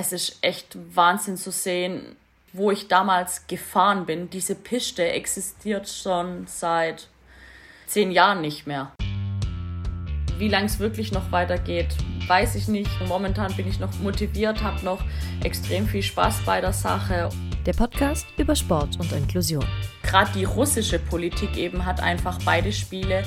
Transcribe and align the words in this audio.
es 0.00 0.12
ist 0.12 0.38
echt 0.40 0.78
Wahnsinn 0.94 1.36
zu 1.36 1.52
sehen, 1.52 2.16
wo 2.54 2.70
ich 2.70 2.88
damals 2.88 3.46
gefahren 3.46 4.06
bin. 4.06 4.30
Diese 4.30 4.54
Piste 4.54 5.06
existiert 5.06 5.88
schon 5.88 6.46
seit 6.46 7.06
zehn 7.86 8.10
Jahren 8.10 8.40
nicht 8.40 8.66
mehr. 8.66 8.92
Wie 10.38 10.48
lange 10.48 10.66
es 10.66 10.78
wirklich 10.78 11.12
noch 11.12 11.30
weitergeht, 11.30 11.88
weiß 12.26 12.54
ich 12.54 12.66
nicht. 12.66 12.90
Momentan 13.06 13.54
bin 13.56 13.68
ich 13.68 13.78
noch 13.78 13.92
motiviert, 13.98 14.62
habe 14.62 14.82
noch 14.86 15.04
extrem 15.44 15.86
viel 15.86 16.02
Spaß 16.02 16.46
bei 16.46 16.62
der 16.62 16.72
Sache. 16.72 17.28
Der 17.66 17.74
Podcast 17.74 18.26
über 18.38 18.56
Sport 18.56 18.98
und 18.98 19.12
Inklusion. 19.12 19.66
Gerade 20.02 20.32
die 20.32 20.44
russische 20.44 20.98
Politik 20.98 21.58
eben 21.58 21.84
hat 21.84 22.00
einfach 22.02 22.38
beide 22.46 22.72
Spiele 22.72 23.22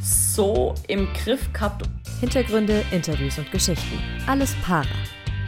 so 0.00 0.74
im 0.88 1.06
Griff 1.12 1.52
gehabt. 1.52 1.86
Hintergründe, 2.20 2.82
Interviews 2.92 3.36
und 3.36 3.52
Geschichten. 3.52 3.98
Alles 4.26 4.54
para. 4.64 4.86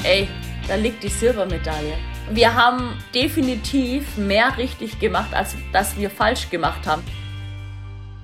Ey, 0.04 0.28
da 0.68 0.74
liegt 0.74 1.02
die 1.02 1.08
Silbermedaille. 1.08 1.94
Wir 2.30 2.54
haben 2.54 2.94
definitiv 3.14 4.16
mehr 4.16 4.56
richtig 4.58 4.98
gemacht, 4.98 5.32
als 5.32 5.54
dass 5.72 5.96
wir 5.96 6.10
falsch 6.10 6.50
gemacht 6.50 6.86
haben. 6.86 7.02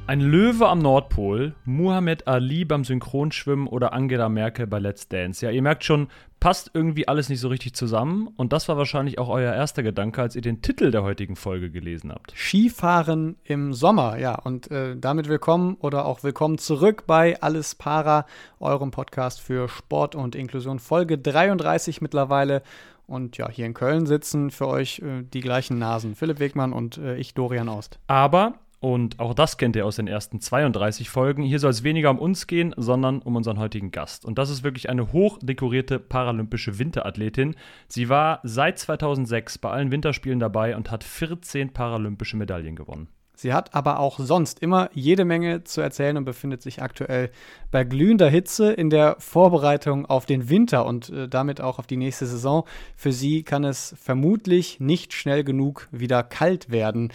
Ein 0.09 0.21
Löwe 0.21 0.69
am 0.69 0.81
Nordpol, 0.81 1.55
Muhammad 1.65 2.27
Ali 2.27 2.65
beim 2.65 2.85
Synchronschwimmen 2.85 3.69
oder 3.69 3.93
Angela 3.93 4.29
Merkel 4.29 4.67
bei 4.67 4.81
Let's 4.81 5.07
Dance. 5.07 5.47
Ja, 5.47 5.53
ihr 5.53 5.63
merkt 5.63 5.85
schon, 5.85 6.09
passt 6.41 6.73
irgendwie 6.75 7.07
alles 7.07 7.29
nicht 7.29 7.39
so 7.39 7.47
richtig 7.47 7.75
zusammen. 7.75 8.29
Und 8.37 8.53
das 8.53 8.69
war 8.69 8.77
wahrscheinlich 8.77 9.21
auch 9.21 9.29
euer 9.29 9.55
erster 9.55 9.85
Gedanke, 9.85 10.21
als 10.21 10.35
ihr 10.35 10.43
den 10.43 10.61
Titel 10.61 10.91
der 10.91 11.05
heutigen 11.05 11.37
Folge 11.37 11.71
gelesen 11.71 12.11
habt. 12.11 12.35
Skifahren 12.37 13.37
im 13.45 13.73
Sommer, 13.73 14.19
ja. 14.19 14.35
Und 14.35 14.73
äh, 14.73 14.97
damit 14.99 15.29
willkommen 15.29 15.77
oder 15.79 16.05
auch 16.05 16.25
willkommen 16.25 16.59
zurück 16.59 17.05
bei 17.07 17.41
Alles 17.41 17.77
Para, 17.77 18.27
eurem 18.59 18.91
Podcast 18.91 19.41
für 19.41 19.69
Sport 19.69 20.17
und 20.17 20.35
Inklusion. 20.35 20.81
Folge 20.81 21.17
33 21.17 22.01
mittlerweile. 22.01 22.63
Und 23.07 23.39
ja, 23.39 23.49
hier 23.49 23.67
in 23.67 23.75
Köln 23.75 24.07
sitzen 24.07 24.51
für 24.51 24.67
euch 24.67 24.99
äh, 24.99 25.23
die 25.23 25.41
gleichen 25.41 25.79
Nasen. 25.79 26.17
Philipp 26.17 26.41
Wegmann 26.41 26.73
und 26.73 26.99
äh, 26.99 27.17
ich, 27.17 27.35
Dorian 27.35 27.69
Aust. 27.69 28.01
Aber 28.09 28.55
und 28.83 29.21
auch 29.21 29.33
das 29.33 29.59
kennt 29.59 29.77
ihr 29.77 29.87
aus 29.87 29.95
den 29.95 30.09
ersten 30.09 30.41
32 30.41 31.09
Folgen. 31.09 31.45
Hier 31.45 31.61
soll 31.61 31.71
es 31.71 31.85
weniger 31.85 32.11
um 32.11 32.19
uns 32.19 32.49
gehen, 32.49 32.75
sondern 32.77 33.23
um 33.23 33.37
unseren 33.37 33.61
heutigen 33.61 33.93
Gast. 33.93 34.25
Und 34.25 34.39
das 34.39 34.51
ist 34.51 34.65
wirklich 34.65 34.91
eine 34.91 35.13
hochdekorierte 35.13 36.01
paralympische 36.01 36.81
Winterathletin. 36.81 37.55
Sie 37.87 38.09
war 38.09 38.41
seit 38.43 38.81
2006 38.81 39.59
bei 39.59 39.71
allen 39.71 39.93
Winterspielen 39.93 40.41
dabei 40.41 40.77
und 40.77 40.91
hat 40.91 41.05
14 41.05 41.73
paralympische 41.73 42.37
Medaillen 42.37 42.75
gewonnen. 42.75 43.07
Sie 43.37 43.53
hat 43.53 43.73
aber 43.73 44.01
auch 44.01 44.19
sonst 44.19 44.61
immer 44.61 44.91
jede 44.93 45.25
Menge 45.25 45.63
zu 45.63 45.81
erzählen 45.81 46.17
und 46.17 46.25
befindet 46.25 46.61
sich 46.63 46.83
aktuell 46.83 47.31
bei 47.71 47.85
glühender 47.85 48.29
Hitze 48.29 48.73
in 48.73 48.91
der 48.91 49.15
Vorbereitung 49.21 50.07
auf 50.07 50.27
den 50.27 50.49
Winter 50.49 50.87
und 50.87 51.09
äh, 51.09 51.29
damit 51.29 51.61
auch 51.61 51.79
auf 51.79 51.87
die 51.87 51.97
nächste 51.97 52.27
Saison. 52.27 52.65
Für 52.97 53.13
sie 53.13 53.43
kann 53.45 53.63
es 53.65 53.95
vermutlich 54.01 54.81
nicht 54.81 55.13
schnell 55.13 55.45
genug 55.45 55.89
wieder 55.93 56.23
kalt 56.25 56.71
werden. 56.71 57.13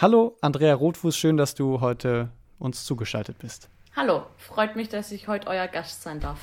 Hallo, 0.00 0.36
Andrea 0.42 0.74
Rotfuß, 0.74 1.16
schön, 1.16 1.36
dass 1.36 1.56
du 1.56 1.80
heute 1.80 2.30
uns 2.60 2.84
zugeschaltet 2.84 3.40
bist. 3.40 3.68
Hallo, 3.96 4.22
freut 4.36 4.76
mich, 4.76 4.88
dass 4.88 5.10
ich 5.10 5.26
heute 5.26 5.48
euer 5.48 5.66
Gast 5.66 6.02
sein 6.02 6.20
darf. 6.20 6.38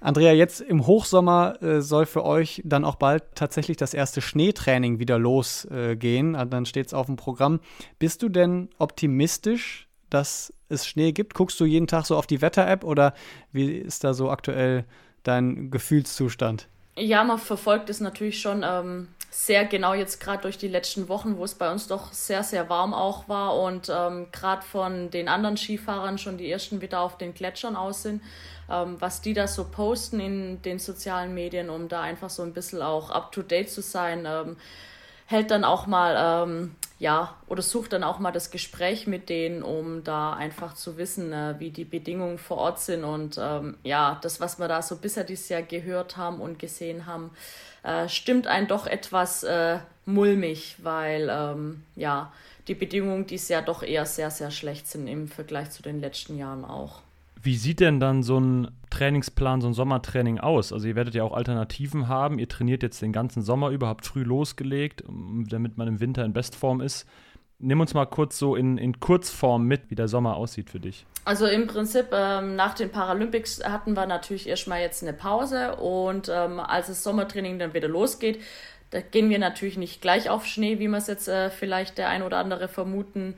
Andrea, 0.00 0.32
jetzt 0.32 0.60
im 0.60 0.86
Hochsommer 0.86 1.60
äh, 1.60 1.80
soll 1.82 2.06
für 2.06 2.24
euch 2.24 2.62
dann 2.64 2.84
auch 2.84 2.94
bald 2.94 3.24
tatsächlich 3.34 3.78
das 3.78 3.94
erste 3.94 4.20
Schneetraining 4.20 5.00
wieder 5.00 5.18
losgehen. 5.18 6.36
Äh, 6.36 6.46
dann 6.46 6.66
steht 6.66 6.86
es 6.86 6.94
auf 6.94 7.06
dem 7.06 7.16
Programm. 7.16 7.58
Bist 7.98 8.22
du 8.22 8.28
denn 8.28 8.68
optimistisch, 8.78 9.88
dass 10.08 10.52
es 10.68 10.86
Schnee 10.86 11.10
gibt? 11.10 11.34
Guckst 11.34 11.58
du 11.58 11.64
jeden 11.64 11.88
Tag 11.88 12.06
so 12.06 12.16
auf 12.16 12.28
die 12.28 12.40
Wetter-App 12.40 12.84
oder 12.84 13.12
wie 13.50 13.72
ist 13.72 14.04
da 14.04 14.14
so 14.14 14.30
aktuell 14.30 14.84
dein 15.24 15.72
Gefühlszustand? 15.72 16.68
Ja, 16.98 17.24
man 17.24 17.38
verfolgt 17.38 17.90
es 17.90 18.00
natürlich 18.00 18.40
schon. 18.40 18.64
Ähm 18.64 19.08
sehr 19.30 19.66
genau 19.66 19.94
jetzt 19.94 20.20
gerade 20.20 20.42
durch 20.42 20.56
die 20.56 20.68
letzten 20.68 21.08
Wochen, 21.08 21.36
wo 21.36 21.44
es 21.44 21.54
bei 21.54 21.70
uns 21.70 21.86
doch 21.86 22.12
sehr, 22.12 22.42
sehr 22.42 22.68
warm 22.70 22.94
auch 22.94 23.28
war 23.28 23.56
und 23.56 23.88
ähm, 23.88 24.26
gerade 24.32 24.62
von 24.62 25.10
den 25.10 25.28
anderen 25.28 25.56
Skifahrern 25.56 26.18
schon 26.18 26.38
die 26.38 26.50
ersten 26.50 26.80
wieder 26.80 27.00
auf 27.00 27.18
den 27.18 27.34
Gletschern 27.34 27.76
aus 27.76 28.02
sind, 28.02 28.22
ähm, 28.70 28.96
was 29.00 29.20
die 29.20 29.34
da 29.34 29.46
so 29.46 29.64
posten 29.64 30.18
in 30.18 30.62
den 30.62 30.78
sozialen 30.78 31.34
Medien, 31.34 31.68
um 31.68 31.88
da 31.88 32.00
einfach 32.00 32.30
so 32.30 32.42
ein 32.42 32.54
bisschen 32.54 32.80
auch 32.80 33.10
up-to-date 33.10 33.70
zu 33.70 33.82
sein, 33.82 34.26
ähm, 34.26 34.56
hält 35.26 35.50
dann 35.50 35.64
auch 35.64 35.86
mal, 35.86 36.46
ähm, 36.48 36.74
ja, 36.98 37.36
oder 37.46 37.62
sucht 37.62 37.92
dann 37.92 38.02
auch 38.02 38.18
mal 38.18 38.32
das 38.32 38.50
Gespräch 38.50 39.06
mit 39.06 39.28
denen, 39.28 39.62
um 39.62 40.02
da 40.02 40.32
einfach 40.32 40.74
zu 40.74 40.96
wissen, 40.96 41.32
äh, 41.32 41.54
wie 41.58 41.70
die 41.70 41.84
Bedingungen 41.84 42.38
vor 42.38 42.58
Ort 42.58 42.80
sind 42.80 43.04
und 43.04 43.38
ähm, 43.40 43.76
ja, 43.84 44.18
das, 44.22 44.40
was 44.40 44.58
wir 44.58 44.66
da 44.66 44.82
so 44.82 44.96
bisher 44.96 45.24
dieses 45.24 45.48
Jahr 45.48 45.62
gehört 45.62 46.16
haben 46.16 46.40
und 46.40 46.58
gesehen 46.58 47.06
haben, 47.06 47.30
äh, 47.84 48.08
stimmt 48.08 48.48
einen 48.48 48.66
doch 48.66 48.86
etwas 48.86 49.44
äh, 49.44 49.78
mulmig, 50.06 50.76
weil 50.82 51.28
ähm, 51.30 51.84
ja, 51.94 52.32
die 52.66 52.74
Bedingungen 52.74 53.26
dies 53.26 53.48
Jahr 53.48 53.62
doch 53.62 53.82
eher 53.82 54.04
sehr, 54.04 54.30
sehr 54.30 54.50
schlecht 54.50 54.88
sind 54.88 55.06
im 55.06 55.28
Vergleich 55.28 55.70
zu 55.70 55.82
den 55.82 56.00
letzten 56.00 56.36
Jahren 56.36 56.64
auch. 56.64 57.00
Wie 57.40 57.56
sieht 57.56 57.80
denn 57.80 58.00
dann 58.00 58.22
so 58.22 58.38
ein 58.38 58.68
Trainingsplan, 58.90 59.60
so 59.60 59.68
ein 59.68 59.74
Sommertraining 59.74 60.38
aus? 60.38 60.72
Also 60.72 60.88
ihr 60.88 60.96
werdet 60.96 61.14
ja 61.14 61.22
auch 61.22 61.32
Alternativen 61.32 62.08
haben. 62.08 62.38
Ihr 62.38 62.48
trainiert 62.48 62.82
jetzt 62.82 63.00
den 63.00 63.12
ganzen 63.12 63.42
Sommer 63.42 63.70
über, 63.70 63.86
habt 63.86 64.06
früh 64.06 64.22
losgelegt, 64.22 65.04
damit 65.06 65.76
man 65.76 65.88
im 65.88 66.00
Winter 66.00 66.24
in 66.24 66.32
Bestform 66.32 66.80
ist. 66.80 67.06
Nimm 67.60 67.80
uns 67.80 67.92
mal 67.92 68.06
kurz 68.06 68.38
so 68.38 68.54
in, 68.54 68.78
in 68.78 69.00
Kurzform 69.00 69.64
mit, 69.64 69.90
wie 69.90 69.96
der 69.96 70.06
Sommer 70.06 70.36
aussieht 70.36 70.70
für 70.70 70.78
dich. 70.78 71.06
Also 71.24 71.46
im 71.46 71.66
Prinzip 71.66 72.06
ähm, 72.12 72.54
nach 72.56 72.74
den 72.74 72.90
Paralympics 72.90 73.64
hatten 73.64 73.94
wir 73.94 74.06
natürlich 74.06 74.48
erstmal 74.48 74.80
jetzt 74.80 75.02
eine 75.02 75.12
Pause 75.12 75.76
und 75.76 76.30
ähm, 76.32 76.60
als 76.60 76.86
das 76.86 77.02
Sommertraining 77.02 77.58
dann 77.58 77.74
wieder 77.74 77.88
losgeht, 77.88 78.40
da 78.90 79.00
gehen 79.00 79.28
wir 79.28 79.38
natürlich 79.38 79.76
nicht 79.76 80.00
gleich 80.00 80.30
auf 80.30 80.46
Schnee, 80.46 80.78
wie 80.78 80.88
man 80.88 81.00
es 81.00 81.08
jetzt 81.08 81.28
äh, 81.28 81.50
vielleicht 81.50 81.98
der 81.98 82.08
ein 82.08 82.22
oder 82.22 82.38
andere 82.38 82.68
vermuten 82.68 83.34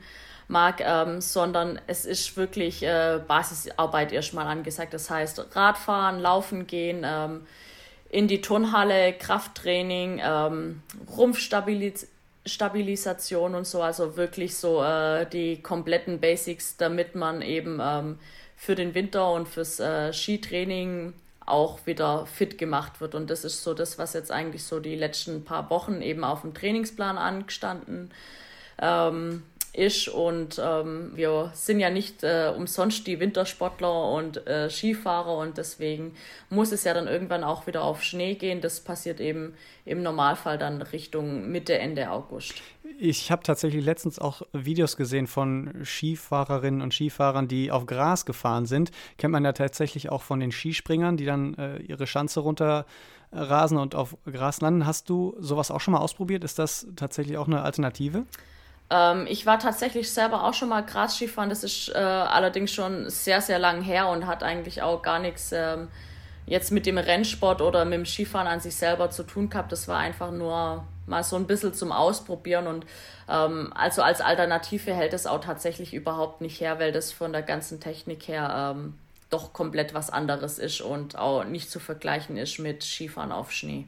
mag, 0.51 0.81
ähm, 0.81 1.21
sondern 1.21 1.79
es 1.87 2.05
ist 2.05 2.37
wirklich 2.37 2.83
äh, 2.83 3.19
Basisarbeit 3.27 4.11
erstmal 4.11 4.47
angesagt. 4.47 4.93
Das 4.93 5.09
heißt 5.09 5.55
Radfahren, 5.55 6.19
Laufen 6.19 6.67
gehen, 6.67 7.03
ähm, 7.05 7.47
in 8.09 8.27
die 8.27 8.41
Turnhalle, 8.41 9.13
Krafttraining, 9.13 10.21
ähm, 10.23 10.83
Rumpfstabilität 11.15 12.07
Stabilisation 12.45 13.53
und 13.53 13.67
so, 13.67 13.83
also 13.83 14.17
wirklich 14.17 14.55
so 14.55 14.83
äh, 14.83 15.27
die 15.27 15.61
kompletten 15.61 16.19
Basics, 16.19 16.75
damit 16.75 17.13
man 17.13 17.43
eben 17.43 17.79
ähm, 17.79 18.17
für 18.55 18.73
den 18.73 18.95
Winter 18.95 19.31
und 19.31 19.47
fürs 19.47 19.79
äh, 19.79 20.11
Skitraining 20.11 21.13
auch 21.45 21.85
wieder 21.85 22.25
fit 22.25 22.57
gemacht 22.57 22.99
wird. 22.99 23.13
Und 23.13 23.29
das 23.29 23.43
ist 23.43 23.63
so 23.63 23.75
das, 23.75 23.99
was 23.99 24.13
jetzt 24.13 24.31
eigentlich 24.31 24.63
so 24.63 24.79
die 24.79 24.95
letzten 24.95 25.43
paar 25.43 25.69
Wochen 25.69 26.01
eben 26.01 26.23
auf 26.23 26.41
dem 26.41 26.55
Trainingsplan 26.55 27.17
angestanden 27.17 28.11
ähm, 28.79 29.43
ist. 29.73 30.09
Und 30.09 30.61
ähm, 30.63 31.11
wir 31.15 31.51
sind 31.53 31.79
ja 31.79 31.89
nicht 31.89 32.23
äh, 32.23 32.51
umsonst 32.55 33.07
die 33.07 33.19
Wintersportler 33.19 34.11
und 34.11 34.45
äh, 34.47 34.69
Skifahrer 34.69 35.37
und 35.37 35.57
deswegen 35.57 36.13
muss 36.49 36.71
es 36.71 36.83
ja 36.83 36.93
dann 36.93 37.07
irgendwann 37.07 37.43
auch 37.43 37.67
wieder 37.67 37.83
auf 37.83 38.03
Schnee 38.03 38.35
gehen. 38.35 38.61
Das 38.61 38.81
passiert 38.81 39.19
eben 39.19 39.53
im 39.85 40.03
Normalfall 40.03 40.57
dann 40.57 40.81
Richtung 40.81 41.49
Mitte, 41.51 41.77
Ende 41.77 42.11
August. 42.11 42.61
Ich 42.99 43.31
habe 43.31 43.43
tatsächlich 43.43 43.83
letztens 43.83 44.19
auch 44.19 44.41
Videos 44.51 44.97
gesehen 44.97 45.27
von 45.27 45.73
Skifahrerinnen 45.83 46.81
und 46.81 46.93
Skifahrern, 46.93 47.47
die 47.47 47.71
auf 47.71 47.85
Gras 47.85 48.25
gefahren 48.25 48.65
sind. 48.65 48.91
Kennt 49.17 49.31
man 49.31 49.45
ja 49.45 49.53
tatsächlich 49.53 50.09
auch 50.09 50.21
von 50.21 50.39
den 50.39 50.51
Skispringern, 50.51 51.17
die 51.17 51.25
dann 51.25 51.55
äh, 51.55 51.77
ihre 51.79 52.07
Schanze 52.07 52.41
runterrasen 52.41 53.77
und 53.77 53.95
auf 53.95 54.17
Gras 54.25 54.61
landen. 54.61 54.85
Hast 54.85 55.09
du 55.09 55.35
sowas 55.39 55.71
auch 55.71 55.79
schon 55.79 55.93
mal 55.93 55.99
ausprobiert? 55.99 56.43
Ist 56.43 56.59
das 56.59 56.87
tatsächlich 56.95 57.37
auch 57.37 57.47
eine 57.47 57.61
Alternative? 57.61 58.25
Ähm, 58.91 59.25
ich 59.27 59.45
war 59.45 59.57
tatsächlich 59.57 60.11
selber 60.11 60.43
auch 60.43 60.53
schon 60.53 60.69
mal 60.69 60.81
Gras-Skifahren. 60.81 61.49
Das 61.49 61.63
ist 61.63 61.89
äh, 61.89 61.97
allerdings 61.97 62.71
schon 62.71 63.09
sehr, 63.09 63.41
sehr 63.41 63.57
lang 63.57 63.81
her 63.81 64.09
und 64.09 64.27
hat 64.27 64.43
eigentlich 64.43 64.81
auch 64.81 65.01
gar 65.01 65.19
nichts 65.19 65.51
ähm, 65.53 65.87
jetzt 66.45 66.71
mit 66.71 66.85
dem 66.85 66.97
Rennsport 66.97 67.61
oder 67.61 67.85
mit 67.85 67.93
dem 67.93 68.05
Skifahren 68.05 68.47
an 68.47 68.59
sich 68.59 68.75
selber 68.75 69.09
zu 69.09 69.23
tun 69.23 69.49
gehabt. 69.49 69.71
Das 69.71 69.87
war 69.87 69.97
einfach 69.97 70.31
nur 70.31 70.83
mal 71.07 71.23
so 71.23 71.37
ein 71.37 71.47
bisschen 71.47 71.73
zum 71.73 71.91
Ausprobieren 71.91 72.67
und 72.67 72.85
ähm, 73.29 73.71
also 73.75 74.01
als 74.01 74.21
Alternative 74.21 74.93
hält 74.93 75.13
es 75.13 75.25
auch 75.25 75.39
tatsächlich 75.39 75.93
überhaupt 75.93 76.41
nicht 76.41 76.59
her, 76.59 76.79
weil 76.79 76.91
das 76.91 77.11
von 77.11 77.31
der 77.31 77.41
ganzen 77.41 77.79
Technik 77.79 78.27
her 78.27 78.73
ähm, 78.75 78.97
doch 79.29 79.53
komplett 79.53 79.93
was 79.93 80.09
anderes 80.09 80.59
ist 80.59 80.81
und 80.81 81.17
auch 81.17 81.45
nicht 81.45 81.71
zu 81.71 81.79
vergleichen 81.79 82.37
ist 82.37 82.59
mit 82.59 82.83
Skifahren 82.83 83.31
auf 83.31 83.51
Schnee. 83.51 83.87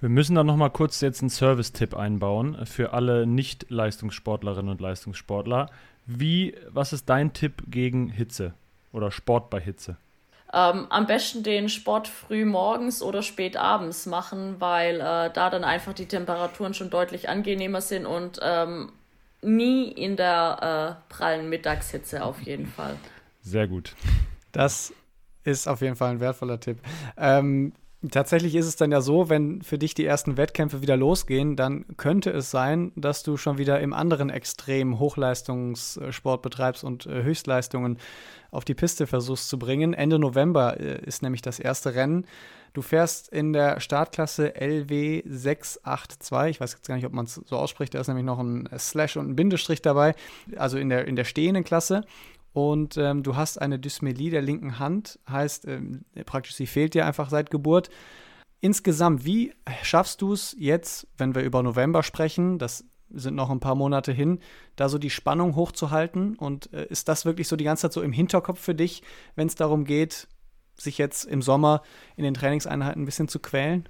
Wir 0.00 0.08
müssen 0.08 0.36
da 0.36 0.44
noch 0.44 0.56
mal 0.56 0.68
kurz 0.68 1.00
jetzt 1.00 1.22
einen 1.22 1.30
Service-Tipp 1.30 1.96
einbauen 1.96 2.64
für 2.66 2.92
alle 2.92 3.26
Nicht-Leistungssportlerinnen 3.26 4.70
und 4.70 4.80
Leistungssportler. 4.80 5.70
Wie, 6.06 6.54
was 6.68 6.92
ist 6.92 7.08
dein 7.08 7.32
Tipp 7.32 7.64
gegen 7.66 8.08
Hitze 8.08 8.54
oder 8.92 9.10
Sport 9.10 9.50
bei 9.50 9.60
Hitze? 9.60 9.96
Ähm, 10.52 10.86
am 10.88 11.06
besten 11.06 11.42
den 11.42 11.68
Sport 11.68 12.06
früh 12.06 12.44
morgens 12.44 13.02
oder 13.02 13.22
spät 13.22 13.56
abends 13.56 14.06
machen, 14.06 14.56
weil 14.60 15.00
äh, 15.00 15.30
da 15.32 15.50
dann 15.50 15.64
einfach 15.64 15.94
die 15.94 16.06
Temperaturen 16.06 16.74
schon 16.74 16.90
deutlich 16.90 17.28
angenehmer 17.28 17.80
sind 17.80 18.06
und 18.06 18.38
ähm, 18.40 18.92
nie 19.42 19.90
in 19.90 20.16
der 20.16 21.00
äh, 21.10 21.12
prallen 21.12 21.48
Mittagshitze 21.48 22.24
auf 22.24 22.40
jeden 22.42 22.66
Fall. 22.66 22.96
Sehr 23.42 23.66
gut. 23.66 23.96
Das 24.52 24.92
ist 25.42 25.66
auf 25.66 25.80
jeden 25.80 25.96
Fall 25.96 26.12
ein 26.12 26.20
wertvoller 26.20 26.60
Tipp. 26.60 26.78
Ähm, 27.16 27.72
Tatsächlich 28.12 28.54
ist 28.54 28.66
es 28.66 28.76
dann 28.76 28.92
ja 28.92 29.00
so, 29.00 29.28
wenn 29.28 29.60
für 29.62 29.76
dich 29.76 29.92
die 29.92 30.04
ersten 30.04 30.36
Wettkämpfe 30.36 30.82
wieder 30.82 30.96
losgehen, 30.96 31.56
dann 31.56 31.84
könnte 31.96 32.30
es 32.30 32.48
sein, 32.48 32.92
dass 32.94 33.24
du 33.24 33.36
schon 33.36 33.58
wieder 33.58 33.80
im 33.80 33.92
anderen 33.92 34.30
Extrem 34.30 35.00
Hochleistungssport 35.00 36.40
betreibst 36.40 36.84
und 36.84 37.06
äh, 37.06 37.24
Höchstleistungen 37.24 37.98
auf 38.52 38.64
die 38.64 38.74
Piste 38.74 39.08
versuchst 39.08 39.48
zu 39.48 39.58
bringen. 39.58 39.94
Ende 39.94 40.20
November 40.20 40.78
äh, 40.78 41.04
ist 41.04 41.22
nämlich 41.24 41.42
das 41.42 41.58
erste 41.58 41.96
Rennen. 41.96 42.24
Du 42.72 42.82
fährst 42.82 43.30
in 43.30 43.52
der 43.52 43.80
Startklasse 43.80 44.54
LW 44.54 45.24
682. 45.26 46.50
Ich 46.50 46.60
weiß 46.60 46.74
jetzt 46.74 46.86
gar 46.86 46.94
nicht, 46.94 47.06
ob 47.06 47.12
man 47.12 47.24
es 47.24 47.34
so 47.34 47.56
ausspricht. 47.56 47.94
Da 47.94 48.00
ist 48.00 48.06
nämlich 48.06 48.26
noch 48.26 48.38
ein 48.38 48.68
Slash 48.78 49.16
und 49.16 49.28
ein 49.28 49.34
Bindestrich 49.34 49.82
dabei. 49.82 50.14
Also 50.56 50.78
in 50.78 50.88
der, 50.88 51.08
in 51.08 51.16
der 51.16 51.24
stehenden 51.24 51.64
Klasse 51.64 52.04
und 52.58 52.96
ähm, 52.96 53.22
du 53.22 53.36
hast 53.36 53.58
eine 53.58 53.78
Dysmelie 53.78 54.30
der 54.30 54.42
linken 54.42 54.80
Hand, 54.80 55.20
heißt 55.30 55.66
ähm, 55.68 56.04
praktisch 56.26 56.56
sie 56.56 56.66
fehlt 56.66 56.94
dir 56.94 57.06
einfach 57.06 57.30
seit 57.30 57.52
Geburt. 57.52 57.88
Insgesamt, 58.60 59.24
wie 59.24 59.54
schaffst 59.84 60.20
du 60.22 60.32
es 60.32 60.56
jetzt, 60.58 61.06
wenn 61.16 61.36
wir 61.36 61.42
über 61.42 61.62
November 61.62 62.02
sprechen, 62.02 62.58
das 62.58 62.84
sind 63.10 63.36
noch 63.36 63.50
ein 63.50 63.60
paar 63.60 63.76
Monate 63.76 64.10
hin, 64.10 64.40
da 64.74 64.88
so 64.88 64.98
die 64.98 65.08
Spannung 65.08 65.54
hochzuhalten? 65.54 66.34
Und 66.34 66.72
äh, 66.72 66.86
ist 66.86 67.08
das 67.08 67.24
wirklich 67.24 67.46
so 67.46 67.54
die 67.54 67.62
ganze 67.62 67.82
Zeit 67.82 67.92
so 67.92 68.02
im 68.02 68.12
Hinterkopf 68.12 68.60
für 68.60 68.74
dich, 68.74 69.04
wenn 69.36 69.46
es 69.46 69.54
darum 69.54 69.84
geht, 69.84 70.26
sich 70.76 70.98
jetzt 70.98 71.26
im 71.26 71.42
Sommer 71.42 71.82
in 72.16 72.24
den 72.24 72.34
Trainingseinheiten 72.34 73.02
ein 73.02 73.06
bisschen 73.06 73.28
zu 73.28 73.38
quälen? 73.38 73.88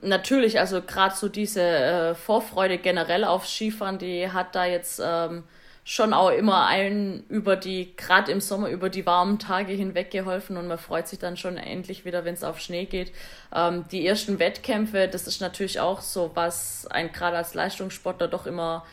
Natürlich, 0.00 0.58
also 0.58 0.80
gerade 0.80 1.14
so 1.14 1.28
diese 1.28 1.60
äh, 1.60 2.14
Vorfreude 2.14 2.78
generell 2.78 3.24
aufs 3.24 3.50
Skifahren, 3.52 3.98
die 3.98 4.30
hat 4.30 4.54
da 4.54 4.64
jetzt 4.64 5.02
ähm, 5.04 5.44
schon 5.88 6.12
auch 6.12 6.30
immer 6.30 6.66
allen 6.66 7.24
über 7.28 7.54
die, 7.54 7.96
gerade 7.96 8.32
im 8.32 8.40
Sommer, 8.40 8.70
über 8.70 8.90
die 8.90 9.06
warmen 9.06 9.38
Tage 9.38 9.72
hinweg 9.72 10.10
geholfen 10.10 10.56
und 10.56 10.66
man 10.66 10.78
freut 10.78 11.06
sich 11.06 11.20
dann 11.20 11.36
schon 11.36 11.56
endlich 11.56 12.04
wieder, 12.04 12.24
wenn 12.24 12.34
es 12.34 12.42
auf 12.42 12.58
Schnee 12.58 12.86
geht. 12.86 13.12
Ähm, 13.54 13.84
die 13.92 14.04
ersten 14.04 14.40
Wettkämpfe, 14.40 15.06
das 15.06 15.28
ist 15.28 15.40
natürlich 15.40 15.78
auch 15.78 16.00
so, 16.00 16.32
was 16.34 16.88
ein 16.88 17.12
gerade 17.12 17.36
als 17.36 17.54
Leistungssportler 17.54 18.26
doch 18.26 18.46
immer 18.46 18.84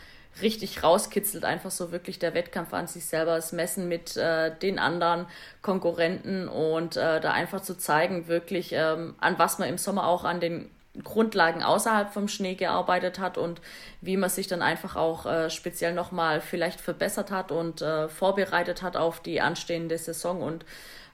richtig 0.44 0.84
rauskitzelt, 0.84 1.46
einfach 1.46 1.72
so 1.72 1.92
wirklich 1.92 2.20
der 2.20 2.36
Wettkampf 2.36 2.76
an 2.76 2.86
sich 2.86 3.08
selber, 3.08 3.38
das 3.38 3.54
Messen 3.54 3.88
mit 3.88 4.16
äh, 4.16 4.56
den 4.56 4.78
anderen 4.78 5.26
Konkurrenten 5.64 6.48
und 6.48 6.96
äh, 6.96 7.20
da 7.20 7.32
einfach 7.32 7.62
zu 7.62 7.76
zeigen, 7.76 8.28
wirklich, 8.28 8.72
ähm, 8.72 9.16
an 9.20 9.40
was 9.40 9.58
man 9.58 9.68
im 9.68 9.80
Sommer 9.80 10.06
auch 10.06 10.26
an 10.26 10.40
den 10.40 10.70
Grundlagen 11.02 11.64
außerhalb 11.64 12.14
vom 12.14 12.28
Schnee 12.28 12.54
gearbeitet 12.54 13.18
hat 13.18 13.38
und 13.40 13.62
wie 14.02 14.16
man 14.16 14.30
sich 14.30 14.48
dann 14.48 14.62
einfach 14.62 14.96
auch 14.96 15.26
äh, 15.26 15.50
speziell 15.50 15.94
nochmal 15.94 16.40
vielleicht 16.40 16.80
verbessert 16.80 17.32
hat 17.32 17.52
und 17.52 17.82
äh, 17.82 18.08
vorbereitet 18.10 18.84
hat 18.84 18.96
auf 18.96 19.20
die 19.20 19.42
anstehende 19.42 19.98
Saison 19.98 20.42
und 20.42 20.66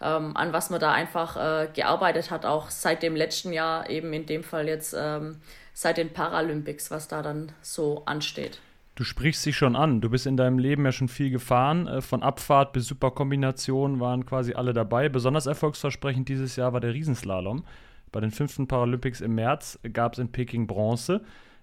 ähm, 0.01 0.35
an 0.35 0.51
was 0.51 0.69
man 0.69 0.79
da 0.81 0.91
einfach 0.91 1.37
äh, 1.37 1.69
gearbeitet 1.73 2.29
hat, 2.29 2.45
auch 2.45 2.69
seit 2.69 3.03
dem 3.03 3.15
letzten 3.15 3.53
Jahr, 3.53 3.89
eben 3.89 4.11
in 4.11 4.25
dem 4.25 4.43
Fall 4.43 4.67
jetzt 4.67 4.95
ähm, 4.97 5.37
seit 5.73 5.97
den 5.97 6.11
Paralympics, 6.11 6.91
was 6.91 7.07
da 7.07 7.21
dann 7.21 7.51
so 7.61 8.03
ansteht. 8.05 8.59
Du 8.95 9.05
sprichst 9.05 9.43
sie 9.43 9.53
schon 9.53 9.77
an. 9.77 10.01
Du 10.01 10.09
bist 10.09 10.25
in 10.25 10.35
deinem 10.35 10.59
Leben 10.59 10.83
ja 10.83 10.91
schon 10.91 11.07
viel 11.07 11.29
gefahren. 11.29 11.87
Äh, 11.87 12.01
von 12.01 12.21
Abfahrt 12.21 12.73
bis 12.73 12.85
Superkombination 12.87 14.01
waren 14.01 14.25
quasi 14.25 14.53
alle 14.53 14.73
dabei. 14.73 15.07
Besonders 15.07 15.45
erfolgsversprechend 15.45 16.27
dieses 16.27 16.57
Jahr 16.57 16.73
war 16.73 16.81
der 16.81 16.93
Riesenslalom. 16.93 17.63
Bei 18.11 18.19
den 18.19 18.31
fünften 18.31 18.67
Paralympics 18.67 19.21
im 19.21 19.35
März 19.35 19.79
gab 19.93 20.13
es 20.13 20.19
in 20.19 20.31
Peking 20.31 20.67
Bronze. 20.67 21.21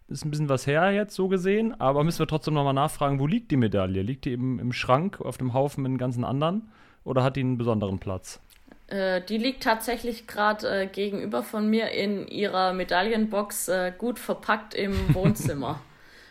Ist 0.08 0.24
ein 0.24 0.30
bisschen 0.30 0.48
was 0.48 0.66
her 0.66 0.92
jetzt 0.92 1.16
so 1.16 1.26
gesehen, 1.26 1.78
aber 1.80 2.04
müssen 2.04 2.20
wir 2.20 2.28
trotzdem 2.28 2.54
nochmal 2.54 2.74
nachfragen, 2.74 3.18
wo 3.18 3.26
liegt 3.26 3.50
die 3.50 3.56
Medaille? 3.56 4.02
Liegt 4.02 4.24
die 4.24 4.30
eben 4.30 4.60
im 4.60 4.72
Schrank 4.72 5.20
auf 5.20 5.36
dem 5.36 5.52
Haufen 5.52 5.82
mit 5.82 5.90
den 5.90 5.98
ganzen 5.98 6.24
anderen 6.24 6.70
oder 7.02 7.24
hat 7.24 7.34
die 7.34 7.40
einen 7.40 7.58
besonderen 7.58 7.98
Platz? 7.98 8.40
Äh, 8.86 9.20
die 9.22 9.36
liegt 9.36 9.64
tatsächlich 9.64 10.28
gerade 10.28 10.82
äh, 10.82 10.86
gegenüber 10.86 11.42
von 11.42 11.68
mir 11.68 11.90
in 11.90 12.28
ihrer 12.28 12.72
Medaillenbox 12.72 13.68
äh, 13.68 13.92
gut 13.96 14.20
verpackt 14.20 14.74
im 14.74 14.94
Wohnzimmer. 15.14 15.80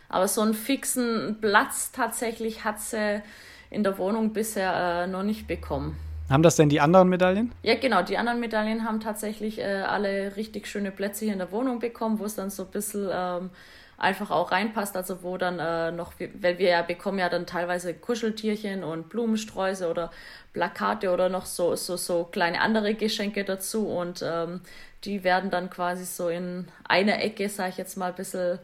aber 0.08 0.30
so 0.30 0.40
einen 0.40 0.54
fixen 0.54 1.38
Platz 1.42 1.92
tatsächlich 1.92 2.64
hat 2.64 2.80
sie 2.80 3.22
in 3.70 3.84
der 3.84 3.98
Wohnung 3.98 4.32
bisher 4.32 5.04
äh, 5.04 5.08
noch 5.08 5.24
nicht 5.24 5.48
bekommen. 5.48 5.98
Haben 6.30 6.42
das 6.42 6.56
denn 6.56 6.70
die 6.70 6.82
anderen 6.82 7.10
Medaillen? 7.10 7.52
Ja, 7.62 7.76
genau. 7.76 8.02
Die 8.02 8.18
anderen 8.18 8.40
Medaillen 8.40 8.84
haben 8.84 9.00
tatsächlich 9.00 9.60
äh, 9.60 9.64
alle 9.64 10.36
richtig 10.36 10.68
schöne 10.68 10.92
Plätze 10.92 11.26
hier 11.26 11.34
in 11.34 11.40
der 11.40 11.52
Wohnung 11.52 11.80
bekommen, 11.80 12.18
wo 12.20 12.26
es 12.26 12.36
dann 12.36 12.50
so 12.50 12.64
ein 12.64 12.72
bisschen 12.72 13.10
ähm, 13.14 13.52
einfach 13.98 14.32
auch 14.32 14.52
reinpasst. 14.52 14.98
Also 14.98 15.22
wo 15.22 15.38
dann 15.38 15.60
äh, 15.60 15.92
noch, 15.92 16.14
weil 16.42 16.58
wir 16.58 16.70
ja 16.70 16.82
bekommen 16.82 17.20
ja 17.20 17.30
dann 17.30 17.46
teilweise 17.46 17.94
Kuscheltierchen 17.94 18.84
und 18.84 19.10
Blumensträuße 19.10 19.88
oder 19.88 20.10
Plakate 20.54 21.12
oder 21.12 21.30
noch 21.30 21.46
so, 21.46 21.76
so, 21.76 21.96
so 21.96 22.24
kleine 22.24 22.60
andere 22.60 22.96
Geschenke 22.96 23.44
dazu. 23.44 23.88
Und 23.88 24.24
ähm, 24.26 24.62
die 25.04 25.24
werden 25.24 25.52
dann 25.52 25.70
quasi 25.70 26.06
so 26.06 26.30
in 26.30 26.68
einer 26.86 27.22
Ecke, 27.22 27.50
sage 27.50 27.70
ich 27.70 27.78
jetzt 27.78 27.98
mal, 27.98 28.10
ein 28.10 28.16
bisschen 28.16 28.58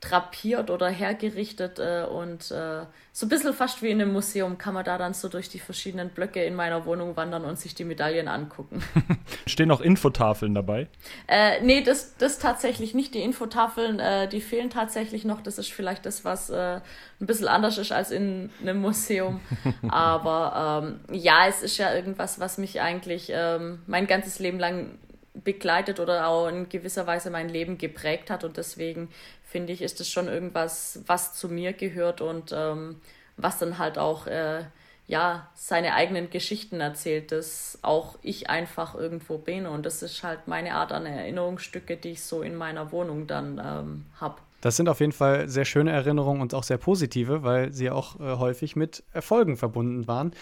drapiert 0.00 0.70
oder 0.70 0.88
hergerichtet 0.88 1.78
äh, 1.78 2.04
und 2.04 2.50
äh, 2.50 2.86
so 3.12 3.26
ein 3.26 3.28
bisschen 3.28 3.52
fast 3.52 3.82
wie 3.82 3.90
in 3.90 4.00
einem 4.00 4.12
Museum 4.12 4.56
kann 4.56 4.72
man 4.72 4.82
da 4.82 4.96
dann 4.96 5.12
so 5.12 5.28
durch 5.28 5.50
die 5.50 5.58
verschiedenen 5.58 6.08
Blöcke 6.08 6.42
in 6.42 6.54
meiner 6.54 6.86
Wohnung 6.86 7.16
wandern 7.16 7.44
und 7.44 7.58
sich 7.58 7.74
die 7.74 7.84
Medaillen 7.84 8.26
angucken. 8.26 8.82
Stehen 9.46 9.70
auch 9.70 9.82
Infotafeln 9.82 10.54
dabei? 10.54 10.88
Äh, 11.28 11.60
nee, 11.62 11.82
das, 11.82 12.16
das 12.16 12.38
tatsächlich 12.38 12.94
nicht. 12.94 13.12
Die 13.12 13.20
Infotafeln, 13.20 14.00
äh, 14.00 14.26
die 14.26 14.40
fehlen 14.40 14.70
tatsächlich 14.70 15.26
noch. 15.26 15.42
Das 15.42 15.58
ist 15.58 15.70
vielleicht 15.70 16.06
das, 16.06 16.24
was 16.24 16.48
äh, 16.48 16.80
ein 17.20 17.26
bisschen 17.26 17.48
anders 17.48 17.76
ist 17.76 17.92
als 17.92 18.10
in 18.10 18.50
einem 18.62 18.80
Museum. 18.80 19.40
Aber 19.90 20.82
ähm, 20.82 21.14
ja, 21.14 21.46
es 21.46 21.62
ist 21.62 21.76
ja 21.76 21.94
irgendwas, 21.94 22.40
was 22.40 22.56
mich 22.56 22.80
eigentlich 22.80 23.30
ähm, 23.34 23.80
mein 23.86 24.06
ganzes 24.06 24.38
Leben 24.38 24.58
lang 24.58 24.98
begleitet 25.32 26.00
oder 26.00 26.26
auch 26.26 26.48
in 26.48 26.68
gewisser 26.68 27.06
Weise 27.06 27.30
mein 27.30 27.48
Leben 27.48 27.78
geprägt 27.78 28.30
hat 28.30 28.44
und 28.44 28.56
deswegen 28.56 29.08
finde 29.50 29.72
ich, 29.72 29.82
ist 29.82 29.98
das 30.00 30.08
schon 30.08 30.28
irgendwas, 30.28 31.00
was 31.06 31.34
zu 31.34 31.48
mir 31.48 31.72
gehört 31.72 32.20
und 32.20 32.52
ähm, 32.54 33.00
was 33.36 33.58
dann 33.58 33.78
halt 33.78 33.98
auch 33.98 34.26
äh, 34.26 34.62
ja 35.08 35.48
seine 35.54 35.94
eigenen 35.94 36.30
Geschichten 36.30 36.80
erzählt, 36.80 37.32
dass 37.32 37.78
auch 37.82 38.16
ich 38.22 38.48
einfach 38.48 38.94
irgendwo 38.94 39.38
bin 39.38 39.66
und 39.66 39.84
das 39.84 40.02
ist 40.02 40.22
halt 40.22 40.46
meine 40.46 40.74
Art 40.74 40.92
an 40.92 41.04
Erinnerungsstücke, 41.04 41.96
die 41.96 42.10
ich 42.10 42.22
so 42.22 42.42
in 42.42 42.54
meiner 42.54 42.92
Wohnung 42.92 43.26
dann 43.26 43.58
ähm, 43.58 44.06
habe. 44.20 44.36
Das 44.60 44.76
sind 44.76 44.88
auf 44.88 45.00
jeden 45.00 45.12
Fall 45.12 45.48
sehr 45.48 45.64
schöne 45.64 45.90
Erinnerungen 45.90 46.42
und 46.42 46.54
auch 46.54 46.62
sehr 46.62 46.78
positive, 46.78 47.42
weil 47.42 47.72
sie 47.72 47.90
auch 47.90 48.20
äh, 48.20 48.36
häufig 48.36 48.76
mit 48.76 49.02
Erfolgen 49.12 49.56
verbunden 49.56 50.06
waren. 50.06 50.32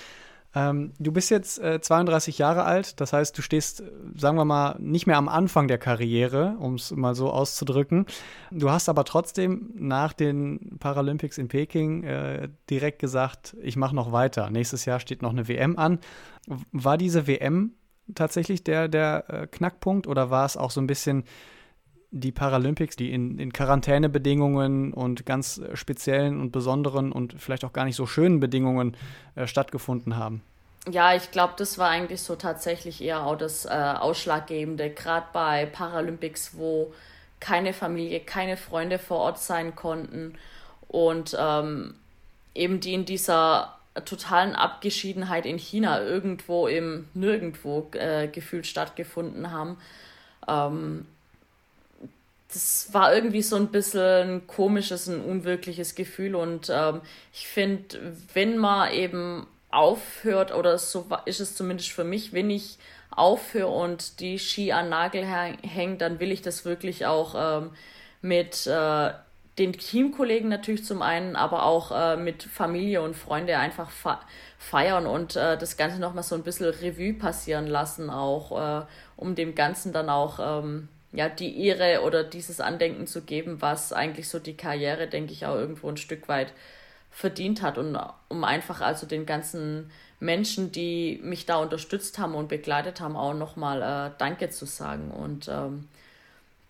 Ähm, 0.59 0.93
du 0.99 1.13
bist 1.13 1.31
jetzt 1.31 1.61
äh, 1.61 1.81
32 1.81 2.39
Jahre 2.39 2.65
alt, 2.65 3.01
das 3.01 3.13
heißt, 3.13 3.39
du 3.39 3.43
stehst, 3.43 3.85
sagen 4.17 4.37
wir 4.37 4.45
mal, 4.45 4.75
nicht 4.81 5.07
mehr 5.07 5.17
am 5.17 5.29
Anfang 5.29 5.69
der 5.69 5.79
Karriere, 5.79 6.57
um 6.59 6.75
es 6.75 6.91
mal 6.91 7.15
so 7.15 7.31
auszudrücken. 7.31 8.07
Du 8.51 8.69
hast 8.69 8.89
aber 8.89 9.05
trotzdem 9.05 9.71
nach 9.77 10.13
den 10.13 10.77
Paralympics 10.81 11.39
in 11.39 11.47
Peking 11.47 12.03
äh, 12.03 12.49
direkt 12.71 12.99
gesagt, 12.99 13.57
ich 13.63 13.77
mache 13.77 13.95
noch 13.95 14.11
weiter. 14.11 14.51
Nächstes 14.51 14.85
Jahr 14.85 14.99
steht 14.99 15.23
noch 15.23 15.31
eine 15.31 15.47
WM 15.47 15.79
an. 15.79 16.01
War 16.73 16.99
diese 16.99 17.29
WM 17.29 17.75
tatsächlich 18.17 18.65
der, 18.65 18.89
der 18.89 19.25
äh, 19.29 19.47
Knackpunkt 19.47 20.09
oder 20.09 20.31
war 20.31 20.45
es 20.45 20.57
auch 20.57 20.73
so 20.73 20.81
ein 20.81 20.89
bisschen 20.89 21.23
die 22.11 22.33
Paralympics, 22.33 22.97
die 22.97 23.13
in, 23.13 23.39
in 23.39 23.53
Quarantänebedingungen 23.53 24.93
und 24.93 25.27
ganz 25.27 25.61
speziellen 25.75 26.41
und 26.41 26.53
besonderen 26.53 27.13
und 27.13 27.35
vielleicht 27.39 27.65
auch 27.65 27.73
gar 27.73 27.85
nicht 27.85 27.97
so 27.97 28.07
schönen 28.07 28.41
Bedingungen 28.41 28.97
äh, 29.35 29.47
stattgefunden 29.47 30.17
haben. 30.17 30.43
Ja, 30.91 31.15
ich 31.15 31.31
glaube, 31.31 31.55
das 31.59 31.77
war 31.77 31.91
eigentlich 31.91 32.23
so 32.23 32.37
tatsächlich 32.37 33.03
eher 33.03 33.25
auch 33.27 33.37
das 33.37 33.67
äh, 33.67 33.69
Ausschlaggebende, 33.69 34.91
gerade 34.91 35.27
bei 35.33 35.67
Paralympics, 35.67 36.57
wo 36.57 36.95
keine 37.41 37.75
Familie, 37.75 38.21
keine 38.21 38.57
Freunde 38.57 38.99
vor 38.99 39.19
Ort 39.19 39.39
sein 39.39 39.77
konnten 39.77 40.35
und 40.89 41.37
ähm, 41.39 41.95
eben 42.55 42.81
die 42.81 42.95
in 42.95 43.05
dieser 43.05 43.77
totalen 44.05 44.55
Abgeschiedenheit 44.55 45.45
in 45.45 45.59
China 45.59 46.01
irgendwo 46.01 46.67
im 46.67 47.09
Nirgendwo 47.15 47.91
äh, 47.93 48.29
gefühlt 48.29 48.67
stattgefunden 48.67 49.51
haben. 49.51 49.77
Ähm, 50.49 51.07
das 52.53 52.93
war 52.93 53.15
irgendwie 53.15 53.43
so 53.43 53.57
ein 53.57 53.69
bisschen 53.69 54.03
ein 54.03 54.47
komisches, 54.47 55.07
ein 55.07 55.21
unwirkliches 55.21 55.95
Gefühl. 55.95 56.35
Und 56.35 56.71
ähm, 56.71 57.03
ich 57.33 57.47
finde, 57.47 58.15
wenn 58.33 58.57
man 58.57 58.93
eben 58.93 59.47
aufhört, 59.71 60.55
oder 60.55 60.79
so 60.79 61.07
ist 61.27 61.41
es 61.41 61.55
zumindest 61.55 61.91
für 61.91 62.05
mich, 62.05 62.33
wenn 62.33 62.49
ich 62.49 62.79
aufhöre 63.11 63.69
und 63.69 64.21
die 64.21 64.39
Ski 64.39 64.73
an 64.73 64.89
Nagel 64.89 65.25
hängt, 65.63 66.01
dann 66.01 66.21
will 66.21 66.33
ich 66.33 66.41
das 66.41 66.65
wirklich 66.65 67.05
auch 67.05 67.35
ähm, 67.37 67.71
mit 68.23 68.67
äh, 68.67 69.11
den 69.59 69.73
Teamkollegen 69.73 70.49
natürlich 70.49 70.85
zum 70.85 71.03
einen, 71.03 71.37
aber 71.37 71.65
auch 71.65 71.91
äh, 71.91 72.17
mit 72.17 72.45
Familie 72.45 73.03
und 73.03 73.15
Freunde 73.15 73.59
einfach 73.59 73.91
feiern 74.57 75.07
und 75.07 75.37
äh, 75.37 75.59
das 75.59 75.77
Ganze 75.77 75.99
nochmal 75.99 76.23
so 76.23 76.35
ein 76.35 76.45
bisschen 76.45 76.67
Revue 76.67 77.13
passieren 77.13 77.67
lassen, 77.67 78.09
auch 78.09 78.83
äh, 78.83 78.87
um 79.17 79.35
dem 79.35 79.55
Ganzen 79.55 79.93
dann 79.93 80.09
auch 80.09 80.39
ähm, 80.63 80.89
ja, 81.13 81.29
die 81.29 81.65
Ehre 81.65 82.03
oder 82.03 82.25
dieses 82.25 82.61
Andenken 82.61 83.07
zu 83.07 83.23
geben, 83.23 83.61
was 83.63 83.93
eigentlich 83.93 84.29
so 84.29 84.39
die 84.39 84.57
Karriere, 84.57 85.09
denke 85.09 85.33
ich, 85.33 85.47
auch 85.47 85.55
irgendwo 85.55 85.89
ein 85.89 85.97
Stück 85.97 86.29
weit 86.29 86.53
verdient 87.11 87.63
hat 87.63 87.79
und 87.79 87.99
um 88.29 88.45
einfach 88.45 88.81
also 88.81 89.07
den 89.07 89.27
ganzen 89.27 89.91
Menschen, 90.21 90.73
die 90.73 91.21
mich 91.23 91.47
da 91.47 91.57
unterstützt 91.57 92.19
haben 92.19 92.35
und 92.35 92.49
begleitet 92.49 93.01
haben, 93.01 93.17
auch 93.17 93.35
nochmal 93.35 93.83
äh, 93.83 94.11
Danke 94.19 94.51
zu 94.51 94.67
sagen. 94.67 95.11
Und 95.11 95.49
ähm, 95.49 95.89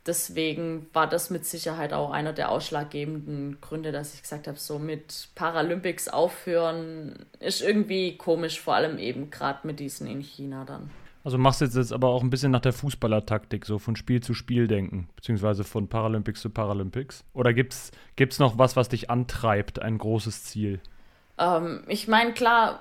deswegen 0.07 0.89
war 0.93 1.09
das 1.09 1.31
mit 1.31 1.47
Sicherheit 1.47 1.93
auch 1.93 2.11
einer 2.11 2.33
der 2.33 2.51
ausschlaggebenden 2.51 3.61
Gründe, 3.61 3.91
dass 3.91 4.15
ich 4.15 4.23
gesagt 4.23 4.47
habe, 4.47 4.59
so 4.59 4.79
mit 4.79 5.29
Paralympics 5.35 6.09
aufhören 6.09 7.27
ist 7.41 7.63
irgendwie 7.63 8.17
komisch, 8.17 8.61
vor 8.61 8.75
allem 8.75 8.99
eben 8.99 9.31
gerade 9.31 9.67
mit 9.67 9.81
diesen 9.81 10.07
in 10.07 10.21
China 10.21 10.65
dann. 10.65 10.91
Also 11.25 11.37
machst 11.37 11.61
du 11.61 11.65
jetzt 11.65 11.93
aber 11.93 12.09
auch 12.09 12.23
ein 12.23 12.31
bisschen 12.31 12.53
nach 12.53 12.61
der 12.61 12.73
Fußballertaktik, 12.73 13.67
so 13.67 13.79
von 13.79 13.97
Spiel 13.97 14.23
zu 14.23 14.35
Spiel 14.35 14.69
denken, 14.69 15.09
beziehungsweise 15.17 15.65
von 15.65 15.89
Paralympics 15.89 16.41
zu 16.41 16.51
Paralympics? 16.51 17.25
Oder 17.35 17.53
gibt 17.53 17.75
es 17.75 18.39
noch 18.39 18.59
was, 18.59 18.77
was 18.77 18.89
dich 18.89 19.11
antreibt, 19.11 19.81
ein 19.83 19.99
großes 19.99 20.45
Ziel? 20.45 20.81
Ähm, 21.39 21.83
ich 21.89 22.09
meine, 22.09 22.33
klar, 22.33 22.81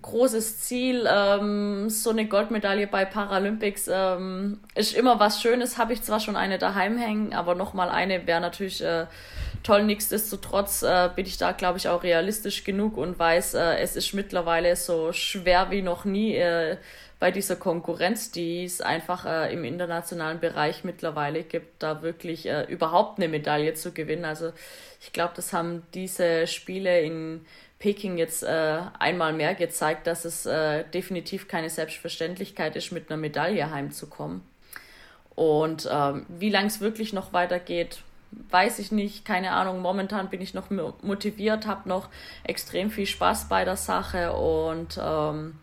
großes 0.00 0.60
Ziel. 0.60 1.08
Ähm, 1.10 1.90
so 1.90 2.10
eine 2.10 2.26
Goldmedaille 2.26 2.86
bei 2.86 3.04
Paralympics 3.04 3.88
ähm, 3.92 4.60
ist 4.74 4.94
immer 4.94 5.18
was 5.18 5.42
Schönes. 5.42 5.78
Habe 5.78 5.92
ich 5.92 6.02
zwar 6.02 6.20
schon 6.20 6.36
eine 6.36 6.58
daheim 6.58 6.98
hängen, 6.98 7.34
aber 7.34 7.54
nochmal 7.54 7.88
eine 7.88 8.26
wäre 8.26 8.40
natürlich 8.40 8.82
äh, 8.82 9.06
toll. 9.62 9.84
Nichtsdestotrotz 9.84 10.82
äh, 10.82 11.10
bin 11.14 11.26
ich 11.26 11.36
da, 11.36 11.52
glaube 11.52 11.78
ich, 11.78 11.88
auch 11.88 12.02
realistisch 12.02 12.64
genug 12.64 12.96
und 12.96 13.18
weiß, 13.18 13.54
äh, 13.54 13.78
es 13.78 13.96
ist 13.96 14.12
mittlerweile 14.14 14.76
so 14.76 15.12
schwer 15.12 15.70
wie 15.70 15.82
noch 15.82 16.04
nie 16.04 16.34
äh, 16.36 16.76
bei 17.22 17.30
dieser 17.30 17.54
Konkurrenz, 17.54 18.32
die 18.32 18.64
es 18.64 18.80
einfach 18.80 19.24
äh, 19.26 19.54
im 19.54 19.62
internationalen 19.62 20.40
Bereich 20.40 20.82
mittlerweile 20.82 21.44
gibt, 21.44 21.80
da 21.80 22.02
wirklich 22.02 22.46
äh, 22.46 22.64
überhaupt 22.64 23.20
eine 23.20 23.28
Medaille 23.28 23.74
zu 23.74 23.92
gewinnen. 23.92 24.24
Also 24.24 24.52
ich 25.00 25.12
glaube, 25.12 25.32
das 25.36 25.52
haben 25.52 25.84
diese 25.94 26.48
Spiele 26.48 27.00
in 27.00 27.46
Peking 27.78 28.18
jetzt 28.18 28.42
äh, 28.42 28.80
einmal 28.98 29.32
mehr 29.34 29.54
gezeigt, 29.54 30.08
dass 30.08 30.24
es 30.24 30.46
äh, 30.46 30.82
definitiv 30.92 31.46
keine 31.46 31.70
Selbstverständlichkeit 31.70 32.74
ist, 32.74 32.90
mit 32.90 33.08
einer 33.08 33.20
Medaille 33.20 33.70
heimzukommen. 33.70 34.42
Und 35.36 35.88
ähm, 35.88 36.26
wie 36.28 36.50
lange 36.50 36.66
es 36.66 36.80
wirklich 36.80 37.12
noch 37.12 37.32
weitergeht, 37.32 38.02
weiß 38.50 38.80
ich 38.80 38.90
nicht. 38.90 39.24
Keine 39.24 39.52
Ahnung. 39.52 39.80
Momentan 39.80 40.28
bin 40.28 40.40
ich 40.40 40.54
noch 40.54 40.70
motiviert, 40.70 41.68
habe 41.68 41.88
noch 41.88 42.08
extrem 42.42 42.90
viel 42.90 43.06
Spaß 43.06 43.48
bei 43.48 43.64
der 43.64 43.76
Sache 43.76 44.32
und 44.32 44.98
ähm, 45.00 45.54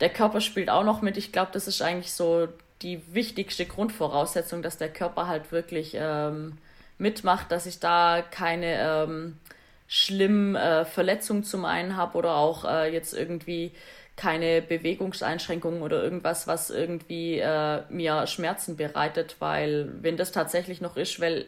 der 0.00 0.10
Körper 0.10 0.40
spielt 0.40 0.70
auch 0.70 0.84
noch 0.84 1.02
mit. 1.02 1.16
Ich 1.16 1.32
glaube, 1.32 1.50
das 1.52 1.68
ist 1.68 1.82
eigentlich 1.82 2.12
so 2.12 2.48
die 2.82 3.00
wichtigste 3.14 3.66
Grundvoraussetzung, 3.66 4.62
dass 4.62 4.76
der 4.76 4.92
Körper 4.92 5.26
halt 5.26 5.52
wirklich 5.52 5.92
ähm, 5.94 6.58
mitmacht, 6.98 7.50
dass 7.50 7.66
ich 7.66 7.80
da 7.80 8.22
keine 8.22 8.78
ähm, 8.80 9.38
schlimm 9.86 10.56
äh, 10.56 10.84
Verletzungen 10.84 11.44
zum 11.44 11.64
einen 11.64 11.96
habe 11.96 12.18
oder 12.18 12.36
auch 12.36 12.64
äh, 12.64 12.92
jetzt 12.92 13.14
irgendwie 13.14 13.72
keine 14.16 14.62
Bewegungseinschränkungen 14.62 15.82
oder 15.82 16.02
irgendwas, 16.02 16.46
was 16.46 16.70
irgendwie 16.70 17.38
äh, 17.38 17.82
mir 17.88 18.26
Schmerzen 18.26 18.76
bereitet, 18.76 19.36
weil 19.40 19.90
wenn 20.02 20.16
das 20.16 20.30
tatsächlich 20.30 20.80
noch 20.80 20.96
ist, 20.96 21.20
weil 21.20 21.46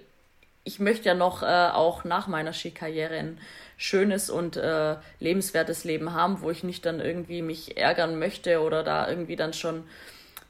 ich 0.66 0.80
möchte 0.80 1.06
ja 1.06 1.14
noch 1.14 1.42
äh, 1.42 1.46
auch 1.46 2.02
nach 2.02 2.26
meiner 2.26 2.52
Skikarriere 2.52 3.14
ein 3.14 3.38
schönes 3.76 4.28
und 4.28 4.56
äh, 4.56 4.96
lebenswertes 5.20 5.84
Leben 5.84 6.12
haben, 6.12 6.40
wo 6.40 6.50
ich 6.50 6.64
nicht 6.64 6.84
dann 6.84 6.98
irgendwie 6.98 7.40
mich 7.40 7.76
ärgern 7.76 8.18
möchte 8.18 8.60
oder 8.60 8.82
da 8.82 9.08
irgendwie 9.08 9.36
dann 9.36 9.52
schon 9.52 9.84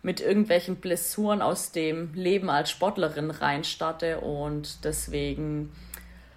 mit 0.03 0.23
irgendwelchen 0.23 0.77
Blessuren 0.77 1.43
aus 1.43 1.71
dem 1.71 2.15
Leben 2.15 2.49
als 2.49 2.71
Sportlerin 2.71 3.31
reinstarte 3.31 4.21
und 4.21 4.85
deswegen 4.85 5.71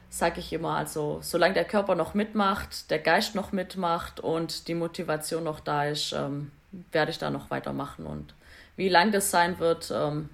sage 0.10 0.42
ich 0.42 0.52
immer, 0.52 0.76
also 0.76 1.20
solange 1.22 1.54
der 1.54 1.66
Körper 1.66 1.96
noch 1.96 2.14
mitmacht, 2.14 2.92
der 2.92 3.00
Geist 3.00 3.34
noch 3.34 3.54
mitmacht 3.54 4.20
und 4.20 4.68
die 4.68 4.76
Motivation 4.76 5.46
noch 5.46 5.62
da 5.62 5.86
ist, 5.86 6.12
ähm, 6.12 6.52
werde 6.92 7.12
ich 7.12 7.18
da 7.18 7.30
noch 7.30 7.50
weitermachen. 7.50 8.06
Und 8.06 8.34
wie 8.76 8.90
lang 8.90 9.12
das 9.12 9.32
sein 9.32 9.60
wird, 9.60 9.90
ähm, 9.96 10.30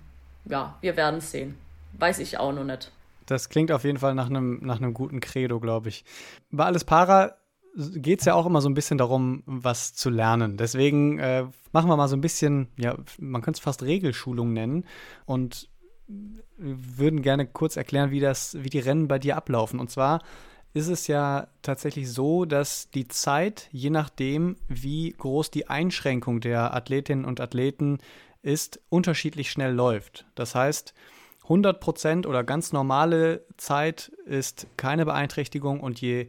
ja, 0.45 0.77
wir 0.81 0.97
werden 0.97 1.21
sehen. 1.21 1.59
Weiß 1.93 2.19
ich 2.19 2.39
auch 2.39 2.51
noch 2.51 2.63
nicht. 2.63 2.91
Das 3.25 3.49
klingt 3.49 3.71
auf 3.71 3.83
jeden 3.83 3.97
Fall 3.97 4.15
nach 4.15 4.29
einem, 4.29 4.59
nach 4.61 4.77
einem 4.77 4.93
guten 4.93 5.19
Credo, 5.19 5.59
glaube 5.59 5.89
ich. 5.89 6.05
Bei 6.51 6.65
Alles 6.65 6.83
Para 6.83 7.35
geht 7.75 8.19
es 8.19 8.25
ja 8.25 8.35
auch 8.35 8.45
immer 8.45 8.61
so 8.61 8.69
ein 8.69 8.73
bisschen 8.73 8.97
darum, 8.97 9.43
was 9.45 9.93
zu 9.93 10.09
lernen. 10.09 10.55
Deswegen 10.57 11.19
äh, 11.19 11.45
machen 11.71 11.89
wir 11.89 11.97
mal 11.97 12.07
so 12.07 12.15
ein 12.15 12.21
bisschen, 12.21 12.69
ja, 12.77 12.97
man 13.19 13.41
könnte 13.41 13.57
es 13.57 13.63
fast 13.63 13.83
Regelschulung 13.83 14.53
nennen. 14.53 14.85
Und 15.25 15.69
würden 16.57 17.21
gerne 17.21 17.47
kurz 17.47 17.77
erklären, 17.77 18.11
wie 18.11 18.19
das, 18.19 18.57
wie 18.63 18.69
die 18.69 18.79
Rennen 18.79 19.07
bei 19.07 19.19
dir 19.19 19.37
ablaufen. 19.37 19.79
Und 19.79 19.89
zwar 19.89 20.21
ist 20.73 20.87
es 20.87 21.07
ja 21.07 21.47
tatsächlich 21.61 22.11
so, 22.11 22.45
dass 22.45 22.89
die 22.89 23.07
Zeit, 23.07 23.69
je 23.71 23.89
nachdem, 23.89 24.57
wie 24.67 25.11
groß 25.11 25.51
die 25.51 25.67
Einschränkung 25.67 26.41
der 26.41 26.73
Athletinnen 26.73 27.25
und 27.25 27.39
Athleten 27.39 27.99
ist, 28.41 28.81
unterschiedlich 28.89 29.49
schnell 29.49 29.73
läuft. 29.73 30.25
Das 30.35 30.53
heißt, 30.53 30.93
100 31.45 31.79
Prozent 31.79 32.27
oder 32.27 32.43
ganz 32.43 32.73
normale 32.73 33.45
Zeit 33.57 34.11
ist 34.25 34.67
keine 34.77 35.05
Beeinträchtigung 35.05 35.79
und 35.79 36.01
je, 36.01 36.27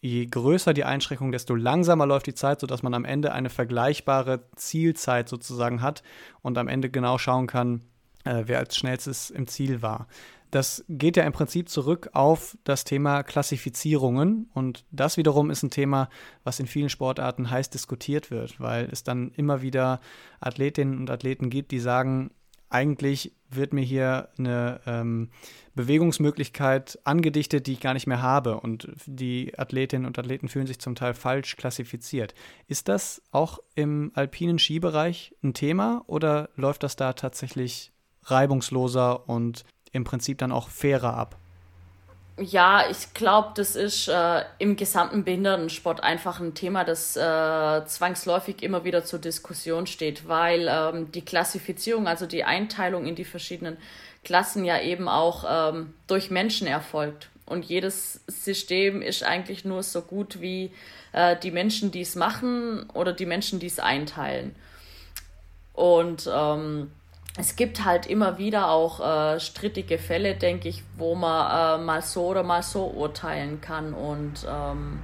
je 0.00 0.26
größer 0.26 0.74
die 0.74 0.84
Einschränkung, 0.84 1.32
desto 1.32 1.54
langsamer 1.54 2.06
läuft 2.06 2.26
die 2.26 2.34
Zeit, 2.34 2.60
sodass 2.60 2.82
man 2.82 2.94
am 2.94 3.04
Ende 3.04 3.32
eine 3.32 3.50
vergleichbare 3.50 4.44
Zielzeit 4.54 5.28
sozusagen 5.28 5.80
hat 5.80 6.02
und 6.42 6.58
am 6.58 6.68
Ende 6.68 6.90
genau 6.90 7.16
schauen 7.16 7.46
kann, 7.46 7.82
äh, 8.24 8.44
wer 8.46 8.58
als 8.58 8.76
schnellstes 8.76 9.30
im 9.30 9.46
Ziel 9.46 9.80
war. 9.80 10.06
Das 10.50 10.84
geht 10.88 11.16
ja 11.18 11.24
im 11.24 11.32
Prinzip 11.32 11.68
zurück 11.68 12.10
auf 12.14 12.56
das 12.64 12.84
Thema 12.84 13.22
Klassifizierungen 13.22 14.50
und 14.54 14.84
das 14.90 15.18
wiederum 15.18 15.50
ist 15.50 15.62
ein 15.62 15.70
Thema, 15.70 16.08
was 16.42 16.58
in 16.58 16.66
vielen 16.66 16.88
Sportarten 16.88 17.50
heiß 17.50 17.68
diskutiert 17.68 18.30
wird, 18.30 18.58
weil 18.58 18.88
es 18.90 19.04
dann 19.04 19.30
immer 19.32 19.60
wieder 19.60 20.00
Athletinnen 20.40 20.98
und 20.98 21.10
Athleten 21.10 21.50
gibt, 21.50 21.70
die 21.70 21.80
sagen, 21.80 22.30
eigentlich 22.70 23.32
wird 23.50 23.72
mir 23.72 23.82
hier 23.82 24.28
eine 24.38 24.80
ähm, 24.86 25.30
Bewegungsmöglichkeit 25.74 26.98
angedichtet, 27.04 27.66
die 27.66 27.72
ich 27.72 27.80
gar 27.80 27.94
nicht 27.94 28.06
mehr 28.06 28.20
habe. 28.20 28.60
Und 28.60 28.88
die 29.06 29.58
Athletinnen 29.58 30.06
und 30.06 30.18
Athleten 30.18 30.48
fühlen 30.48 30.66
sich 30.66 30.78
zum 30.78 30.94
Teil 30.94 31.14
falsch 31.14 31.56
klassifiziert. 31.56 32.34
Ist 32.66 32.88
das 32.88 33.22
auch 33.30 33.58
im 33.74 34.12
alpinen 34.14 34.58
Skibereich 34.58 35.34
ein 35.42 35.54
Thema 35.54 36.02
oder 36.06 36.50
läuft 36.56 36.82
das 36.82 36.96
da 36.96 37.14
tatsächlich 37.14 37.92
reibungsloser 38.24 39.28
und 39.28 39.64
im 39.92 40.04
Prinzip 40.04 40.38
dann 40.38 40.52
auch 40.52 40.68
fairer 40.68 41.14
ab. 41.14 41.38
Ja, 42.40 42.84
ich 42.88 43.14
glaube, 43.14 43.50
das 43.56 43.74
ist 43.74 44.06
äh, 44.06 44.44
im 44.58 44.76
gesamten 44.76 45.24
Behindertensport 45.24 46.04
einfach 46.04 46.38
ein 46.38 46.54
Thema, 46.54 46.84
das 46.84 47.16
äh, 47.16 47.86
zwangsläufig 47.86 48.62
immer 48.62 48.84
wieder 48.84 49.04
zur 49.04 49.18
Diskussion 49.18 49.88
steht, 49.88 50.28
weil 50.28 50.68
ähm, 50.70 51.10
die 51.10 51.24
Klassifizierung, 51.24 52.06
also 52.06 52.26
die 52.26 52.44
Einteilung 52.44 53.06
in 53.06 53.16
die 53.16 53.24
verschiedenen 53.24 53.76
Klassen 54.22 54.64
ja 54.64 54.80
eben 54.80 55.08
auch 55.08 55.44
ähm, 55.48 55.94
durch 56.06 56.30
Menschen 56.30 56.68
erfolgt. 56.68 57.28
Und 57.44 57.64
jedes 57.64 58.20
System 58.28 59.02
ist 59.02 59.24
eigentlich 59.24 59.64
nur 59.64 59.82
so 59.82 60.02
gut 60.02 60.40
wie 60.40 60.70
äh, 61.12 61.34
die 61.42 61.50
Menschen, 61.50 61.90
die 61.90 62.02
es 62.02 62.14
machen 62.14 62.88
oder 62.90 63.12
die 63.12 63.26
Menschen, 63.26 63.58
die 63.58 63.66
es 63.66 63.80
einteilen. 63.80 64.54
Und 65.72 66.30
ähm, 66.32 66.92
es 67.38 67.54
gibt 67.54 67.84
halt 67.84 68.06
immer 68.06 68.36
wieder 68.36 68.68
auch 68.68 69.00
äh, 69.00 69.38
strittige 69.38 69.98
Fälle, 69.98 70.34
denke 70.34 70.68
ich, 70.68 70.82
wo 70.96 71.14
man 71.14 71.80
äh, 71.80 71.84
mal 71.84 72.02
so 72.02 72.26
oder 72.26 72.42
mal 72.42 72.64
so 72.64 72.86
urteilen 72.86 73.60
kann. 73.60 73.94
Und 73.94 74.44
ähm, 74.48 75.00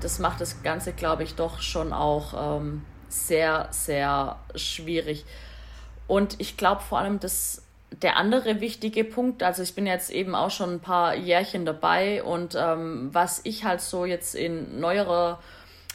das 0.00 0.18
macht 0.18 0.40
das 0.40 0.64
Ganze, 0.64 0.92
glaube 0.92 1.22
ich, 1.22 1.36
doch 1.36 1.60
schon 1.60 1.92
auch 1.92 2.58
ähm, 2.58 2.84
sehr, 3.08 3.68
sehr 3.70 4.36
schwierig. 4.56 5.24
Und 6.08 6.40
ich 6.40 6.56
glaube 6.56 6.82
vor 6.82 6.98
allem, 6.98 7.20
dass 7.20 7.62
der 8.02 8.16
andere 8.16 8.60
wichtige 8.60 9.04
Punkt, 9.04 9.44
also 9.44 9.62
ich 9.62 9.76
bin 9.76 9.86
jetzt 9.86 10.10
eben 10.10 10.34
auch 10.34 10.50
schon 10.50 10.72
ein 10.72 10.80
paar 10.80 11.14
Jährchen 11.14 11.64
dabei 11.64 12.24
und 12.24 12.56
ähm, 12.58 13.10
was 13.12 13.40
ich 13.44 13.62
halt 13.62 13.80
so 13.80 14.04
jetzt 14.04 14.34
in 14.34 14.80
neuerer 14.80 15.38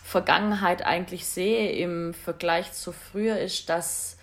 Vergangenheit 0.05 0.85
eigentlich 0.85 1.25
sehe 1.25 1.73
im 1.73 2.13
Vergleich 2.13 2.71
zu 2.71 2.93
früher 2.93 3.37
ist, 3.37 3.67
dass 3.69 4.18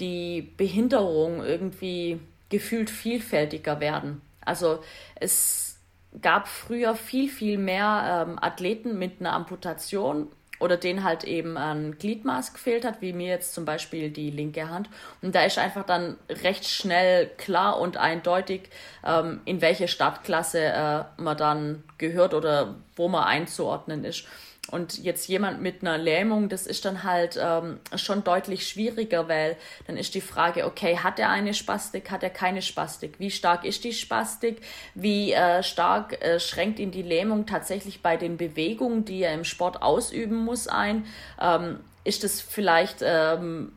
die 0.00 0.42
Behinderung 0.56 1.44
irgendwie 1.44 2.20
gefühlt 2.48 2.90
vielfältiger 2.90 3.80
werden. 3.80 4.22
Also 4.44 4.80
es 5.16 5.78
gab 6.22 6.48
früher 6.48 6.94
viel, 6.94 7.28
viel 7.28 7.58
mehr 7.58 8.26
ähm, 8.26 8.38
Athleten 8.40 8.98
mit 8.98 9.20
einer 9.20 9.34
Amputation 9.34 10.28
oder 10.60 10.76
denen 10.76 11.04
halt 11.04 11.24
eben 11.24 11.56
ein 11.56 11.98
Gliedmaß 11.98 12.52
gefehlt 12.52 12.84
hat, 12.84 13.00
wie 13.00 13.12
mir 13.12 13.28
jetzt 13.28 13.54
zum 13.54 13.64
Beispiel 13.64 14.10
die 14.10 14.30
linke 14.30 14.68
Hand. 14.68 14.88
Und 15.22 15.34
da 15.34 15.44
ist 15.44 15.58
einfach 15.58 15.84
dann 15.84 16.16
recht 16.28 16.66
schnell 16.66 17.28
klar 17.36 17.78
und 17.78 17.96
eindeutig, 17.96 18.62
ähm, 19.04 19.40
in 19.44 19.60
welche 19.60 19.86
Startklasse 19.88 20.60
äh, 20.60 21.04
man 21.16 21.36
dann 21.36 21.84
gehört 21.98 22.34
oder 22.34 22.74
wo 22.96 23.08
man 23.08 23.24
einzuordnen 23.24 24.04
ist. 24.04 24.26
Und 24.70 24.98
jetzt 24.98 25.28
jemand 25.28 25.62
mit 25.62 25.82
einer 25.82 25.96
Lähmung, 25.96 26.48
das 26.48 26.66
ist 26.66 26.84
dann 26.84 27.02
halt 27.02 27.38
ähm, 27.40 27.80
schon 27.96 28.22
deutlich 28.22 28.68
schwieriger, 28.68 29.28
weil 29.28 29.56
dann 29.86 29.96
ist 29.96 30.14
die 30.14 30.20
Frage, 30.20 30.66
okay, 30.66 30.98
hat 30.98 31.18
er 31.18 31.30
eine 31.30 31.54
Spastik, 31.54 32.10
hat 32.10 32.22
er 32.22 32.30
keine 32.30 32.60
Spastik? 32.60 33.14
Wie 33.18 33.30
stark 33.30 33.64
ist 33.64 33.84
die 33.84 33.94
Spastik? 33.94 34.60
Wie 34.94 35.32
äh, 35.32 35.62
stark 35.62 36.22
äh, 36.22 36.38
schränkt 36.38 36.78
ihn 36.78 36.90
die 36.90 37.02
Lähmung 37.02 37.46
tatsächlich 37.46 38.02
bei 38.02 38.16
den 38.16 38.36
Bewegungen, 38.36 39.04
die 39.04 39.22
er 39.22 39.32
im 39.32 39.44
Sport 39.44 39.82
ausüben 39.82 40.36
muss, 40.36 40.68
ein? 40.68 41.06
Ähm, 41.40 41.80
ist 42.04 42.24
es 42.24 42.40
vielleicht 42.40 42.98
ähm, 43.02 43.72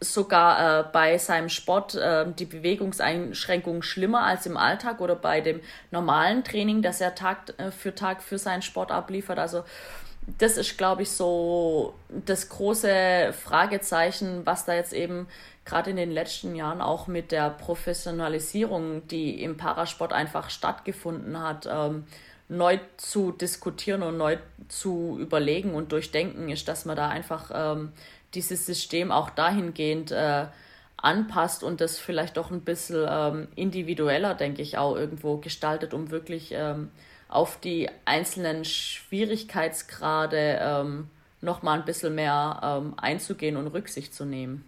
sogar 0.00 0.80
äh, 0.80 0.84
bei 0.92 1.18
seinem 1.18 1.48
Sport 1.48 1.94
äh, 1.94 2.26
die 2.32 2.44
Bewegungseinschränkungen 2.44 3.82
schlimmer 3.82 4.22
als 4.22 4.46
im 4.46 4.56
Alltag 4.56 5.00
oder 5.00 5.16
bei 5.16 5.40
dem 5.40 5.60
normalen 5.90 6.44
Training, 6.44 6.82
das 6.82 7.00
er 7.00 7.14
Tag 7.14 7.54
äh, 7.58 7.70
für 7.70 7.94
Tag 7.94 8.22
für 8.22 8.38
seinen 8.38 8.62
Sport 8.62 8.90
abliefert. 8.90 9.38
Also 9.38 9.64
das 10.38 10.56
ist, 10.56 10.78
glaube 10.78 11.02
ich, 11.02 11.10
so 11.10 11.94
das 12.08 12.48
große 12.48 13.32
Fragezeichen, 13.32 14.44
was 14.44 14.64
da 14.64 14.74
jetzt 14.74 14.92
eben 14.92 15.26
gerade 15.64 15.90
in 15.90 15.96
den 15.96 16.10
letzten 16.10 16.54
Jahren 16.54 16.80
auch 16.80 17.06
mit 17.06 17.32
der 17.32 17.50
Professionalisierung, 17.50 19.06
die 19.08 19.42
im 19.42 19.56
Parasport 19.56 20.12
einfach 20.12 20.50
stattgefunden 20.50 21.42
hat, 21.42 21.68
ähm, 21.70 22.04
neu 22.48 22.78
zu 22.96 23.32
diskutieren 23.32 24.02
und 24.02 24.16
neu 24.18 24.36
zu 24.68 25.18
überlegen 25.18 25.74
und 25.74 25.92
durchdenken 25.92 26.48
ist, 26.50 26.68
dass 26.68 26.84
man 26.84 26.96
da 26.96 27.08
einfach 27.08 27.50
ähm, 27.54 27.92
dieses 28.34 28.66
System 28.66 29.10
auch 29.10 29.30
dahingehend 29.30 30.10
äh, 30.10 30.46
anpasst 30.96 31.62
und 31.62 31.80
das 31.80 31.98
vielleicht 31.98 32.36
doch 32.36 32.50
ein 32.50 32.62
bisschen 32.62 33.06
ähm, 33.08 33.48
individueller, 33.56 34.34
denke 34.34 34.62
ich, 34.62 34.78
auch 34.78 34.96
irgendwo 34.96 35.38
gestaltet, 35.38 35.94
um 35.94 36.10
wirklich 36.10 36.52
ähm, 36.52 36.90
auf 37.34 37.58
die 37.58 37.88
einzelnen 38.04 38.64
Schwierigkeitsgrade 38.64 40.58
ähm, 40.60 41.08
nochmal 41.40 41.78
ein 41.78 41.84
bisschen 41.84 42.14
mehr 42.14 42.60
ähm, 42.62 42.94
einzugehen 42.96 43.56
und 43.56 43.66
Rücksicht 43.66 44.14
zu 44.14 44.24
nehmen. 44.24 44.64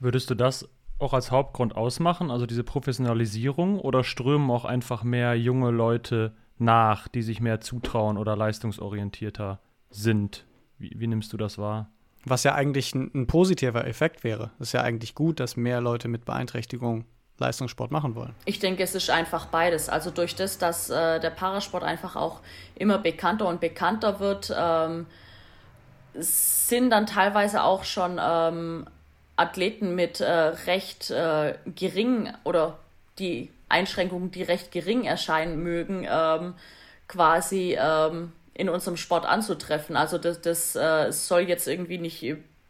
Würdest 0.00 0.28
du 0.28 0.34
das 0.34 0.68
auch 0.98 1.12
als 1.12 1.30
Hauptgrund 1.30 1.76
ausmachen, 1.76 2.30
also 2.30 2.46
diese 2.46 2.64
Professionalisierung, 2.64 3.78
oder 3.80 4.04
strömen 4.04 4.50
auch 4.50 4.64
einfach 4.64 5.02
mehr 5.02 5.34
junge 5.34 5.70
Leute 5.70 6.32
nach, 6.58 7.08
die 7.08 7.22
sich 7.22 7.40
mehr 7.40 7.60
zutrauen 7.60 8.18
oder 8.18 8.36
leistungsorientierter 8.36 9.60
sind? 9.90 10.44
Wie, 10.78 10.92
wie 10.96 11.06
nimmst 11.06 11.32
du 11.32 11.36
das 11.36 11.58
wahr? 11.58 11.90
Was 12.24 12.42
ja 12.42 12.54
eigentlich 12.54 12.94
ein, 12.94 13.10
ein 13.14 13.26
positiver 13.26 13.86
Effekt 13.86 14.24
wäre. 14.24 14.50
Es 14.58 14.68
ist 14.68 14.72
ja 14.72 14.82
eigentlich 14.82 15.14
gut, 15.14 15.40
dass 15.40 15.56
mehr 15.56 15.80
Leute 15.80 16.08
mit 16.08 16.24
Beeinträchtigung 16.24 17.04
Leistungssport 17.38 17.90
machen 17.90 18.14
wollen. 18.14 18.34
Ich 18.44 18.60
denke, 18.60 18.82
es 18.82 18.94
ist 18.94 19.10
einfach 19.10 19.46
beides. 19.46 19.88
Also 19.88 20.10
durch 20.10 20.36
das, 20.36 20.58
dass 20.58 20.88
äh, 20.90 21.18
der 21.18 21.30
Parasport 21.30 21.82
einfach 21.82 22.16
auch 22.16 22.40
immer 22.76 22.98
bekannter 22.98 23.48
und 23.48 23.60
bekannter 23.60 24.20
wird, 24.20 24.54
ähm, 24.56 25.06
sind 26.14 26.90
dann 26.90 27.06
teilweise 27.06 27.64
auch 27.64 27.84
schon 27.84 28.20
ähm, 28.22 28.86
Athleten 29.36 29.94
mit 29.96 30.20
äh, 30.20 30.30
recht 30.30 31.10
äh, 31.10 31.54
gering 31.74 32.32
oder 32.44 32.78
die 33.18 33.50
Einschränkungen, 33.68 34.30
die 34.30 34.42
recht 34.42 34.70
gering 34.70 35.04
erscheinen 35.04 35.60
mögen, 35.62 36.06
ähm, 36.08 36.54
quasi 37.08 37.76
ähm, 37.78 38.32
in 38.54 38.68
unserem 38.68 38.96
Sport 38.96 39.26
anzutreffen. 39.26 39.96
Also 39.96 40.18
das, 40.18 40.40
das 40.40 40.76
äh, 40.76 41.10
soll 41.10 41.42
jetzt 41.42 41.66
irgendwie 41.66 41.98
nicht 41.98 42.22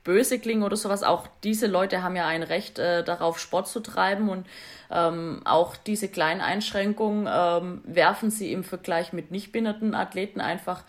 böse 0.05 0.39
klingen 0.39 0.63
oder 0.63 0.77
sowas. 0.77 1.03
Auch 1.03 1.27
diese 1.43 1.67
Leute 1.67 2.03
haben 2.03 2.15
ja 2.15 2.27
ein 2.27 2.43
Recht 2.43 2.79
äh, 2.79 3.03
darauf, 3.03 3.39
Sport 3.39 3.67
zu 3.69 3.81
treiben 3.81 4.29
und 4.29 4.47
ähm, 4.91 5.41
auch 5.45 5.77
diese 5.77 6.09
kleinen 6.09 6.41
Einschränkungen 6.41 7.29
ähm, 7.31 7.83
werfen 7.85 8.31
sie 8.31 8.53
im 8.53 8.63
Vergleich 8.63 9.13
mit 9.13 9.31
nicht 9.31 9.51
behinderten 9.51 9.95
Athleten 9.95 10.41
einfach 10.41 10.85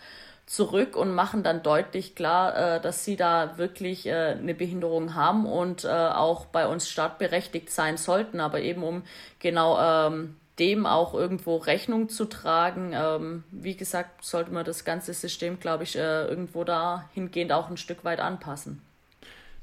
zurück 0.46 0.94
und 0.94 1.12
machen 1.12 1.42
dann 1.42 1.62
deutlich 1.62 2.14
klar, 2.14 2.76
äh, 2.76 2.80
dass 2.80 3.04
sie 3.04 3.16
da 3.16 3.58
wirklich 3.58 4.06
äh, 4.06 4.36
eine 4.38 4.54
Behinderung 4.54 5.14
haben 5.14 5.44
und 5.44 5.84
äh, 5.84 5.88
auch 5.88 6.46
bei 6.46 6.68
uns 6.68 6.88
startberechtigt 6.88 7.70
sein 7.70 7.96
sollten. 7.96 8.38
Aber 8.38 8.60
eben 8.60 8.84
um 8.84 9.02
genau 9.40 9.78
ähm, 9.80 10.36
dem 10.58 10.86
auch 10.86 11.14
irgendwo 11.14 11.56
Rechnung 11.56 12.08
zu 12.08 12.24
tragen. 12.26 12.92
Ähm, 12.94 13.44
wie 13.50 13.76
gesagt, 13.76 14.24
sollte 14.24 14.52
man 14.52 14.64
das 14.64 14.84
ganze 14.84 15.12
System, 15.12 15.58
glaube 15.58 15.82
ich, 15.82 15.96
äh, 15.96 16.24
irgendwo 16.26 16.64
dahingehend 16.64 17.52
auch 17.52 17.68
ein 17.68 17.76
Stück 17.76 18.04
weit 18.04 18.20
anpassen. 18.20 18.80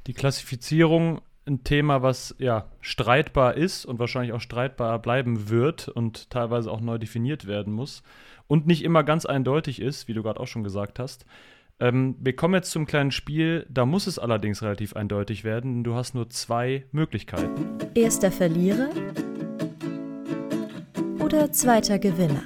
Die 0.07 0.13
Klassifizierung 0.13 1.21
ein 1.45 1.63
Thema, 1.63 2.01
was 2.01 2.35
ja 2.39 2.65
streitbar 2.81 3.55
ist 3.55 3.85
und 3.85 3.99
wahrscheinlich 3.99 4.33
auch 4.33 4.41
streitbar 4.41 4.99
bleiben 4.99 5.49
wird 5.49 5.87
und 5.87 6.29
teilweise 6.29 6.71
auch 6.71 6.81
neu 6.81 6.97
definiert 6.97 7.47
werden 7.47 7.73
muss 7.73 8.03
und 8.47 8.67
nicht 8.67 8.83
immer 8.83 9.03
ganz 9.03 9.25
eindeutig 9.25 9.81
ist, 9.81 10.07
wie 10.07 10.13
du 10.13 10.23
gerade 10.23 10.39
auch 10.39 10.47
schon 10.47 10.63
gesagt 10.63 10.99
hast. 10.99 11.25
Ähm, 11.79 12.15
wir 12.19 12.35
kommen 12.35 12.53
jetzt 12.53 12.71
zum 12.71 12.85
kleinen 12.85 13.11
Spiel, 13.11 13.65
da 13.69 13.85
muss 13.85 14.07
es 14.07 14.19
allerdings 14.19 14.61
relativ 14.61 14.95
eindeutig 14.95 15.43
werden. 15.43 15.83
Du 15.83 15.95
hast 15.95 16.15
nur 16.15 16.29
zwei 16.29 16.85
Möglichkeiten. 16.91 17.77
Erster 17.95 18.31
Verlierer 18.31 18.89
oder 21.19 21.51
zweiter 21.51 21.97
Gewinner. 21.97 22.43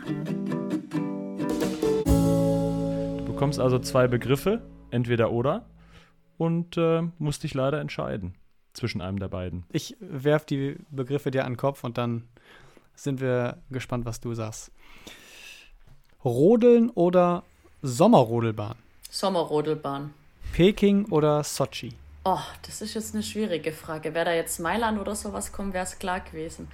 Du 3.17 3.25
bekommst 3.25 3.60
also 3.60 3.79
zwei 3.79 4.08
Begriffe, 4.08 4.62
entweder 4.91 5.31
oder, 5.31 5.65
und 6.38 6.78
äh, 6.78 7.04
musst 7.17 7.43
dich 7.43 7.54
leider 7.54 7.80
entscheiden 7.80 8.36
zwischen 8.73 9.02
einem 9.02 9.19
der 9.19 9.28
beiden. 9.28 9.63
Ich 9.71 9.95
werfe 10.00 10.45
die 10.45 10.78
Begriffe 10.91 11.32
dir 11.32 11.45
an 11.45 11.54
den 11.54 11.58
Kopf 11.58 11.84
und 11.84 11.97
dann 11.97 12.28
sind 12.95 13.21
wir 13.21 13.58
gespannt, 13.69 14.06
was 14.06 14.19
du 14.19 14.34
sagst. 14.34 14.71
Rodeln 16.23 16.89
oder 16.91 17.43
Sommerrodelbahn? 17.82 18.76
Sommerrodelbahn. 19.10 20.13
Peking 20.54 21.06
oder 21.06 21.43
Sochi? 21.43 21.93
Oh, 22.23 22.39
das 22.63 22.82
ist 22.82 22.93
jetzt 22.93 23.13
eine 23.13 23.23
schwierige 23.23 23.71
Frage. 23.71 24.13
Wäre 24.13 24.26
da 24.26 24.34
jetzt 24.34 24.60
Mailand 24.60 25.00
oder 25.00 25.15
sowas 25.15 25.52
kommen, 25.52 25.73
wäre 25.73 25.86
es 25.86 25.97
klar 25.97 26.19
gewesen. 26.19 26.67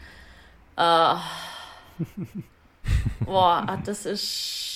Äh, 0.75 1.15
boah, 3.25 3.63
ah, 3.67 3.77
das 3.85 4.05
ist. 4.05 4.72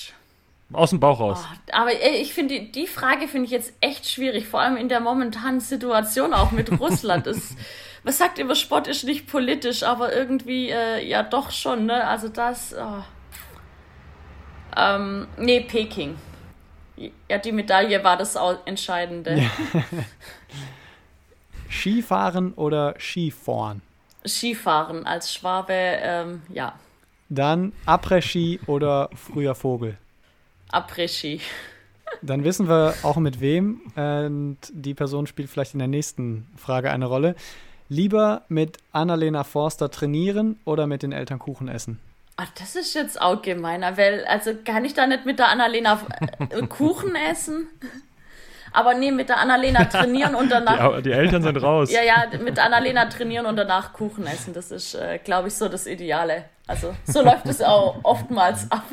Aus 0.73 0.89
dem 0.89 0.99
Bauch 0.99 1.19
raus. 1.19 1.45
Oh, 1.45 1.71
aber 1.71 1.91
ich 1.93 2.33
finde, 2.33 2.59
die, 2.59 2.87
Frage 2.87 3.27
finde 3.27 3.45
ich 3.45 3.51
jetzt 3.51 3.73
echt 3.79 4.09
schwierig, 4.09 4.47
vor 4.47 4.59
allem 4.59 4.75
in 4.75 4.89
der 4.89 4.99
momentanen 4.99 5.61
Situation 5.61 6.33
auch 6.33 6.51
mit 6.51 6.71
Russland. 6.79 7.25
das, 7.25 7.55
man 8.03 8.13
sagt 8.13 8.37
immer, 8.37 8.53
Sport 8.53 8.87
ist 8.87 9.05
nicht 9.05 9.27
politisch, 9.27 9.83
aber 9.83 10.13
irgendwie 10.13 10.69
äh, 10.69 11.07
ja 11.07 11.23
doch 11.23 11.51
schon, 11.51 11.85
ne? 11.85 12.05
Also 12.05 12.27
das. 12.27 12.75
Oh. 12.77 13.03
Ähm, 14.75 15.27
nee, 15.37 15.61
Peking. 15.61 16.17
Ja, 17.29 17.37
die 17.37 17.51
Medaille 17.51 18.03
war 18.03 18.17
das 18.17 18.37
Entscheidende. 18.65 19.37
Ja. 19.37 19.49
Skifahren 21.69 22.53
oder 22.53 22.95
Skifahren? 22.99 23.81
Skifahren 24.25 25.05
als 25.05 25.33
Schwabe, 25.33 25.73
ähm, 25.73 26.41
ja. 26.49 26.73
Dann 27.29 27.73
Après-Ski 27.85 28.59
oder 28.67 29.09
früher 29.15 29.55
Vogel? 29.55 29.97
Après-Ski. 30.71 31.41
Dann 32.21 32.43
wissen 32.43 32.67
wir 32.67 32.93
auch 33.03 33.17
mit 33.17 33.41
wem. 33.41 33.81
Und 33.95 34.57
die 34.71 34.93
Person 34.93 35.27
spielt 35.27 35.49
vielleicht 35.49 35.73
in 35.73 35.79
der 35.79 35.87
nächsten 35.87 36.47
Frage 36.57 36.91
eine 36.91 37.05
Rolle. 37.05 37.35
Lieber 37.89 38.43
mit 38.49 38.77
Annalena 38.91 39.43
Forster 39.43 39.89
trainieren 39.89 40.59
oder 40.65 40.87
mit 40.87 41.03
den 41.03 41.11
Eltern 41.11 41.39
Kuchen 41.39 41.67
essen? 41.67 41.99
Ach, 42.35 42.49
das 42.59 42.75
ist 42.75 42.93
jetzt 42.93 43.19
auch 43.19 43.41
gemeiner, 43.41 43.97
weil, 43.97 44.25
also 44.25 44.51
kann 44.63 44.85
ich 44.85 44.93
da 44.93 45.07
nicht 45.07 45.25
mit 45.25 45.39
der 45.39 45.47
Annalena 45.49 45.99
äh, 46.49 46.61
Kuchen 46.67 47.15
essen? 47.15 47.67
Aber 48.73 48.93
nee, 48.93 49.11
mit 49.11 49.29
der 49.29 49.39
Annalena 49.39 49.85
trainieren 49.85 50.35
und 50.35 50.51
danach. 50.51 50.97
Die, 50.97 51.03
die, 51.03 51.11
Eltern 51.11 51.41
sind 51.41 51.57
raus. 51.57 51.91
ja, 51.91 52.03
ja, 52.03 52.25
mit 52.37 52.59
Annalena 52.59 53.05
trainieren 53.05 53.45
und 53.45 53.55
danach 53.55 53.93
Kuchen 53.93 54.27
essen. 54.27 54.53
Das 54.53 54.69
ist, 54.69 54.93
äh, 54.93 55.17
glaube 55.23 55.47
ich, 55.47 55.55
so 55.55 55.67
das 55.69 55.87
Ideale. 55.87 56.45
Also 56.67 56.93
so 57.05 57.23
läuft 57.23 57.47
es 57.47 57.61
auch 57.61 57.95
oftmals 58.03 58.69
ab 58.69 58.83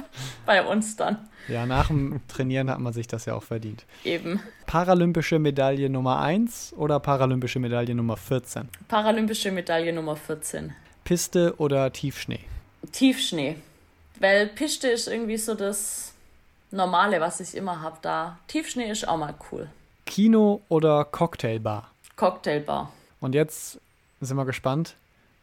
bei 0.46 0.64
uns 0.64 0.96
dann. 0.96 1.28
Ja, 1.48 1.66
nach 1.66 1.88
dem 1.88 2.20
Trainieren 2.28 2.70
hat 2.70 2.80
man 2.80 2.92
sich 2.92 3.06
das 3.06 3.26
ja 3.26 3.34
auch 3.34 3.42
verdient. 3.42 3.84
Eben. 4.04 4.40
Paralympische 4.66 5.38
Medaille 5.38 5.90
Nummer 5.90 6.20
1 6.20 6.74
oder 6.76 7.00
Paralympische 7.00 7.58
Medaille 7.58 7.94
Nummer 7.94 8.16
14? 8.16 8.68
Paralympische 8.88 9.50
Medaille 9.50 9.92
Nummer 9.92 10.16
14. 10.16 10.74
Piste 11.04 11.54
oder 11.58 11.92
Tiefschnee? 11.92 12.40
Tiefschnee. 12.92 13.56
Weil 14.20 14.46
Piste 14.46 14.88
ist 14.88 15.08
irgendwie 15.08 15.36
so 15.36 15.54
das 15.54 16.14
Normale, 16.70 17.20
was 17.20 17.40
ich 17.40 17.54
immer 17.56 17.80
habe 17.82 17.98
da. 18.02 18.38
Tiefschnee 18.48 18.90
ist 18.90 19.06
auch 19.06 19.18
mal 19.18 19.34
cool. 19.52 19.68
Kino 20.06 20.62
oder 20.68 21.04
Cocktailbar? 21.04 21.90
Cocktailbar. 22.16 22.92
Und 23.20 23.34
jetzt 23.34 23.80
sind 24.20 24.36
wir 24.36 24.44
gespannt. 24.44 24.96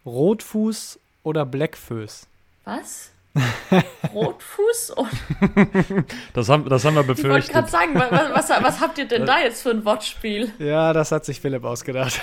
Rotfuß 0.06 1.00
oder 1.24 1.46
Blackfuß? 1.46 2.28
Was? 2.66 3.11
Rotfuß? 4.14 4.94
das, 6.34 6.50
haben, 6.50 6.68
das 6.68 6.84
haben 6.84 6.96
wir 6.96 7.04
befürchtet. 7.04 7.50
Ich 7.50 7.56
wollte 7.56 7.70
gerade 7.70 7.70
sagen, 7.70 7.96
was, 7.96 8.50
was, 8.50 8.64
was, 8.64 8.82
habt 8.82 8.98
ihr 8.98 9.08
denn 9.08 9.26
da 9.26 9.40
jetzt 9.40 9.64
für 9.64 9.70
ein 9.70 9.86
Wortspiel? 9.86 10.52
Ja, 10.60 10.92
das 10.92 11.12
hat 11.12 11.24
sich 11.26 11.40
Philipp 11.40 11.64
ausgedacht. 11.64 12.20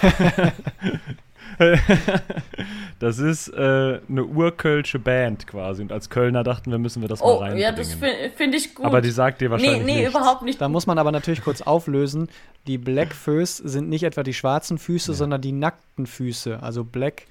das 2.98 3.18
ist 3.18 3.48
äh, 3.48 4.00
eine 4.08 4.24
urkölsche 4.24 4.98
Band 4.98 5.46
quasi. 5.46 5.82
Und 5.82 5.92
als 5.92 6.10
Kölner 6.10 6.44
dachten 6.44 6.70
wir, 6.70 6.78
müssen 6.78 7.00
wir 7.00 7.08
das 7.08 7.22
oh, 7.22 7.40
mal 7.40 7.50
rein. 7.50 7.58
Ja, 7.58 7.72
das 7.72 7.94
finde 7.94 8.30
find 8.36 8.54
ich 8.54 8.74
gut. 8.74 8.84
Aber 8.84 9.00
die 9.00 9.10
sagt 9.10 9.40
dir 9.40 9.50
wahrscheinlich 9.50 9.78
Nee, 9.78 9.84
nee, 9.84 10.00
nichts. 10.00 10.14
überhaupt 10.14 10.42
nicht. 10.42 10.60
Da 10.60 10.68
muss 10.68 10.86
man 10.86 10.98
aber 10.98 11.10
natürlich 11.10 11.42
kurz 11.42 11.62
auflösen. 11.62 12.28
Die 12.66 12.76
Blackfoes 12.76 13.56
sind 13.56 13.88
nicht 13.88 14.02
etwa 14.04 14.22
die 14.22 14.34
schwarzen 14.34 14.76
Füße, 14.78 15.12
ja. 15.12 15.16
sondern 15.16 15.40
die 15.40 15.52
nackten 15.52 16.06
Füße. 16.06 16.62
Also 16.62 16.84
Black 16.84 17.24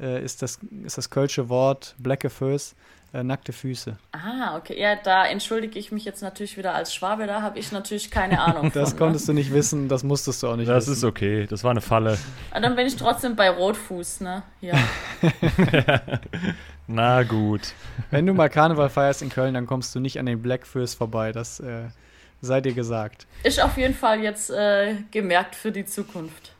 äh, 0.00 0.24
ist, 0.24 0.42
das, 0.42 0.58
ist 0.84 0.98
das 0.98 1.10
kölsche 1.10 1.48
Wort 1.48 1.94
Blecke 1.98 2.30
Füß, 2.30 2.74
äh, 3.12 3.22
nackte 3.22 3.52
Füße. 3.52 3.96
Ah, 4.12 4.56
okay. 4.56 4.78
Ja, 4.78 4.96
da 4.96 5.26
entschuldige 5.26 5.78
ich 5.78 5.92
mich 5.92 6.04
jetzt 6.04 6.22
natürlich 6.22 6.56
wieder 6.56 6.74
als 6.74 6.94
Schwabe, 6.94 7.26
da 7.26 7.42
habe 7.42 7.58
ich 7.58 7.72
natürlich 7.72 8.10
keine 8.10 8.40
Ahnung. 8.40 8.70
das 8.74 8.90
von, 8.90 8.98
ne? 8.98 9.04
konntest 9.04 9.28
ne? 9.28 9.34
du 9.34 9.38
nicht 9.40 9.52
wissen, 9.52 9.88
das 9.88 10.02
musstest 10.04 10.42
du 10.42 10.48
auch 10.48 10.56
nicht 10.56 10.68
das 10.68 10.86
wissen. 10.86 10.90
Das 10.90 10.98
ist 10.98 11.04
okay, 11.04 11.46
das 11.46 11.64
war 11.64 11.70
eine 11.70 11.80
Falle. 11.80 12.12
Und 12.12 12.18
ah, 12.50 12.60
dann 12.60 12.76
bin 12.76 12.86
ich 12.86 12.96
trotzdem 12.96 13.36
bei 13.36 13.48
Rotfuß, 13.50 14.20
ne? 14.20 14.42
Ja. 14.60 14.74
Na 16.86 17.22
gut. 17.22 17.72
Wenn 18.10 18.26
du 18.26 18.34
mal 18.34 18.48
Karneval 18.48 18.90
feierst 18.90 19.22
in 19.22 19.28
Köln, 19.28 19.54
dann 19.54 19.66
kommst 19.66 19.94
du 19.94 20.00
nicht 20.00 20.18
an 20.18 20.26
den 20.26 20.42
Blackfurs 20.42 20.94
vorbei, 20.94 21.32
das 21.32 21.58
äh, 21.60 21.88
sei 22.40 22.60
dir 22.60 22.74
gesagt. 22.74 23.26
Ist 23.42 23.60
auf 23.60 23.76
jeden 23.76 23.94
Fall 23.94 24.20
jetzt 24.20 24.50
äh, 24.50 24.94
gemerkt 25.10 25.54
für 25.54 25.72
die 25.72 25.84
Zukunft. 25.84 26.52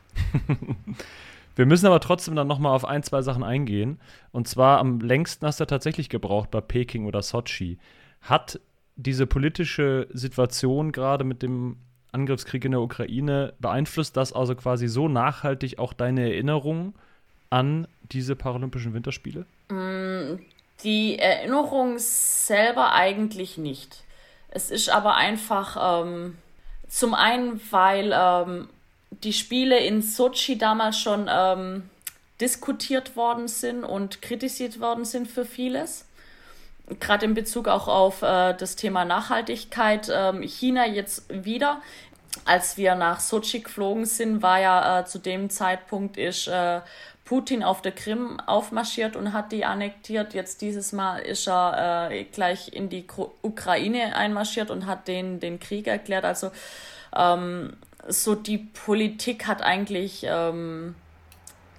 Wir 1.57 1.65
müssen 1.65 1.87
aber 1.87 1.99
trotzdem 1.99 2.35
dann 2.35 2.47
nochmal 2.47 2.75
auf 2.75 2.85
ein, 2.85 3.01
zwei 3.01 3.23
Sachen 3.23 3.43
eingehen. 3.43 3.99
Und 4.31 4.47
zwar 4.47 4.77
am 4.77 4.99
längsten 4.99 5.47
hast 5.47 5.59
du 5.59 5.65
tatsächlich 5.65 6.07
gebraucht 6.07 6.51
bei 6.51 6.61
Peking 6.61 7.05
oder 7.07 7.23
Sochi. 7.23 7.79
Hat 8.21 8.59
diese 8.95 9.25
politische 9.25 10.07
Situation 10.13 10.91
gerade 10.91 11.23
mit 11.23 11.41
dem 11.41 11.77
Angriffskrieg 12.11 12.63
in 12.63 12.71
der 12.71 12.81
Ukraine 12.81 13.53
beeinflusst 13.59 14.15
das 14.17 14.33
also 14.33 14.53
quasi 14.53 14.87
so 14.87 15.07
nachhaltig 15.07 15.79
auch 15.79 15.93
deine 15.93 16.29
Erinnerung 16.31 16.93
an 17.49 17.87
diese 18.11 18.35
Paralympischen 18.35 18.93
Winterspiele? 18.93 19.47
Mm, 19.69 20.39
die 20.83 21.17
Erinnerung 21.17 21.95
selber 21.97 22.93
eigentlich 22.93 23.57
nicht. 23.57 24.03
Es 24.49 24.69
ist 24.69 24.89
aber 24.89 25.15
einfach 25.15 26.03
ähm, 26.05 26.37
zum 26.87 27.15
einen, 27.15 27.59
weil 27.71 28.13
ähm, 28.15 28.69
die 29.11 29.33
Spiele 29.33 29.79
in 29.79 30.01
Sochi 30.01 30.57
damals 30.57 30.99
schon 30.99 31.29
ähm, 31.31 31.89
diskutiert 32.39 33.15
worden 33.15 33.47
sind 33.47 33.83
und 33.83 34.21
kritisiert 34.21 34.79
worden 34.79 35.05
sind 35.05 35.27
für 35.27 35.45
vieles. 35.45 36.05
Gerade 36.99 37.25
in 37.25 37.33
Bezug 37.33 37.67
auch 37.67 37.87
auf 37.87 38.21
äh, 38.21 38.53
das 38.53 38.75
Thema 38.75 39.05
Nachhaltigkeit. 39.05 40.09
Ähm, 40.13 40.41
China 40.41 40.85
jetzt 40.85 41.25
wieder. 41.29 41.81
Als 42.45 42.77
wir 42.77 42.95
nach 42.95 43.19
Sochi 43.19 43.59
geflogen 43.61 44.05
sind, 44.05 44.41
war 44.41 44.59
ja 44.59 44.99
äh, 44.99 45.05
zu 45.05 45.19
dem 45.19 45.49
Zeitpunkt 45.49 46.17
ist 46.17 46.47
äh, 46.47 46.81
Putin 47.25 47.61
auf 47.61 47.81
der 47.81 47.91
Krim 47.91 48.39
aufmarschiert 48.39 49.17
und 49.17 49.33
hat 49.33 49.51
die 49.51 49.65
annektiert. 49.65 50.33
Jetzt 50.33 50.61
dieses 50.61 50.93
Mal 50.93 51.19
ist 51.19 51.47
er 51.47 52.09
äh, 52.09 52.23
gleich 52.23 52.71
in 52.71 52.87
die 52.87 53.05
Ukraine 53.41 54.15
einmarschiert 54.15 54.71
und 54.71 54.85
hat 54.85 55.09
den, 55.09 55.41
den 55.41 55.59
Krieg 55.59 55.87
erklärt. 55.87 56.23
Also 56.23 56.51
ähm, 57.13 57.73
so 58.07 58.35
die 58.35 58.57
Politik 58.57 59.47
hat 59.47 59.61
eigentlich, 59.61 60.25
ähm, 60.27 60.95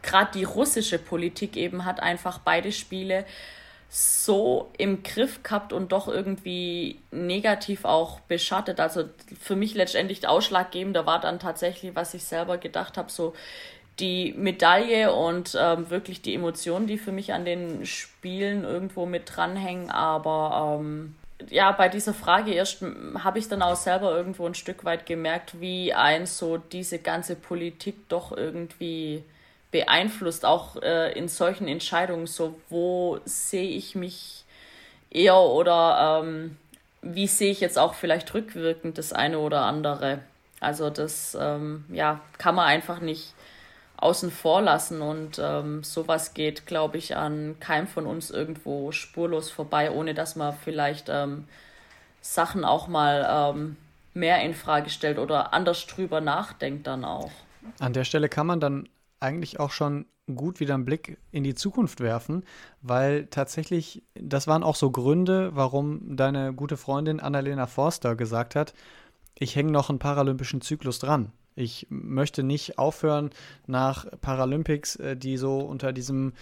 gerade 0.03 0.31
die 0.33 0.45
russische 0.45 0.99
Politik 0.99 1.57
eben, 1.57 1.85
hat 1.85 2.01
einfach 2.01 2.39
beide 2.39 2.73
Spiele 2.73 3.25
so 3.91 4.71
im 4.77 5.03
Griff 5.03 5.43
gehabt 5.43 5.73
und 5.73 5.93
doch 5.93 6.09
irgendwie 6.09 6.99
negativ 7.11 7.85
auch 7.85 8.21
beschattet. 8.21 8.81
Also 8.81 9.05
für 9.41 9.57
mich 9.57 9.75
letztendlich 9.75 10.27
ausschlaggebender 10.29 11.07
war 11.07 11.21
dann 11.21 11.39
tatsächlich, 11.39 11.95
was 11.95 12.13
ich 12.13 12.25
selber 12.25 12.59
gedacht 12.59 12.99
habe, 12.99 13.11
so 13.11 13.35
die 13.99 14.35
Medaille 14.37 15.13
und 15.13 15.57
ähm, 15.59 15.91
wirklich 15.91 16.23
die 16.23 16.35
Emotionen, 16.35 16.87
die 16.87 16.99
für 16.99 17.13
mich 17.13 17.33
an 17.33 17.45
den 17.45 17.85
Spielen 17.87 18.65
irgendwo 18.65 19.07
mit 19.07 19.35
dranhängen. 19.35 19.91
Aber 19.91 20.79
ähm, 20.81 21.17
ja, 21.49 21.73
bei 21.73 21.89
dieser 21.89 22.15
Frage 22.15 22.53
erst 22.53 22.83
habe 23.19 23.39
ich 23.39 23.49
dann 23.49 23.63
auch 23.63 23.77
selber 23.77 24.15
irgendwo 24.17 24.47
ein 24.47 24.55
Stück 24.55 24.85
weit 24.85 25.07
gemerkt, 25.07 25.61
wie 25.61 25.95
ein 25.95 26.27
so 26.27 26.59
diese 26.59 26.99
ganze 26.99 27.37
Politik 27.37 28.09
doch 28.09 28.37
irgendwie 28.37 29.23
beeinflusst, 29.71 30.45
auch 30.45 30.77
äh, 30.83 31.13
in 31.13 31.29
solchen 31.29 31.69
Entscheidungen, 31.69 32.27
so 32.27 32.59
wo 32.71 33.19
sehe 33.25 33.69
ich 33.69 33.95
mich 33.95 34.45
eher 35.11 35.39
oder 35.39 36.23
ähm, 36.25 36.57
wie 37.03 37.27
sehe 37.27 37.51
ich 37.51 37.61
jetzt 37.61 37.79
auch 37.79 37.95
vielleicht 37.95 38.33
rückwirkend 38.35 38.99
das 38.99 39.13
eine 39.13 39.39
oder 39.39 39.63
andere. 39.63 40.21
Also 40.61 40.91
das 40.91 41.37
ähm, 41.41 41.85
ja, 41.91 42.21
kann 42.39 42.55
man 42.55 42.67
einfach 42.67 43.01
nicht 43.01 43.35
außen 43.99 44.31
vor 44.31 44.63
lassen 44.63 45.03
und 45.03 45.41
ähm, 45.43 45.83
sowas 45.83 46.33
geht, 46.33 46.67
glaube 46.67 46.99
ich, 46.99 47.17
an 47.17 47.57
keinem 47.61 47.89
von 47.89 48.07
uns 48.07 48.31
irgendwo 48.31 48.93
spurlos 48.93 49.51
vorbei, 49.51 49.91
ohne 49.91 50.15
dass 50.15 50.37
man 50.37 50.55
vielleicht 50.55 51.09
ähm, 51.09 51.45
Sachen 52.21 52.65
auch 52.65 52.89
mal 52.89 53.55
ähm, 53.55 53.77
mehr 54.15 54.43
in 54.43 54.55
Frage 54.55 54.91
stellt 54.91 55.19
oder 55.19 55.53
anders 55.53 55.87
drüber 55.87 56.21
nachdenkt 56.21 56.87
dann 56.87 57.05
auch. 57.05 57.31
An 57.81 57.93
der 57.93 58.05
Stelle 58.05 58.29
kann 58.29 58.47
man 58.47 58.61
dann 58.61 58.89
eigentlich 59.21 59.59
auch 59.59 59.71
schon 59.71 60.07
gut 60.35 60.61
wieder 60.61 60.75
einen 60.75 60.85
Blick 60.85 61.19
in 61.33 61.43
die 61.43 61.55
Zukunft 61.55 62.01
werfen, 62.01 62.45
weil 62.83 63.27
tatsächlich, 63.27 64.03
das 64.15 64.47
waren 64.47 64.63
auch 64.63 64.77
so 64.77 64.91
Gründe, 64.91 65.51
warum 65.55 66.17
deine 66.17 66.53
gute 66.53 66.77
Freundin 66.77 67.19
Annalena 67.19 67.67
Forster 67.67 68.15
gesagt 68.15 68.55
hat, 68.55 68.75
ich 69.39 69.57
hänge 69.57 69.73
noch 69.73 69.89
einen 69.89 69.99
paralympischen 69.99 70.61
Zyklus 70.61 70.99
dran. 70.99 71.33
Ich 71.59 71.89
möchte 71.91 72.45
nicht 72.45 72.79
aufhören 72.79 73.31
nach 73.67 74.07
Paralympics, 74.21 74.97
äh, 74.97 75.17
die 75.17 75.37
so 75.37 75.59
unter 75.59 75.93
diesem 75.93 76.33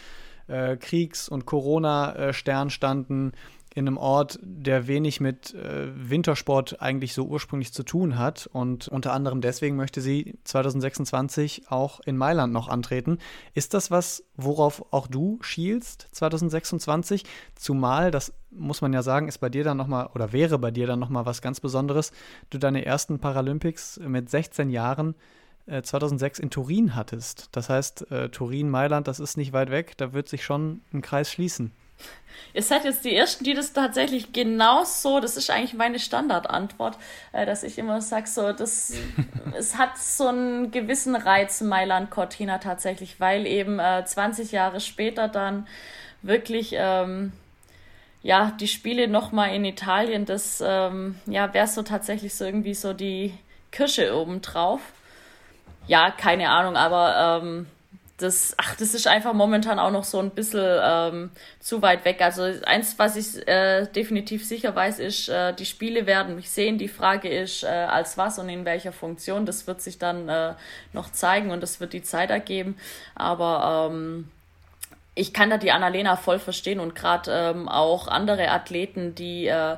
äh, 0.47 0.77
Kriegs- 0.77 1.29
und 1.29 1.47
Corona-Stern 1.47 2.69
standen, 2.69 3.33
in 3.77 3.87
einem 3.87 3.99
Ort, 3.99 4.39
der 4.43 4.87
wenig 4.87 5.21
mit 5.21 5.55
äh, 5.55 5.89
Wintersport 5.95 6.81
eigentlich 6.81 7.13
so 7.13 7.27
ursprünglich 7.27 7.75
zu 7.75 7.83
tun 7.83 8.19
hat. 8.19 8.49
Und 8.51 8.89
unter 8.89 9.13
anderem 9.13 9.43
deswegen 9.43 9.77
möchte 9.77 10.01
sie 10.01 10.39
2026 10.45 11.71
auch 11.71 12.01
in 12.01 12.17
Mailand 12.17 12.55
noch 12.55 12.69
antreten. 12.69 13.19
Ist 13.53 13.75
das 13.75 13.91
was, 13.91 14.25
worauf 14.35 14.95
auch 14.95 15.07
du 15.07 15.39
schielst 15.43 16.09
2026? 16.13 17.25
Zumal, 17.55 18.11
das 18.11 18.33
muss 18.51 18.81
man 18.81 18.95
ja 18.95 19.03
sagen, 19.03 19.29
ist 19.29 19.39
bei 19.39 19.51
dir 19.51 19.63
dann 19.63 19.77
nochmal 19.77 20.09
oder 20.15 20.33
wäre 20.33 20.59
bei 20.59 20.71
dir 20.71 20.87
dann 20.87 20.99
nochmal 20.99 21.27
was 21.27 21.43
ganz 21.43 21.61
Besonderes, 21.61 22.13
du 22.49 22.57
deine 22.57 22.87
ersten 22.87 23.19
Paralympics 23.19 24.01
mit 24.01 24.31
16 24.31 24.71
Jahren 24.71 25.15
2006 25.83 26.39
äh, 26.39 26.43
in 26.43 26.51
Turin 26.51 26.95
hattest. 26.95 27.51
Das 27.53 27.69
heißt, 27.69 28.11
äh, 28.11 28.31
Turin, 28.31 28.71
Mailand, 28.71 29.07
das 29.07 29.21
ist 29.21 29.37
nicht 29.37 29.53
weit 29.53 29.71
weg, 29.71 29.99
da 29.99 30.15
wird 30.15 30.31
sich 30.31 30.45
schon 30.45 30.81
ein 30.95 31.03
Kreis 31.03 31.31
schließen. 31.31 31.73
Ihr 32.55 32.63
seid 32.63 32.85
jetzt 32.85 33.05
die 33.05 33.15
Ersten, 33.15 33.45
die 33.45 33.55
das 33.55 33.73
tatsächlich 33.73 34.33
genau 34.33 34.85
so, 34.85 35.21
das 35.21 35.37
ist 35.37 35.51
eigentlich 35.51 35.75
meine 35.75 35.99
Standardantwort, 35.99 36.97
äh, 37.33 37.45
dass 37.45 37.63
ich 37.63 37.79
immer 37.79 38.01
sage, 38.01 38.27
so, 38.27 38.53
das, 38.53 38.95
es 39.57 39.77
hat 39.77 39.99
so 39.99 40.29
einen 40.29 40.71
gewissen 40.71 41.17
Reiz, 41.17 41.61
Mailand 41.61 42.11
Cortina 42.11 42.59
tatsächlich, 42.59 43.21
weil 43.21 43.47
eben 43.47 43.79
äh, 43.79 44.05
20 44.05 44.53
Jahre 44.53 44.81
später 44.81 45.29
dann 45.29 45.67
wirklich, 46.23 46.75
ähm, 46.75 47.33
ja, 48.23 48.53
die 48.59 48.69
Spiele 48.69 49.07
nochmal 49.07 49.55
in 49.55 49.65
Italien, 49.65 50.25
das, 50.25 50.63
ähm, 50.65 51.17
ja, 51.27 51.53
wäre 51.55 51.67
so 51.67 51.83
tatsächlich 51.83 52.35
so 52.35 52.45
irgendwie 52.45 52.75
so 52.75 52.93
die 52.93 53.35
Kirsche 53.71 54.17
obendrauf. 54.17 54.81
Ja, 55.87 56.11
keine 56.11 56.49
Ahnung, 56.49 56.77
aber 56.77 57.41
ähm, 57.43 57.67
das, 58.19 58.55
ach, 58.57 58.75
das 58.77 58.95
ist 58.95 59.07
einfach 59.07 59.35
momentan 59.35 59.79
auch 59.79 59.91
noch 59.91 60.05
so 60.05 60.19
ein 60.19 60.31
bisschen 60.31 60.81
ähm, 60.83 61.31
zu 61.61 61.83
weit 61.83 62.05
weg. 62.07 62.23
Also 62.23 62.45
eins, 62.65 62.99
was 62.99 63.17
ich 63.17 63.47
äh, 63.47 63.87
definitiv 63.87 64.47
sicher 64.47 64.75
weiß, 64.75 65.01
ist, 65.01 65.29
äh, 65.29 65.53
die 65.53 65.67
Spiele 65.67 66.07
werden 66.07 66.35
mich 66.35 66.51
sehen. 66.51 66.79
Die 66.79 66.89
Frage 66.89 67.29
ist, 67.29 67.63
äh, 67.63 67.67
als 67.67 68.17
was 68.17 68.39
und 68.39 68.49
in 68.49 68.65
welcher 68.65 68.93
Funktion. 68.93 69.45
Das 69.45 69.67
wird 69.67 69.83
sich 69.83 69.99
dann 69.99 70.29
äh, 70.31 70.55
noch 70.95 71.13
zeigen 71.13 71.51
und 71.51 71.63
das 71.63 71.79
wird 71.79 71.93
die 71.93 72.03
Zeit 72.03 72.31
ergeben. 72.31 72.79
Aber 73.15 73.91
ähm, 73.91 74.31
ich 75.15 75.35
kann 75.35 75.51
da 75.51 75.59
die 75.59 75.73
Annalena 75.73 76.17
voll 76.17 76.39
verstehen 76.39 76.81
und 76.81 76.95
gerade 76.95 77.31
ähm, 77.31 77.69
auch 77.69 78.09
andere 78.09 78.49
Athleten, 78.51 79.15
die 79.15 79.47
äh, 79.47 79.77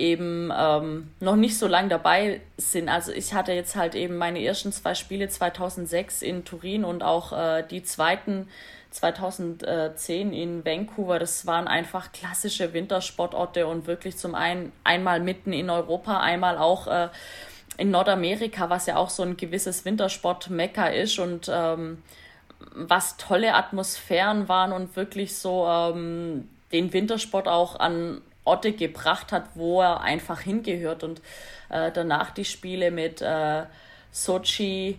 eben 0.00 0.50
ähm, 0.56 1.10
noch 1.20 1.36
nicht 1.36 1.58
so 1.58 1.66
lange 1.66 1.88
dabei 1.88 2.40
sind. 2.56 2.88
Also 2.88 3.12
ich 3.12 3.34
hatte 3.34 3.52
jetzt 3.52 3.76
halt 3.76 3.94
eben 3.94 4.16
meine 4.16 4.42
ersten 4.42 4.72
zwei 4.72 4.94
Spiele 4.94 5.28
2006 5.28 6.22
in 6.22 6.44
Turin 6.44 6.84
und 6.84 7.02
auch 7.02 7.32
äh, 7.32 7.62
die 7.62 7.82
zweiten 7.82 8.48
2010 8.90 10.32
in 10.32 10.64
Vancouver. 10.64 11.18
Das 11.18 11.46
waren 11.46 11.68
einfach 11.68 12.12
klassische 12.12 12.72
Wintersportorte 12.72 13.66
und 13.66 13.86
wirklich 13.86 14.16
zum 14.16 14.34
einen 14.34 14.72
einmal 14.82 15.20
mitten 15.20 15.52
in 15.52 15.70
Europa, 15.70 16.20
einmal 16.20 16.58
auch 16.58 16.86
äh, 16.86 17.08
in 17.76 17.90
Nordamerika, 17.90 18.68
was 18.68 18.86
ja 18.86 18.96
auch 18.96 19.10
so 19.10 19.22
ein 19.22 19.36
gewisses 19.36 19.84
Wintersport-Mekka 19.84 20.88
ist 20.88 21.18
und 21.18 21.50
ähm, 21.52 22.02
was 22.74 23.16
tolle 23.16 23.54
Atmosphären 23.54 24.48
waren 24.48 24.72
und 24.72 24.96
wirklich 24.96 25.36
so 25.36 25.66
ähm, 25.66 26.48
den 26.72 26.92
Wintersport 26.92 27.48
auch 27.48 27.78
an 27.78 28.20
Orte 28.50 28.72
gebracht 28.72 29.32
hat, 29.32 29.44
wo 29.54 29.80
er 29.80 30.00
einfach 30.00 30.40
hingehört. 30.40 31.04
Und 31.04 31.22
äh, 31.68 31.90
danach 31.92 32.30
die 32.32 32.44
Spiele 32.44 32.90
mit 32.90 33.22
äh, 33.22 33.62
Sochi, 34.10 34.98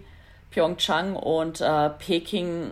Pyeongchang 0.52 1.16
und 1.16 1.62
äh, 1.62 1.90
Peking, 1.90 2.72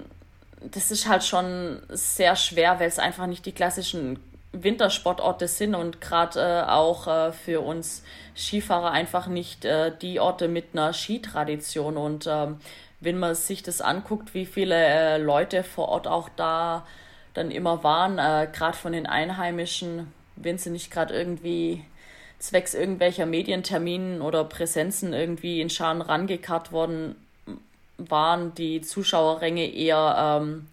das 0.62 0.92
ist 0.92 1.08
halt 1.08 1.24
schon 1.24 1.82
sehr 1.90 2.36
schwer, 2.36 2.80
weil 2.80 2.88
es 2.88 3.00
einfach 3.00 3.28
nicht 3.28 3.46
die 3.46 3.52
klassischen 3.52 4.20
Wintersportorte 4.52 5.48
sind 5.48 5.76
und 5.76 6.02
gerade 6.02 6.40
äh, 6.40 6.70
auch 6.70 7.08
äh, 7.08 7.32
für 7.32 7.62
uns 7.62 8.04
Skifahrer 8.36 8.92
einfach 8.92 9.28
nicht 9.28 9.66
äh, 9.66 9.92
die 10.02 10.20
Orte 10.20 10.48
mit 10.48 10.70
einer 10.74 10.94
Skitradition. 10.94 11.98
Und 11.98 12.28
ähm, 12.28 12.58
wenn 13.00 13.20
man 13.20 13.36
sich 13.36 13.64
das 13.64 13.82
anguckt, 13.82 14.34
wie 14.34 14.46
viele 14.46 14.76
äh, 14.76 15.18
Leute 15.18 15.64
vor 15.64 15.90
Ort 15.90 16.08
auch 16.08 16.30
da 16.36 16.86
dann 17.34 17.52
immer 17.52 17.84
waren, 17.84 18.18
äh, 18.18 18.48
gerade 18.52 18.76
von 18.76 18.92
den 18.92 19.06
Einheimischen, 19.06 20.12
wenn 20.42 20.58
sie 20.58 20.70
nicht 20.70 20.92
gerade 20.92 21.14
irgendwie 21.14 21.84
zwecks 22.40 22.74
irgendwelcher 22.74 23.26
Medienterminen 23.26 24.22
oder 24.22 24.44
Präsenzen 24.46 25.14
irgendwie 25.14 25.62
in 25.62 25.70
Scharen 25.70 26.02
rangekarrt 26.02 26.72
worden 26.72 27.16
waren, 27.98 28.56
die 28.56 28.82
Zuschauerränge 28.82 29.70
eher 29.74 30.40
ähm, 30.42 30.68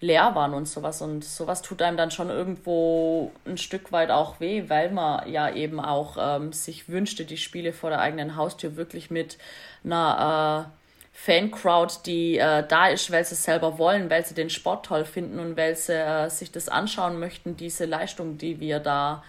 leer 0.00 0.34
waren 0.34 0.52
und 0.52 0.66
sowas. 0.66 1.00
Und 1.02 1.24
sowas 1.24 1.62
tut 1.62 1.80
einem 1.82 1.96
dann 1.96 2.10
schon 2.10 2.28
irgendwo 2.28 3.32
ein 3.46 3.56
Stück 3.56 3.92
weit 3.92 4.10
auch 4.10 4.40
weh, 4.40 4.64
weil 4.68 4.90
man 4.90 5.30
ja 5.30 5.52
eben 5.54 5.80
auch 5.80 6.16
ähm, 6.18 6.52
sich 6.52 6.88
wünschte, 6.88 7.24
die 7.24 7.36
Spiele 7.36 7.72
vor 7.72 7.90
der 7.90 8.00
eigenen 8.00 8.36
Haustür 8.36 8.76
wirklich 8.76 9.10
mit 9.10 9.38
einer 9.84 10.68
äh, 10.72 10.75
Fancrowd, 11.18 12.04
die 12.04 12.36
äh, 12.36 12.62
da 12.68 12.88
ist, 12.88 13.10
weil 13.10 13.24
sie 13.24 13.34
es 13.34 13.42
selber 13.42 13.78
wollen, 13.78 14.10
weil 14.10 14.24
sie 14.24 14.34
den 14.34 14.50
Sport 14.50 14.84
toll 14.84 15.06
finden 15.06 15.38
und 15.38 15.56
weil 15.56 15.74
sie 15.74 15.94
äh, 15.94 16.28
sich 16.28 16.52
das 16.52 16.68
anschauen 16.68 17.18
möchten, 17.18 17.56
diese 17.56 17.86
Leistung, 17.86 18.36
die 18.36 18.60
wir 18.60 18.80
da 18.80 19.24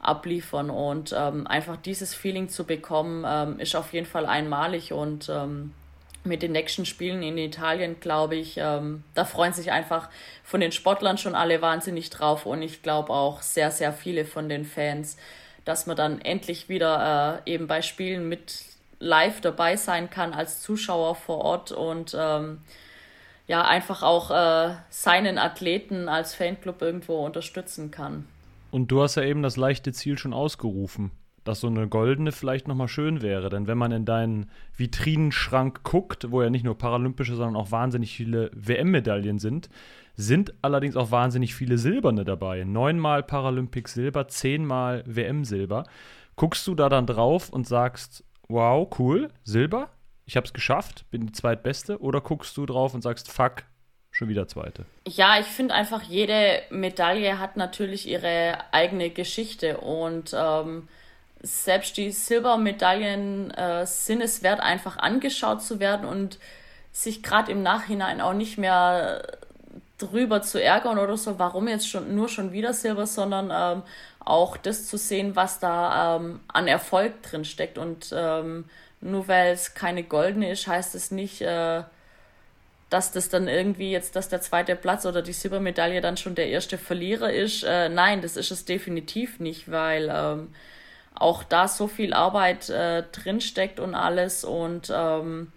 abliefern. 0.00 0.68
Und 0.68 1.14
ähm, 1.16 1.46
einfach 1.46 1.78
dieses 1.78 2.14
Feeling 2.14 2.50
zu 2.50 2.64
bekommen, 2.64 3.24
ähm, 3.26 3.58
ist 3.58 3.74
auf 3.74 3.94
jeden 3.94 4.06
Fall 4.06 4.26
einmalig 4.26 4.92
und 4.92 5.30
ähm, 5.30 5.72
mit 6.24 6.42
den 6.42 6.52
nächsten 6.52 6.84
Spielen 6.84 7.22
in 7.22 7.38
Italien, 7.38 7.98
glaube 8.00 8.36
ich, 8.36 8.58
ähm, 8.58 9.02
da 9.14 9.24
freuen 9.24 9.54
sich 9.54 9.72
einfach 9.72 10.10
von 10.44 10.60
den 10.60 10.72
Sportlern 10.72 11.16
schon 11.16 11.34
alle 11.34 11.62
wahnsinnig 11.62 12.10
drauf 12.10 12.44
und 12.44 12.60
ich 12.60 12.82
glaube 12.82 13.14
auch 13.14 13.40
sehr, 13.40 13.70
sehr 13.70 13.94
viele 13.94 14.26
von 14.26 14.50
den 14.50 14.66
Fans, 14.66 15.16
dass 15.64 15.86
man 15.86 15.96
dann 15.96 16.20
endlich 16.20 16.68
wieder 16.68 17.42
äh, 17.46 17.50
eben 17.50 17.66
bei 17.66 17.80
Spielen 17.80 18.28
mit 18.28 18.52
live 19.00 19.40
dabei 19.40 19.76
sein 19.76 20.08
kann 20.08 20.32
als 20.32 20.62
Zuschauer 20.62 21.16
vor 21.16 21.38
Ort 21.38 21.72
und 21.72 22.16
ähm, 22.16 22.58
ja, 23.46 23.62
einfach 23.62 24.04
auch 24.04 24.30
äh, 24.30 24.76
seinen 24.90 25.36
Athleten 25.36 26.08
als 26.08 26.34
Fanclub 26.34 26.80
irgendwo 26.80 27.24
unterstützen 27.24 27.90
kann. 27.90 28.26
Und 28.70 28.92
du 28.92 29.02
hast 29.02 29.16
ja 29.16 29.24
eben 29.24 29.42
das 29.42 29.56
leichte 29.56 29.92
Ziel 29.92 30.16
schon 30.16 30.32
ausgerufen 30.32 31.10
dass 31.44 31.60
so 31.60 31.66
eine 31.66 31.88
goldene 31.88 32.32
vielleicht 32.32 32.68
nochmal 32.68 32.88
schön 32.88 33.22
wäre. 33.22 33.48
Denn 33.48 33.66
wenn 33.66 33.78
man 33.78 33.92
in 33.92 34.04
deinen 34.04 34.50
Vitrinenschrank 34.76 35.82
guckt, 35.82 36.30
wo 36.30 36.42
ja 36.42 36.50
nicht 36.50 36.64
nur 36.64 36.76
paralympische, 36.76 37.34
sondern 37.34 37.56
auch 37.56 37.70
wahnsinnig 37.70 38.14
viele 38.14 38.50
WM-Medaillen 38.54 39.38
sind, 39.38 39.68
sind 40.16 40.54
allerdings 40.62 40.96
auch 40.96 41.10
wahnsinnig 41.10 41.54
viele 41.54 41.78
silberne 41.78 42.24
dabei. 42.24 42.64
Neunmal 42.64 43.22
Paralympic 43.22 43.88
Silber, 43.88 44.28
zehnmal 44.28 45.02
WM-Silber. 45.06 45.84
Guckst 46.36 46.66
du 46.66 46.74
da 46.74 46.88
dann 46.88 47.06
drauf 47.06 47.50
und 47.50 47.66
sagst, 47.66 48.24
wow, 48.50 48.88
cool, 48.98 49.30
Silber, 49.44 49.90
ich 50.26 50.36
habe 50.36 50.46
es 50.46 50.52
geschafft, 50.52 51.04
bin 51.10 51.26
die 51.26 51.32
zweitbeste? 51.32 52.00
Oder 52.00 52.20
guckst 52.20 52.56
du 52.56 52.66
drauf 52.66 52.94
und 52.94 53.02
sagst, 53.02 53.30
fuck, 53.30 53.64
schon 54.10 54.28
wieder 54.28 54.46
zweite? 54.46 54.84
Ja, 55.06 55.38
ich 55.40 55.46
finde 55.46 55.74
einfach, 55.74 56.02
jede 56.02 56.62
Medaille 56.70 57.38
hat 57.38 57.56
natürlich 57.56 58.06
ihre 58.08 58.58
eigene 58.72 59.10
Geschichte 59.10 59.78
und 59.78 60.34
ähm, 60.36 60.88
selbst 61.42 61.96
die 61.96 62.10
Silbermedaillen 62.10 63.50
äh, 63.52 63.86
sind 63.86 64.20
es 64.20 64.42
wert, 64.42 64.60
einfach 64.60 64.98
angeschaut 64.98 65.62
zu 65.62 65.80
werden 65.80 66.06
und 66.06 66.38
sich 66.92 67.22
gerade 67.22 67.50
im 67.50 67.62
Nachhinein 67.62 68.20
auch 68.20 68.34
nicht 68.34 68.58
mehr 68.58 69.39
drüber 70.00 70.42
zu 70.42 70.62
ärgern 70.62 70.98
oder 70.98 71.16
so, 71.16 71.38
warum 71.38 71.68
jetzt 71.68 71.88
schon 71.88 72.14
nur 72.14 72.28
schon 72.28 72.52
wieder 72.52 72.72
Silber, 72.72 73.06
sondern 73.06 73.50
ähm, 73.52 73.82
auch 74.18 74.56
das 74.56 74.86
zu 74.86 74.96
sehen, 74.96 75.36
was 75.36 75.58
da 75.58 76.16
ähm, 76.16 76.40
an 76.48 76.68
Erfolg 76.68 77.22
drin 77.22 77.44
steckt. 77.44 77.78
Und 77.78 78.12
ähm, 78.16 78.64
nur 79.00 79.28
weil 79.28 79.52
es 79.52 79.74
keine 79.74 80.02
goldene 80.02 80.50
ist, 80.50 80.66
heißt 80.66 80.94
es 80.94 81.10
nicht, 81.10 81.40
äh, 81.42 81.82
dass 82.90 83.12
das 83.12 83.28
dann 83.28 83.48
irgendwie 83.48 83.92
jetzt, 83.92 84.16
dass 84.16 84.28
der 84.28 84.40
zweite 84.40 84.74
Platz 84.76 85.06
oder 85.06 85.22
die 85.22 85.32
Silbermedaille 85.32 86.00
dann 86.00 86.16
schon 86.16 86.34
der 86.34 86.48
erste 86.48 86.76
Verlierer 86.76 87.32
ist. 87.32 87.62
Äh, 87.62 87.88
nein, 87.88 88.20
das 88.20 88.36
ist 88.36 88.50
es 88.50 88.64
definitiv 88.64 89.38
nicht, 89.38 89.70
weil 89.70 90.10
ähm, 90.12 90.48
auch 91.14 91.44
da 91.44 91.68
so 91.68 91.86
viel 91.86 92.12
Arbeit 92.12 92.68
äh, 92.68 93.04
drinsteckt 93.12 93.78
und 93.78 93.94
alles 93.94 94.44
und 94.44 94.92
ähm, 94.94 95.52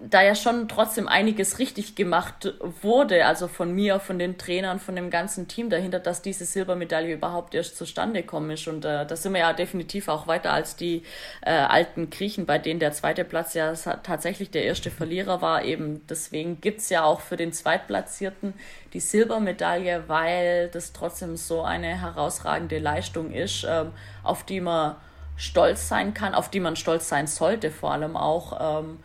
da 0.00 0.22
ja 0.22 0.34
schon 0.34 0.68
trotzdem 0.68 1.06
einiges 1.08 1.58
richtig 1.58 1.94
gemacht 1.94 2.54
wurde, 2.82 3.26
also 3.26 3.48
von 3.48 3.72
mir, 3.72 4.00
von 4.00 4.18
den 4.18 4.38
Trainern, 4.38 4.80
von 4.80 4.96
dem 4.96 5.08
ganzen 5.08 5.46
Team 5.46 5.70
dahinter, 5.70 6.00
dass 6.00 6.20
diese 6.20 6.44
Silbermedaille 6.44 7.14
überhaupt 7.14 7.54
erst 7.54 7.76
zustande 7.76 8.22
kommen 8.22 8.50
ist. 8.50 8.66
Und 8.66 8.84
äh, 8.84 9.06
da 9.06 9.16
sind 9.16 9.32
wir 9.32 9.40
ja 9.40 9.52
definitiv 9.52 10.08
auch 10.08 10.26
weiter 10.26 10.52
als 10.52 10.76
die 10.76 11.02
äh, 11.42 11.50
alten 11.50 12.10
Griechen, 12.10 12.44
bei 12.44 12.58
denen 12.58 12.80
der 12.80 12.92
zweite 12.92 13.24
Platz 13.24 13.54
ja 13.54 13.72
tatsächlich 13.74 14.50
der 14.50 14.64
erste 14.64 14.90
Verlierer 14.90 15.40
war. 15.40 15.64
Eben 15.64 16.04
deswegen 16.08 16.60
gibt's 16.60 16.90
ja 16.90 17.04
auch 17.04 17.20
für 17.20 17.36
den 17.36 17.52
Zweitplatzierten 17.52 18.54
die 18.92 19.00
Silbermedaille, 19.00 20.04
weil 20.08 20.68
das 20.68 20.92
trotzdem 20.92 21.36
so 21.36 21.62
eine 21.62 22.00
herausragende 22.00 22.78
Leistung 22.78 23.32
ist, 23.32 23.64
ähm, 23.68 23.92
auf 24.22 24.44
die 24.44 24.60
man 24.60 24.96
stolz 25.36 25.88
sein 25.88 26.14
kann, 26.14 26.34
auf 26.34 26.48
die 26.48 26.60
man 26.60 26.76
stolz 26.76 27.08
sein 27.08 27.26
sollte, 27.26 27.70
vor 27.70 27.92
allem 27.92 28.16
auch. 28.16 28.80
Ähm, 28.82 28.98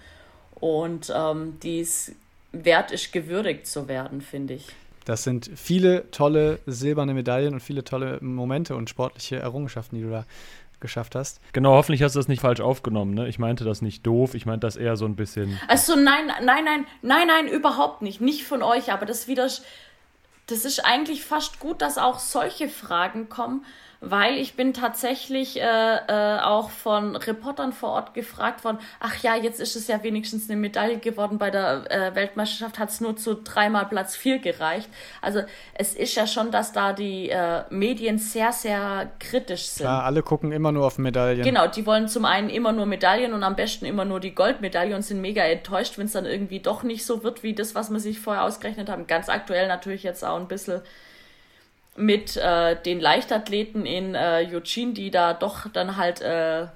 und 0.60 1.12
ähm, 1.15 1.58
dies 1.62 2.13
wert 2.52 2.91
ist, 2.91 3.12
gewürdigt 3.12 3.67
zu 3.67 3.88
werden, 3.88 4.22
finde 4.22 4.56
ich. 4.56 4.67
Das 5.06 5.24
sind 5.24 5.50
viele 5.56 6.10
tolle 6.12 6.60
silberne 6.65 7.13
Medaillen 7.13 7.54
und 7.54 7.62
viele 7.62 7.84
tolle 7.84 8.19
Momente 8.22 8.76
und 8.76 8.89
sportliche 8.89 9.38
Errungenschaften, 9.38 9.98
die 9.98 10.04
du 10.04 10.12
da 10.12 10.26
geschafft 10.80 11.15
hast. 11.15 11.41
Genau, 11.54 11.74
hoffentlich 11.74 12.04
hast 12.04 12.15
du 12.15 12.19
das 12.19 12.28
nicht 12.28 12.41
falsch 12.41 12.62
aufgenommen. 12.62 13.13
Ne? 13.13 13.28
Ich 13.28 13.39
meinte 13.39 13.63
das 13.63 13.82
nicht 13.82 14.06
doof, 14.06 14.34
ich 14.34 14.45
meinte 14.45 14.67
das 14.67 14.76
eher 14.76 14.95
so 14.98 15.06
ein 15.06 15.15
bisschen. 15.15 15.60
Also 15.67 15.95
nein, 15.95 16.28
nein, 16.28 16.63
nein, 16.63 16.86
nein, 17.02 17.28
nein, 17.28 17.48
überhaupt 17.48 18.02
nicht. 18.02 18.22
Nicht 18.22 18.43
von 18.43 18.63
euch, 18.63 18.91
aber 18.91 19.06
das 19.06 19.28
wieder. 19.28 19.50
Das 20.48 20.65
ist 20.65 20.80
eigentlich 20.86 21.24
fast 21.24 21.60
gut, 21.60 21.82
dass 21.82 21.98
auch 21.98 22.17
solche 22.19 22.69
Fragen 22.69 23.30
kommen, 23.30 23.65
weil 24.01 24.38
ich 24.38 24.55
bin 24.55 24.73
tatsächlich 24.73 25.59
äh, 25.59 25.63
äh, 25.63 26.39
auch 26.39 26.69
von 26.69 27.15
Reportern 27.15 27.73
vor 27.73 27.89
Ort 27.89 28.13
gefragt 28.13 28.63
worden, 28.63 28.79
ach 28.99 29.17
ja, 29.21 29.35
jetzt 29.35 29.59
ist 29.59 29.75
es 29.75 29.88
ja 29.88 30.01
wenigstens 30.03 30.49
eine 30.49 30.59
Medaille 30.59 30.99
geworden, 30.99 31.38
bei 31.38 31.51
der 31.51 31.91
äh, 31.91 32.15
Weltmeisterschaft 32.15 32.79
hat 32.79 32.89
es 32.89 33.01
nur 33.01 33.17
zu 33.17 33.35
dreimal 33.35 33.85
Platz 33.88 34.15
vier 34.15 34.39
gereicht. 34.39 34.89
Also 35.21 35.41
es 35.73 35.93
ist 35.95 36.15
ja 36.15 36.27
schon, 36.27 36.51
dass 36.51 36.71
da 36.71 36.93
die 36.93 37.29
äh, 37.29 37.63
Medien 37.69 38.19
sehr, 38.19 38.53
sehr 38.53 39.12
kritisch 39.19 39.67
sind. 39.67 39.85
Ja, 39.85 40.01
alle 40.01 40.23
gucken 40.23 40.51
immer 40.51 40.71
nur 40.71 40.85
auf 40.85 40.97
Medaillen. 40.97 41.43
Genau, 41.43 41.67
die 41.67 41.85
wollen 41.85 42.07
zum 42.07 42.23
einen 42.23 42.49
immer 42.49 42.71
nur 42.71 42.85
Medaillen 42.85 43.33
und 43.33 43.43
am 43.43 43.55
besten 43.55 43.85
immer 43.85 44.05
nur 44.05 44.21
die 44.21 44.33
Goldmedaille 44.33 44.95
und 44.95 45.01
sind 45.01 45.19
mega 45.19 45.43
enttäuscht, 45.43 45.97
wenn 45.97 46.05
es 46.05 46.13
dann 46.13 46.25
irgendwie 46.25 46.59
doch 46.59 46.83
nicht 46.83 47.05
so 47.05 47.23
wird, 47.23 47.43
wie 47.43 47.53
das, 47.53 47.75
was 47.75 47.89
man 47.89 47.99
sich 47.99 48.19
vorher 48.19 48.43
ausgerechnet 48.43 48.89
haben. 48.89 49.07
Ganz 49.07 49.27
aktuell 49.27 49.67
natürlich 49.67 50.03
jetzt 50.03 50.23
auch 50.23 50.39
ein 50.39 50.47
bisschen 50.47 50.81
mit 51.95 52.38
äh, 52.38 52.75
den 52.82 52.99
Leichtathleten 52.99 53.86
in 53.86 54.15
äh, 54.15 54.47
Eugene, 54.52 54.93
die 54.93 55.12
da 55.12 55.34
doch 55.34 55.67
dann 55.71 55.97
halt. 55.97 56.21
Äh, 56.21 56.67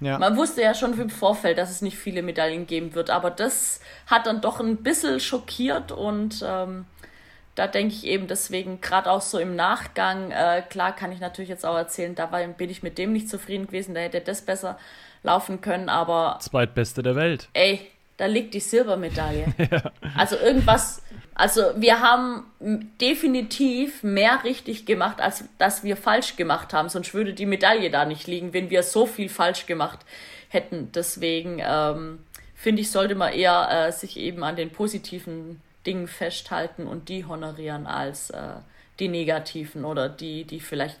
ja. 0.00 0.18
Man 0.18 0.36
wusste 0.36 0.60
ja 0.60 0.74
schon 0.74 0.98
im 1.00 1.08
Vorfeld, 1.08 1.56
dass 1.56 1.70
es 1.70 1.80
nicht 1.80 1.96
viele 1.96 2.22
Medaillen 2.22 2.66
geben 2.66 2.94
wird, 2.94 3.10
aber 3.10 3.30
das 3.30 3.80
hat 4.06 4.26
dann 4.26 4.40
doch 4.40 4.60
ein 4.60 4.78
bisschen 4.78 5.20
schockiert 5.20 5.92
und 5.92 6.44
ähm, 6.46 6.84
da 7.54 7.68
denke 7.68 7.94
ich 7.94 8.04
eben 8.04 8.26
deswegen, 8.26 8.80
gerade 8.80 9.10
auch 9.10 9.20
so 9.20 9.38
im 9.38 9.54
Nachgang, 9.54 10.30
äh, 10.32 10.62
klar 10.68 10.94
kann 10.94 11.12
ich 11.12 11.20
natürlich 11.20 11.48
jetzt 11.48 11.64
auch 11.64 11.76
erzählen, 11.76 12.14
da 12.14 12.32
war, 12.32 12.44
bin 12.48 12.70
ich 12.70 12.82
mit 12.82 12.98
dem 12.98 13.12
nicht 13.12 13.30
zufrieden 13.30 13.66
gewesen, 13.66 13.94
da 13.94 14.00
hätte 14.00 14.20
das 14.20 14.42
besser 14.42 14.78
laufen 15.22 15.60
können, 15.60 15.88
aber. 15.88 16.38
Zweitbeste 16.40 17.02
der 17.02 17.14
Welt. 17.14 17.48
Ey, 17.52 17.80
da 18.16 18.26
liegt 18.26 18.54
die 18.54 18.60
Silbermedaille. 18.60 19.46
ja. 19.70 19.92
Also 20.16 20.36
irgendwas, 20.36 21.02
also 21.34 21.62
wir 21.76 22.00
haben 22.00 22.44
definitiv 23.00 24.02
mehr 24.02 24.44
richtig 24.44 24.86
gemacht, 24.86 25.20
als 25.20 25.44
dass 25.58 25.82
wir 25.82 25.96
falsch 25.96 26.36
gemacht 26.36 26.72
haben. 26.72 26.88
Sonst 26.88 27.12
würde 27.12 27.34
die 27.34 27.46
Medaille 27.46 27.90
da 27.90 28.04
nicht 28.04 28.26
liegen, 28.26 28.52
wenn 28.52 28.70
wir 28.70 28.82
so 28.82 29.06
viel 29.06 29.28
falsch 29.28 29.66
gemacht 29.66 30.00
hätten. 30.48 30.92
Deswegen 30.92 31.60
ähm, 31.60 32.20
finde 32.54 32.82
ich, 32.82 32.90
sollte 32.90 33.16
man 33.16 33.32
eher 33.32 33.68
äh, 33.88 33.92
sich 33.92 34.16
eben 34.16 34.44
an 34.44 34.54
den 34.54 34.70
positiven 34.70 35.60
Dingen 35.86 36.06
festhalten 36.06 36.86
und 36.86 37.08
die 37.08 37.24
honorieren 37.24 37.86
als 37.86 38.30
äh, 38.30 38.54
die 39.00 39.08
negativen 39.08 39.84
oder 39.84 40.08
die, 40.08 40.44
die 40.44 40.60
vielleicht 40.60 41.00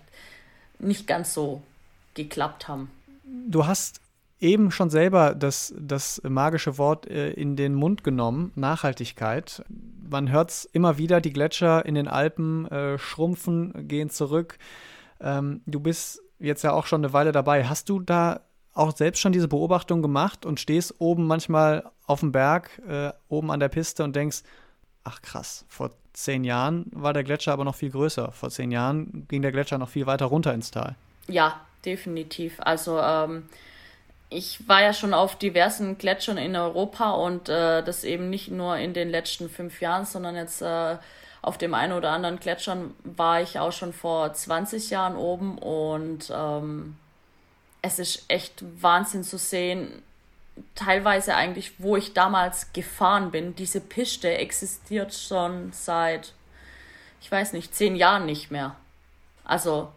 nicht 0.80 1.06
ganz 1.06 1.32
so 1.32 1.62
geklappt 2.14 2.66
haben. 2.66 2.90
Du 3.24 3.66
hast 3.66 4.00
eben 4.44 4.70
schon 4.70 4.90
selber 4.90 5.34
das, 5.34 5.74
das 5.76 6.22
magische 6.22 6.78
Wort 6.78 7.08
äh, 7.08 7.30
in 7.32 7.56
den 7.56 7.74
Mund 7.74 8.04
genommen, 8.04 8.52
Nachhaltigkeit 8.54 9.64
man 10.10 10.30
hört 10.30 10.50
es 10.50 10.64
immer 10.64 10.98
wieder, 10.98 11.20
die 11.20 11.32
Gletscher 11.32 11.84
in 11.84 11.94
den 11.94 12.08
Alpen 12.08 12.66
äh, 12.70 12.98
schrumpfen, 12.98 13.88
gehen 13.88 14.10
zurück. 14.10 14.58
Ähm, 15.20 15.62
du 15.66 15.80
bist 15.80 16.22
jetzt 16.38 16.62
ja 16.62 16.72
auch 16.72 16.86
schon 16.86 17.00
eine 17.00 17.12
Weile 17.12 17.32
dabei. 17.32 17.66
Hast 17.66 17.88
du 17.88 18.00
da 18.00 18.40
auch 18.72 18.94
selbst 18.96 19.20
schon 19.20 19.32
diese 19.32 19.48
Beobachtung 19.48 20.02
gemacht 20.02 20.44
und 20.44 20.60
stehst 20.60 20.94
oben 20.98 21.26
manchmal 21.26 21.90
auf 22.06 22.20
dem 22.20 22.32
Berg, 22.32 22.80
äh, 22.86 23.12
oben 23.28 23.50
an 23.50 23.60
der 23.60 23.68
Piste 23.68 24.04
und 24.04 24.16
denkst, 24.16 24.42
ach 25.04 25.22
krass, 25.22 25.64
vor 25.68 25.90
zehn 26.12 26.44
Jahren 26.44 26.86
war 26.92 27.12
der 27.12 27.24
Gletscher 27.24 27.52
aber 27.52 27.64
noch 27.64 27.74
viel 27.74 27.90
größer. 27.90 28.32
Vor 28.32 28.50
zehn 28.50 28.70
Jahren 28.70 29.26
ging 29.28 29.42
der 29.42 29.52
Gletscher 29.52 29.78
noch 29.78 29.88
viel 29.88 30.06
weiter 30.06 30.26
runter 30.26 30.52
ins 30.54 30.70
Tal. 30.70 30.96
Ja, 31.28 31.60
definitiv. 31.84 32.58
Also 32.60 33.00
ähm, 33.00 33.44
ich 34.30 34.68
war 34.68 34.82
ja 34.82 34.92
schon 34.92 35.14
auf 35.14 35.36
diversen 35.36 35.98
Gletschern 35.98 36.38
in 36.38 36.56
Europa 36.56 37.10
und 37.12 37.48
äh, 37.48 37.82
das 37.82 38.04
eben 38.04 38.30
nicht 38.30 38.50
nur 38.50 38.76
in 38.76 38.94
den 38.94 39.10
letzten 39.10 39.48
fünf 39.48 39.80
Jahren, 39.80 40.04
sondern 40.06 40.36
jetzt 40.36 40.62
äh, 40.62 40.96
auf 41.42 41.58
dem 41.58 41.74
einen 41.74 41.92
oder 41.92 42.10
anderen 42.10 42.40
Gletschern 42.40 42.94
war 43.04 43.42
ich 43.42 43.58
auch 43.58 43.72
schon 43.72 43.92
vor 43.92 44.32
20 44.32 44.90
Jahren 44.90 45.16
oben 45.16 45.58
und 45.58 46.32
ähm, 46.34 46.96
es 47.82 47.98
ist 47.98 48.24
echt 48.28 48.64
Wahnsinn 48.80 49.24
zu 49.24 49.36
sehen, 49.36 50.02
teilweise 50.74 51.34
eigentlich, 51.34 51.74
wo 51.78 51.96
ich 51.96 52.14
damals 52.14 52.72
gefahren 52.72 53.30
bin. 53.30 53.54
Diese 53.56 53.80
Piste 53.80 54.38
existiert 54.38 55.12
schon 55.14 55.72
seit, 55.72 56.32
ich 57.20 57.30
weiß 57.30 57.52
nicht, 57.52 57.74
zehn 57.74 57.94
Jahren 57.94 58.24
nicht 58.24 58.50
mehr. 58.50 58.76
Also 59.44 59.92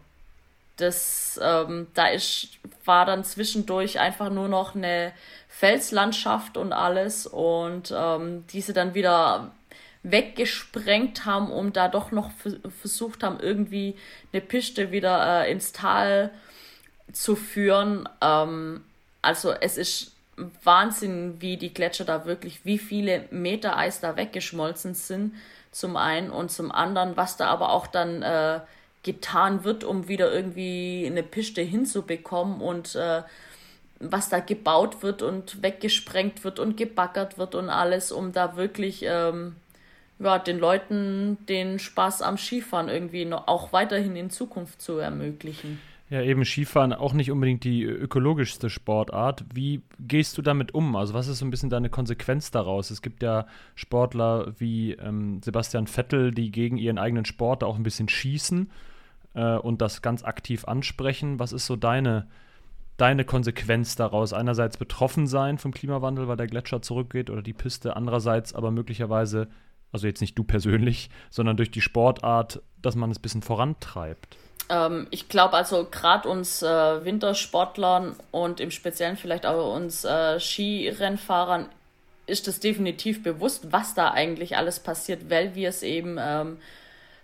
das, 0.78 1.38
ähm, 1.42 1.88
da 1.94 2.08
ist, 2.08 2.58
war 2.84 3.04
dann 3.04 3.24
zwischendurch 3.24 4.00
einfach 4.00 4.30
nur 4.30 4.48
noch 4.48 4.74
eine 4.74 5.12
Felslandschaft 5.48 6.56
und 6.56 6.72
alles 6.72 7.26
und 7.26 7.92
ähm, 7.96 8.44
diese 8.52 8.72
dann 8.72 8.94
wieder 8.94 9.50
weggesprengt 10.02 11.24
haben, 11.26 11.50
um 11.50 11.72
da 11.72 11.88
doch 11.88 12.12
noch 12.12 12.30
versucht 12.80 13.22
haben, 13.22 13.40
irgendwie 13.40 13.96
eine 14.32 14.40
Piste 14.40 14.92
wieder 14.92 15.44
äh, 15.44 15.52
ins 15.52 15.72
Tal 15.72 16.30
zu 17.12 17.36
führen. 17.36 18.08
Ähm, 18.20 18.84
also 19.20 19.52
es 19.52 19.76
ist 19.76 20.12
Wahnsinn, 20.62 21.40
wie 21.40 21.56
die 21.56 21.74
Gletscher 21.74 22.04
da 22.04 22.24
wirklich, 22.24 22.64
wie 22.64 22.78
viele 22.78 23.24
Meter 23.30 23.76
Eis 23.76 24.00
da 24.00 24.16
weggeschmolzen 24.16 24.94
sind, 24.94 25.34
zum 25.72 25.96
einen 25.96 26.30
und 26.30 26.50
zum 26.50 26.70
anderen, 26.70 27.16
was 27.16 27.36
da 27.36 27.46
aber 27.48 27.72
auch 27.72 27.86
dann 27.88 28.22
äh, 28.22 28.60
getan 29.02 29.64
wird, 29.64 29.84
um 29.84 30.08
wieder 30.08 30.32
irgendwie 30.32 31.04
eine 31.06 31.22
Piste 31.22 31.62
hinzubekommen 31.62 32.60
und 32.60 32.94
äh, 32.94 33.22
was 34.00 34.28
da 34.28 34.40
gebaut 34.40 35.02
wird 35.02 35.22
und 35.22 35.62
weggesprengt 35.62 36.44
wird 36.44 36.58
und 36.58 36.76
gebaggert 36.76 37.38
wird 37.38 37.54
und 37.54 37.68
alles, 37.68 38.12
um 38.12 38.32
da 38.32 38.56
wirklich 38.56 39.04
ähm, 39.04 39.56
ja, 40.18 40.38
den 40.38 40.58
Leuten 40.58 41.38
den 41.48 41.78
Spaß 41.78 42.22
am 42.22 42.38
Skifahren 42.38 42.88
irgendwie 42.88 43.24
noch, 43.24 43.48
auch 43.48 43.72
weiterhin 43.72 44.16
in 44.16 44.30
Zukunft 44.30 44.82
zu 44.82 44.98
ermöglichen. 44.98 45.80
Ja, 46.10 46.22
eben 46.22 46.46
Skifahren 46.46 46.94
auch 46.94 47.12
nicht 47.12 47.30
unbedingt 47.30 47.64
die 47.64 47.82
ökologischste 47.82 48.70
Sportart. 48.70 49.44
Wie 49.52 49.82
gehst 50.00 50.38
du 50.38 50.42
damit 50.42 50.72
um? 50.72 50.96
Also, 50.96 51.12
was 51.12 51.28
ist 51.28 51.38
so 51.38 51.44
ein 51.44 51.50
bisschen 51.50 51.68
deine 51.68 51.90
Konsequenz 51.90 52.50
daraus? 52.50 52.90
Es 52.90 53.02
gibt 53.02 53.22
ja 53.22 53.46
Sportler 53.74 54.54
wie 54.58 54.92
ähm, 54.92 55.42
Sebastian 55.42 55.86
Vettel, 55.86 56.30
die 56.30 56.50
gegen 56.50 56.78
ihren 56.78 56.96
eigenen 56.96 57.26
Sport 57.26 57.62
auch 57.62 57.76
ein 57.76 57.82
bisschen 57.82 58.08
schießen 58.08 58.70
äh, 59.34 59.56
und 59.56 59.82
das 59.82 60.00
ganz 60.00 60.24
aktiv 60.24 60.64
ansprechen. 60.64 61.38
Was 61.38 61.52
ist 61.52 61.66
so 61.66 61.76
deine, 61.76 62.26
deine 62.96 63.26
Konsequenz 63.26 63.94
daraus? 63.94 64.32
Einerseits 64.32 64.78
betroffen 64.78 65.26
sein 65.26 65.58
vom 65.58 65.72
Klimawandel, 65.72 66.26
weil 66.26 66.38
der 66.38 66.46
Gletscher 66.46 66.80
zurückgeht 66.80 67.28
oder 67.28 67.42
die 67.42 67.52
Piste, 67.52 67.96
andererseits 67.96 68.54
aber 68.54 68.70
möglicherweise, 68.70 69.48
also 69.92 70.06
jetzt 70.06 70.22
nicht 70.22 70.38
du 70.38 70.44
persönlich, 70.44 71.10
sondern 71.28 71.58
durch 71.58 71.70
die 71.70 71.82
Sportart, 71.82 72.62
dass 72.80 72.96
man 72.96 73.10
es 73.10 73.18
ein 73.18 73.22
bisschen 73.22 73.42
vorantreibt. 73.42 74.38
Ähm, 74.68 75.06
ich 75.10 75.28
glaube 75.28 75.54
also 75.54 75.86
gerade 75.90 76.28
uns 76.28 76.62
äh, 76.62 77.04
Wintersportlern 77.04 78.16
und 78.30 78.60
im 78.60 78.70
Speziellen 78.70 79.16
vielleicht 79.16 79.46
auch 79.46 79.74
uns 79.74 80.04
äh, 80.04 80.38
Skirennfahrern 80.38 81.68
ist 82.26 82.46
es 82.46 82.60
definitiv 82.60 83.22
bewusst, 83.22 83.72
was 83.72 83.94
da 83.94 84.10
eigentlich 84.10 84.56
alles 84.56 84.80
passiert, 84.80 85.30
weil 85.30 85.54
wir 85.54 85.70
es 85.70 85.82
eben 85.82 86.18
ähm, 86.20 86.58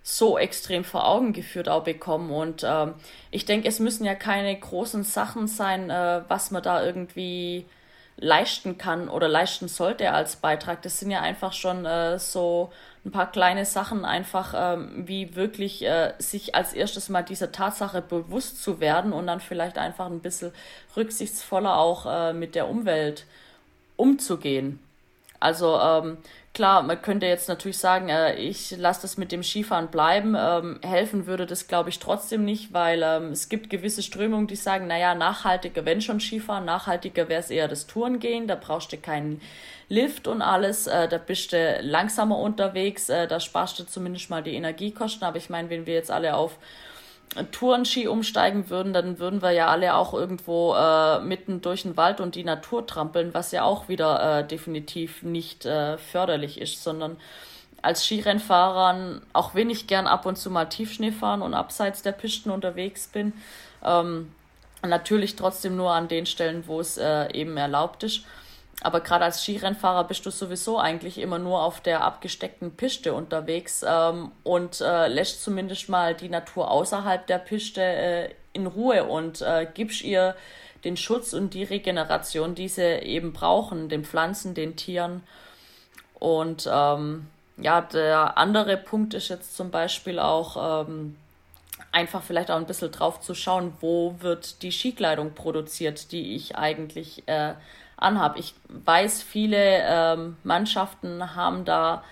so 0.01 0.37
extrem 0.37 0.83
vor 0.83 1.07
Augen 1.07 1.33
geführt 1.33 1.69
auch 1.69 1.83
bekommen. 1.83 2.31
Und 2.31 2.63
ähm, 2.63 2.95
ich 3.31 3.45
denke, 3.45 3.67
es 3.67 3.79
müssen 3.79 4.05
ja 4.05 4.15
keine 4.15 4.55
großen 4.59 5.03
Sachen 5.03 5.47
sein, 5.47 5.89
äh, 5.89 6.21
was 6.27 6.51
man 6.51 6.63
da 6.63 6.83
irgendwie 6.83 7.65
leisten 8.17 8.77
kann 8.77 9.09
oder 9.09 9.27
leisten 9.27 9.67
sollte 9.67 10.11
als 10.11 10.37
Beitrag. 10.37 10.81
Das 10.81 10.99
sind 10.99 11.11
ja 11.11 11.21
einfach 11.21 11.53
schon 11.53 11.85
äh, 11.85 12.17
so 12.17 12.71
ein 13.05 13.11
paar 13.11 13.31
kleine 13.31 13.65
Sachen 13.65 14.03
einfach, 14.03 14.53
ähm, 14.57 15.07
wie 15.07 15.35
wirklich 15.35 15.85
äh, 15.85 16.13
sich 16.17 16.55
als 16.55 16.73
erstes 16.73 17.07
mal 17.07 17.21
dieser 17.21 17.51
Tatsache 17.51 18.01
bewusst 18.01 18.61
zu 18.63 18.79
werden 18.79 19.13
und 19.13 19.27
dann 19.27 19.39
vielleicht 19.39 19.77
einfach 19.77 20.07
ein 20.07 20.21
bisschen 20.21 20.51
rücksichtsvoller 20.97 21.77
auch 21.77 22.05
äh, 22.07 22.33
mit 22.33 22.55
der 22.55 22.67
Umwelt 22.67 23.25
umzugehen. 23.95 24.79
Also 25.45 25.79
ähm, 25.79 26.17
klar, 26.55 26.81
man 26.81 26.99
könnte 26.99 27.27
jetzt 27.27 27.47
natürlich 27.49 27.77
sagen, 27.77 28.09
äh, 28.09 28.33
ich 28.35 28.75
lasse 28.77 29.03
das 29.03 29.15
mit 29.15 29.31
dem 29.31 29.43
Skifahren 29.43 29.89
bleiben. 29.89 30.35
Ähm, 30.35 30.79
helfen 30.81 31.27
würde 31.27 31.45
das, 31.45 31.67
glaube 31.67 31.89
ich, 31.89 31.99
trotzdem 31.99 32.43
nicht, 32.43 32.73
weil 32.73 33.03
ähm, 33.03 33.25
es 33.25 33.47
gibt 33.47 33.69
gewisse 33.69 34.01
Strömungen, 34.01 34.47
die 34.47 34.55
sagen, 34.55 34.87
naja, 34.87 35.13
nachhaltiger, 35.13 35.85
wenn 35.85 36.01
schon 36.01 36.19
Skifahren, 36.19 36.65
nachhaltiger 36.65 37.29
wäre 37.29 37.41
es 37.41 37.51
eher 37.51 37.67
das 37.67 37.85
Tourengehen, 37.85 38.47
da 38.47 38.55
brauchst 38.55 38.91
du 38.91 38.97
keinen 38.97 39.39
Lift 39.87 40.27
und 40.27 40.41
alles, 40.41 40.87
äh, 40.87 41.07
da 41.07 41.19
bist 41.19 41.53
du 41.53 41.79
langsamer 41.83 42.39
unterwegs, 42.39 43.09
äh, 43.09 43.27
da 43.27 43.39
sparst 43.39 43.77
du 43.77 43.83
zumindest 43.83 44.31
mal 44.31 44.41
die 44.41 44.55
Energiekosten. 44.55 45.27
Aber 45.27 45.37
ich 45.37 45.51
meine, 45.51 45.69
wenn 45.69 45.85
wir 45.85 45.93
jetzt 45.93 46.09
alle 46.09 46.35
auf 46.35 46.57
Tourenski 47.51 48.07
umsteigen 48.07 48.69
würden, 48.69 48.93
dann 48.93 49.19
würden 49.19 49.41
wir 49.41 49.51
ja 49.51 49.67
alle 49.67 49.95
auch 49.95 50.13
irgendwo 50.13 50.73
äh, 50.73 51.19
mitten 51.19 51.61
durch 51.61 51.83
den 51.83 51.97
Wald 51.97 52.21
und 52.21 52.35
die 52.35 52.43
Natur 52.43 52.87
trampeln, 52.87 53.33
was 53.33 53.51
ja 53.51 53.63
auch 53.63 53.89
wieder 53.89 54.39
äh, 54.39 54.47
definitiv 54.47 55.21
nicht 55.23 55.65
äh, 55.65 55.97
förderlich 55.97 56.61
ist, 56.61 56.83
sondern 56.83 57.17
als 57.81 58.05
Skirennfahrern, 58.05 59.21
auch 59.33 59.53
wenn 59.53 59.69
ich 59.69 59.87
gern 59.87 60.07
ab 60.07 60.25
und 60.25 60.37
zu 60.37 60.49
mal 60.49 60.65
Tiefschnee 60.65 61.11
fahren 61.11 61.41
und 61.41 61.53
abseits 61.53 62.01
der 62.01 62.13
Pisten 62.13 62.49
unterwegs 62.49 63.07
bin, 63.07 63.33
ähm, 63.83 64.31
natürlich 64.81 65.35
trotzdem 65.35 65.75
nur 65.75 65.91
an 65.91 66.07
den 66.07 66.25
Stellen, 66.25 66.67
wo 66.67 66.79
es 66.79 66.97
äh, 66.97 67.31
eben 67.33 67.57
erlaubt 67.57 68.03
ist. 68.03 68.25
Aber 68.81 68.99
gerade 68.99 69.25
als 69.25 69.41
Skirennfahrer 69.41 70.03
bist 70.03 70.25
du 70.25 70.31
sowieso 70.31 70.79
eigentlich 70.79 71.17
immer 71.17 71.39
nur 71.39 71.63
auf 71.63 71.81
der 71.81 72.03
abgesteckten 72.03 72.75
Piste 72.75 73.13
unterwegs 73.13 73.83
ähm, 73.87 74.31
und 74.43 74.81
äh, 74.81 75.07
lässt 75.07 75.43
zumindest 75.43 75.89
mal 75.89 76.13
die 76.13 76.29
Natur 76.29 76.69
außerhalb 76.69 77.25
der 77.25 77.39
Piste 77.39 77.81
äh, 77.81 78.29
in 78.53 78.67
Ruhe 78.67 79.05
und 79.05 79.41
äh, 79.41 79.67
gibst 79.73 80.01
ihr 80.01 80.35
den 80.83 80.97
Schutz 80.97 81.33
und 81.33 81.53
die 81.53 81.63
Regeneration, 81.63 82.53
die 82.53 82.67
sie 82.67 82.99
eben 82.99 83.33
brauchen, 83.33 83.89
den 83.89 84.05
Pflanzen, 84.05 84.53
den 84.53 84.75
Tieren. 84.75 85.23
Und 86.19 86.69
ähm, 86.71 87.27
ja, 87.57 87.81
der 87.81 88.37
andere 88.37 88.77
Punkt 88.77 89.13
ist 89.13 89.29
jetzt 89.29 89.55
zum 89.55 89.71
Beispiel 89.71 90.19
auch 90.19 90.85
ähm, 90.87 91.15
einfach 91.91 92.21
vielleicht 92.21 92.51
auch 92.51 92.57
ein 92.57 92.67
bisschen 92.67 92.91
drauf 92.91 93.19
zu 93.21 93.33
schauen, 93.33 93.73
wo 93.79 94.15
wird 94.19 94.61
die 94.61 94.71
Skikleidung 94.71 95.33
produziert, 95.33 96.11
die 96.11 96.35
ich 96.35 96.55
eigentlich 96.55 97.27
äh, 97.27 97.53
anhabe. 97.97 98.39
Ich 98.39 98.53
weiß, 98.69 99.23
viele 99.23 99.57
ähm, 99.57 100.37
Mannschaften 100.43 101.35
haben 101.35 101.65
da 101.65 102.03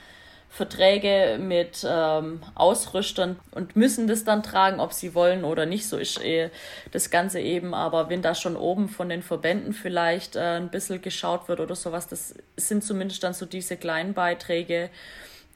Verträge 0.53 1.39
mit 1.39 1.83
ähm, 1.83 2.39
Ausrüstern 2.53 3.39
und 3.51 3.75
müssen 3.75 4.05
das 4.07 4.23
dann 4.23 4.43
tragen, 4.43 4.79
ob 4.79 4.93
sie 4.93 5.15
wollen 5.15 5.45
oder 5.45 5.65
nicht. 5.65 5.87
So 5.87 5.97
ist 5.97 6.23
eh 6.23 6.51
das 6.91 7.09
Ganze 7.09 7.39
eben. 7.39 7.73
Aber 7.73 8.07
wenn 8.09 8.21
da 8.21 8.35
schon 8.35 8.55
oben 8.55 8.87
von 8.87 9.09
den 9.09 9.23
Verbänden 9.23 9.73
vielleicht 9.73 10.35
äh, 10.35 10.57
ein 10.57 10.69
bisschen 10.69 11.01
geschaut 11.01 11.47
wird 11.47 11.59
oder 11.59 11.73
sowas, 11.75 12.07
das 12.07 12.35
sind 12.55 12.83
zumindest 12.83 13.23
dann 13.23 13.33
so 13.33 13.47
diese 13.47 13.77
kleinen 13.77 14.13
Beiträge, 14.13 14.91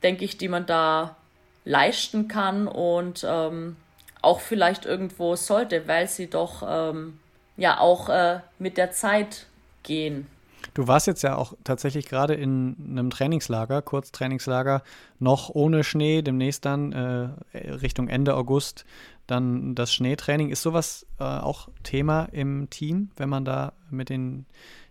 denke 0.01 0.25
ich, 0.25 0.39
die 0.39 0.47
man 0.47 0.65
da 0.65 1.15
leisten 1.63 2.27
kann 2.27 2.67
und 2.67 3.23
ähm, 3.27 3.75
auch 4.23 4.39
vielleicht 4.39 4.85
irgendwo 4.85 5.35
sollte, 5.35 5.87
weil 5.87 6.07
sie 6.07 6.27
doch 6.27 6.63
ähm, 6.67 7.19
ja 7.55 7.79
auch 7.79 8.09
äh, 8.09 8.39
mit 8.57 8.77
der 8.77 8.89
Zeit 8.89 9.45
gehen. 9.87 10.27
Du 10.73 10.87
warst 10.87 11.07
jetzt 11.07 11.23
ja 11.23 11.35
auch 11.35 11.53
tatsächlich 11.63 12.07
gerade 12.07 12.35
in 12.35 12.75
einem 12.89 13.09
Trainingslager, 13.09 13.81
Kurztrainingslager, 13.81 14.83
noch 15.19 15.49
ohne 15.49 15.83
Schnee, 15.83 16.21
demnächst 16.21 16.65
dann 16.65 16.91
äh, 16.91 17.57
Richtung 17.57 18.07
Ende 18.09 18.35
August 18.35 18.85
dann 19.27 19.75
das 19.75 19.93
Schneetraining. 19.93 20.49
Ist 20.49 20.61
sowas 20.61 21.05
äh, 21.19 21.23
auch 21.23 21.69
Thema 21.83 22.25
im 22.31 22.69
Team, 22.69 23.11
wenn 23.17 23.29
man 23.29 23.45
da 23.45 23.73
mit 23.89 24.09
den 24.09 24.45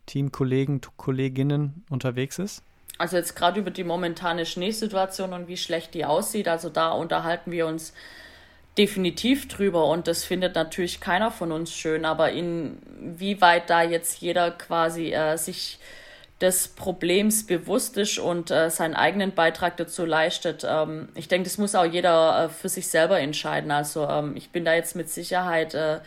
Teamkollegen, 0.06 0.80
Kolleginnen 0.96 1.84
unterwegs 1.90 2.38
ist? 2.38 2.62
Also 2.98 3.16
jetzt 3.16 3.36
gerade 3.36 3.60
über 3.60 3.70
die 3.70 3.84
momentane 3.84 4.46
Schneesituation 4.46 5.32
und 5.32 5.48
wie 5.48 5.56
schlecht 5.56 5.94
die 5.94 6.04
aussieht, 6.04 6.48
also 6.48 6.70
da 6.70 6.92
unterhalten 6.92 7.50
wir 7.50 7.66
uns 7.66 7.92
definitiv 8.78 9.48
drüber 9.48 9.86
und 9.86 10.06
das 10.06 10.24
findet 10.24 10.54
natürlich 10.54 11.00
keiner 11.00 11.30
von 11.30 11.52
uns 11.52 11.72
schön, 11.72 12.04
aber 12.04 12.32
inwieweit 12.32 13.70
da 13.70 13.82
jetzt 13.82 14.20
jeder 14.20 14.50
quasi 14.50 15.12
äh, 15.12 15.36
sich 15.36 15.78
des 16.40 16.68
Problems 16.68 17.46
bewusst 17.46 17.96
ist 17.96 18.18
und 18.18 18.50
äh, 18.50 18.68
seinen 18.68 18.94
eigenen 18.94 19.32
Beitrag 19.32 19.78
dazu 19.78 20.04
leistet. 20.04 20.66
Ähm, 20.68 21.08
ich 21.14 21.28
denke, 21.28 21.44
das 21.48 21.56
muss 21.56 21.74
auch 21.74 21.86
jeder 21.86 22.44
äh, 22.44 22.48
für 22.50 22.68
sich 22.68 22.88
selber 22.88 23.18
entscheiden. 23.18 23.70
Also 23.70 24.06
ähm, 24.06 24.36
ich 24.36 24.50
bin 24.50 24.64
da 24.64 24.74
jetzt 24.74 24.96
mit 24.96 25.08
Sicherheit 25.08 25.72
äh, 25.72 26.00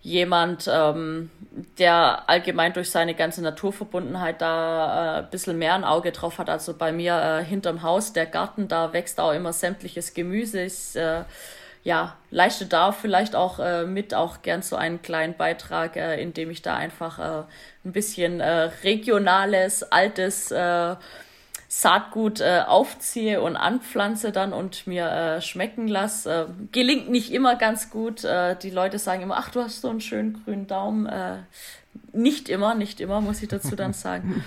jemand, 0.00 0.70
ähm, 0.72 1.30
der 1.78 2.30
allgemein 2.30 2.72
durch 2.72 2.90
seine 2.90 3.14
ganze 3.14 3.42
Naturverbundenheit 3.42 4.40
da 4.40 5.18
äh, 5.18 5.22
ein 5.24 5.30
bisschen 5.30 5.58
mehr 5.58 5.74
ein 5.74 5.84
Auge 5.84 6.12
drauf 6.12 6.38
hat. 6.38 6.48
Also 6.48 6.72
bei 6.72 6.90
mir 6.90 7.14
äh, 7.42 7.44
hinterm 7.44 7.82
Haus, 7.82 8.14
der 8.14 8.24
Garten, 8.24 8.68
da 8.68 8.94
wächst 8.94 9.20
auch 9.20 9.32
immer 9.32 9.52
sämtliches 9.52 10.14
Gemüse. 10.14 10.62
Ich, 10.62 10.96
ja, 11.84 12.16
leiste 12.30 12.66
da 12.66 12.92
vielleicht 12.92 13.34
auch 13.34 13.58
äh, 13.58 13.84
mit 13.84 14.14
auch 14.14 14.42
gern 14.42 14.62
so 14.62 14.76
einen 14.76 15.02
kleinen 15.02 15.36
Beitrag, 15.36 15.96
äh, 15.96 16.20
indem 16.22 16.50
ich 16.50 16.62
da 16.62 16.76
einfach 16.76 17.18
äh, 17.18 17.44
ein 17.84 17.92
bisschen 17.92 18.40
äh, 18.40 18.70
regionales, 18.84 19.82
altes 19.82 20.52
äh, 20.52 20.94
Saatgut 21.66 22.40
äh, 22.40 22.60
aufziehe 22.66 23.40
und 23.40 23.56
anpflanze 23.56 24.30
dann 24.30 24.52
und 24.52 24.86
mir 24.86 25.08
äh, 25.10 25.40
schmecken 25.40 25.88
lasse. 25.88 26.48
Äh, 26.48 26.66
gelingt 26.70 27.10
nicht 27.10 27.32
immer 27.32 27.56
ganz 27.56 27.90
gut. 27.90 28.22
Äh, 28.24 28.56
die 28.56 28.70
Leute 28.70 28.98
sagen 28.98 29.22
immer, 29.22 29.38
ach, 29.38 29.50
du 29.50 29.60
hast 29.60 29.80
so 29.80 29.88
einen 29.88 30.02
schönen 30.02 30.44
grünen 30.44 30.66
Daumen. 30.66 31.06
Äh, 31.06 31.38
nicht 32.12 32.48
immer, 32.48 32.74
nicht 32.74 33.00
immer, 33.00 33.20
muss 33.20 33.42
ich 33.42 33.48
dazu 33.48 33.74
dann 33.74 33.92
sagen. 33.94 34.44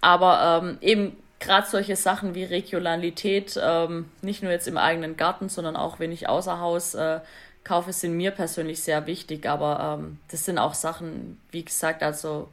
Aber 0.00 0.62
ähm, 0.62 0.78
eben 0.80 1.16
gerade 1.42 1.66
solche 1.68 1.96
Sachen 1.96 2.34
wie 2.34 2.44
Regionalität, 2.44 3.60
ähm, 3.62 4.06
nicht 4.22 4.42
nur 4.42 4.52
jetzt 4.52 4.68
im 4.68 4.78
eigenen 4.78 5.16
Garten, 5.16 5.48
sondern 5.48 5.76
auch 5.76 5.98
wenn 5.98 6.12
ich 6.12 6.28
außer 6.28 6.60
Haus 6.60 6.94
äh, 6.94 7.20
kaufe, 7.64 7.92
sind 7.92 8.16
mir 8.16 8.30
persönlich 8.30 8.82
sehr 8.82 9.06
wichtig. 9.06 9.46
Aber 9.46 9.98
ähm, 10.00 10.18
das 10.30 10.44
sind 10.44 10.58
auch 10.58 10.74
Sachen, 10.74 11.40
wie 11.50 11.64
gesagt, 11.64 12.02
also 12.02 12.48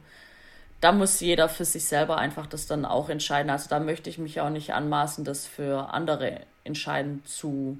da 0.80 0.92
muss 0.92 1.20
jeder 1.20 1.48
für 1.48 1.64
sich 1.64 1.84
selber 1.84 2.18
einfach 2.18 2.46
das 2.46 2.66
dann 2.66 2.84
auch 2.84 3.08
entscheiden. 3.08 3.50
Also 3.50 3.68
da 3.68 3.80
möchte 3.80 4.10
ich 4.10 4.18
mich 4.18 4.40
auch 4.40 4.50
nicht 4.50 4.74
anmaßen, 4.74 5.24
das 5.24 5.46
für 5.46 5.92
andere 5.92 6.40
entscheiden 6.64 7.22
zu 7.24 7.78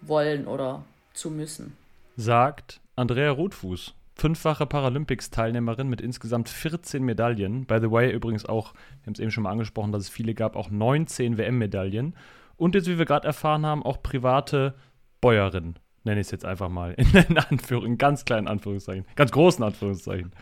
wollen 0.00 0.46
oder 0.46 0.84
zu 1.12 1.30
müssen. 1.30 1.76
Sagt 2.16 2.80
Andrea 2.94 3.30
Rotfuß, 3.30 3.94
fünffache 4.14 4.66
Paralympics-Teilnehmerin 4.66 5.88
mit 5.88 6.00
insgesamt 6.00 6.48
14 6.48 7.02
Medaillen. 7.02 7.66
By 7.66 7.78
the 7.80 7.90
way, 7.90 8.12
übrigens 8.12 8.44
auch, 8.46 8.74
wir 8.74 9.06
haben 9.06 9.14
es 9.14 9.20
eben 9.20 9.30
schon 9.30 9.44
mal 9.44 9.50
angesprochen, 9.50 9.92
dass 9.92 10.02
es 10.02 10.08
viele 10.08 10.34
gab, 10.34 10.56
auch 10.56 10.70
19 10.70 11.38
WM-Medaillen. 11.38 12.14
Und 12.56 12.74
jetzt, 12.74 12.88
wie 12.88 12.98
wir 12.98 13.06
gerade 13.06 13.26
erfahren 13.26 13.66
haben, 13.66 13.82
auch 13.82 14.02
private 14.02 14.74
Bäuerin 15.20 15.76
nenne 16.04 16.20
ich 16.20 16.26
es 16.26 16.30
jetzt 16.30 16.44
einfach 16.44 16.68
mal, 16.68 16.92
in, 16.96 17.06
in 17.14 17.38
Anführungszeichen, 17.38 17.98
ganz 17.98 18.24
kleinen 18.24 18.48
Anführungszeichen, 18.48 19.06
ganz 19.14 19.30
großen 19.30 19.64
Anführungszeichen, 19.64 20.32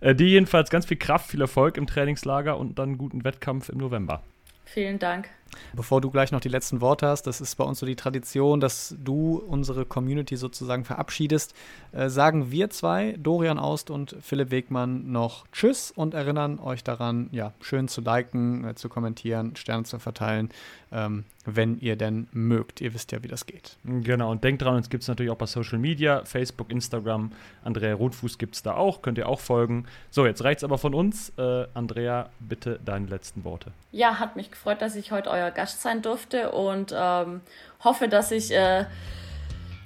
äh, 0.00 0.14
die 0.14 0.26
jedenfalls 0.26 0.70
ganz 0.70 0.86
viel 0.86 0.96
Kraft, 0.96 1.30
viel 1.30 1.40
Erfolg 1.40 1.76
im 1.76 1.86
Trainingslager 1.86 2.56
und 2.56 2.78
dann 2.78 2.98
guten 2.98 3.24
Wettkampf 3.24 3.68
im 3.68 3.78
November. 3.78 4.22
Vielen 4.64 4.98
Dank. 4.98 5.28
Bevor 5.74 6.00
du 6.00 6.10
gleich 6.10 6.32
noch 6.32 6.40
die 6.40 6.48
letzten 6.48 6.80
Worte 6.80 7.06
hast, 7.06 7.26
das 7.26 7.40
ist 7.40 7.56
bei 7.56 7.64
uns 7.64 7.78
so 7.78 7.86
die 7.86 7.96
Tradition, 7.96 8.60
dass 8.60 8.94
du 8.98 9.36
unsere 9.36 9.84
Community 9.84 10.36
sozusagen 10.36 10.84
verabschiedest, 10.84 11.54
äh, 11.92 12.08
sagen 12.08 12.50
wir 12.50 12.70
zwei, 12.70 13.16
Dorian 13.18 13.58
Aust 13.58 13.90
und 13.90 14.16
Philipp 14.20 14.50
Wegmann, 14.50 15.10
noch 15.10 15.46
Tschüss 15.52 15.90
und 15.90 16.14
erinnern 16.14 16.58
euch 16.58 16.84
daran, 16.84 17.28
ja, 17.32 17.52
schön 17.60 17.88
zu 17.88 18.00
liken, 18.00 18.64
äh, 18.64 18.74
zu 18.74 18.88
kommentieren, 18.88 19.56
Sterne 19.56 19.84
zu 19.84 19.98
verteilen, 19.98 20.50
ähm, 20.92 21.24
wenn 21.46 21.78
ihr 21.78 21.96
denn 21.96 22.28
mögt. 22.32 22.80
Ihr 22.80 22.94
wisst 22.94 23.12
ja, 23.12 23.22
wie 23.22 23.28
das 23.28 23.46
geht. 23.46 23.76
Genau, 23.84 24.30
und 24.30 24.44
denkt 24.44 24.62
dran, 24.62 24.76
uns 24.76 24.90
gibt 24.90 25.02
es 25.02 25.08
natürlich 25.08 25.30
auch 25.32 25.36
bei 25.36 25.46
Social 25.46 25.78
Media, 25.78 26.24
Facebook, 26.24 26.70
Instagram. 26.70 27.32
Andrea 27.64 27.94
Rotfuß 27.94 28.38
gibt 28.38 28.56
es 28.56 28.62
da 28.62 28.74
auch, 28.74 29.02
könnt 29.02 29.18
ihr 29.18 29.28
auch 29.28 29.40
folgen. 29.40 29.86
So, 30.10 30.26
jetzt 30.26 30.44
reicht 30.44 30.58
es 30.58 30.64
aber 30.64 30.78
von 30.78 30.94
uns. 30.94 31.32
Äh, 31.38 31.66
Andrea, 31.74 32.28
bitte 32.40 32.78
deine 32.84 33.06
letzten 33.06 33.44
Worte. 33.44 33.72
Ja, 33.92 34.18
hat 34.18 34.36
mich 34.36 34.50
gefreut, 34.50 34.82
dass 34.82 34.94
ich 34.96 35.12
heute 35.12 35.30
euer 35.40 35.50
Gast 35.50 35.82
sein 35.82 36.02
durfte 36.02 36.52
und 36.52 36.94
ähm, 36.96 37.40
hoffe, 37.82 38.08
dass 38.08 38.30
ich 38.30 38.52
äh, 38.52 38.84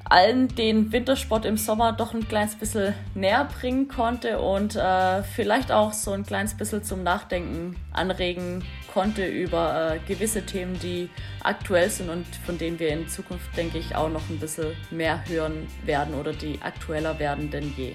allen 0.05 0.49
den 0.49 0.93
Wintersport 0.93 1.45
im 1.45 1.57
Sommer 1.57 1.93
doch 1.93 2.15
ein 2.15 2.29
kleines 2.29 2.57
bisschen 2.57 2.95
näher 3.15 3.49
bringen 3.61 3.89
konnte 3.89 4.39
und 4.39 4.77
äh, 4.77 5.23
vielleicht 5.23 5.73
auch 5.73 5.93
so 5.93 6.13
ein 6.13 6.25
kleines 6.25 6.55
bisschen 6.55 6.85
zum 6.85 7.03
Nachdenken 7.03 7.77
anregen 7.93 8.65
konnte 8.93 9.27
über 9.27 9.95
äh, 9.95 9.99
gewisse 10.07 10.45
Themen, 10.45 10.79
die 10.79 11.09
aktuell 11.43 11.91
sind 11.91 12.11
und 12.11 12.27
von 12.47 12.59
denen 12.59 12.79
wir 12.79 12.89
in 12.91 13.09
Zukunft, 13.09 13.57
denke 13.57 13.79
ich, 13.79 13.97
auch 13.97 14.11
noch 14.11 14.29
ein 14.29 14.39
bisschen 14.39 14.77
mehr 14.91 15.25
hören 15.27 15.67
werden 15.85 16.15
oder 16.15 16.33
die 16.33 16.61
aktueller 16.63 17.19
werden 17.19 17.51
denn 17.51 17.73
je. 17.77 17.95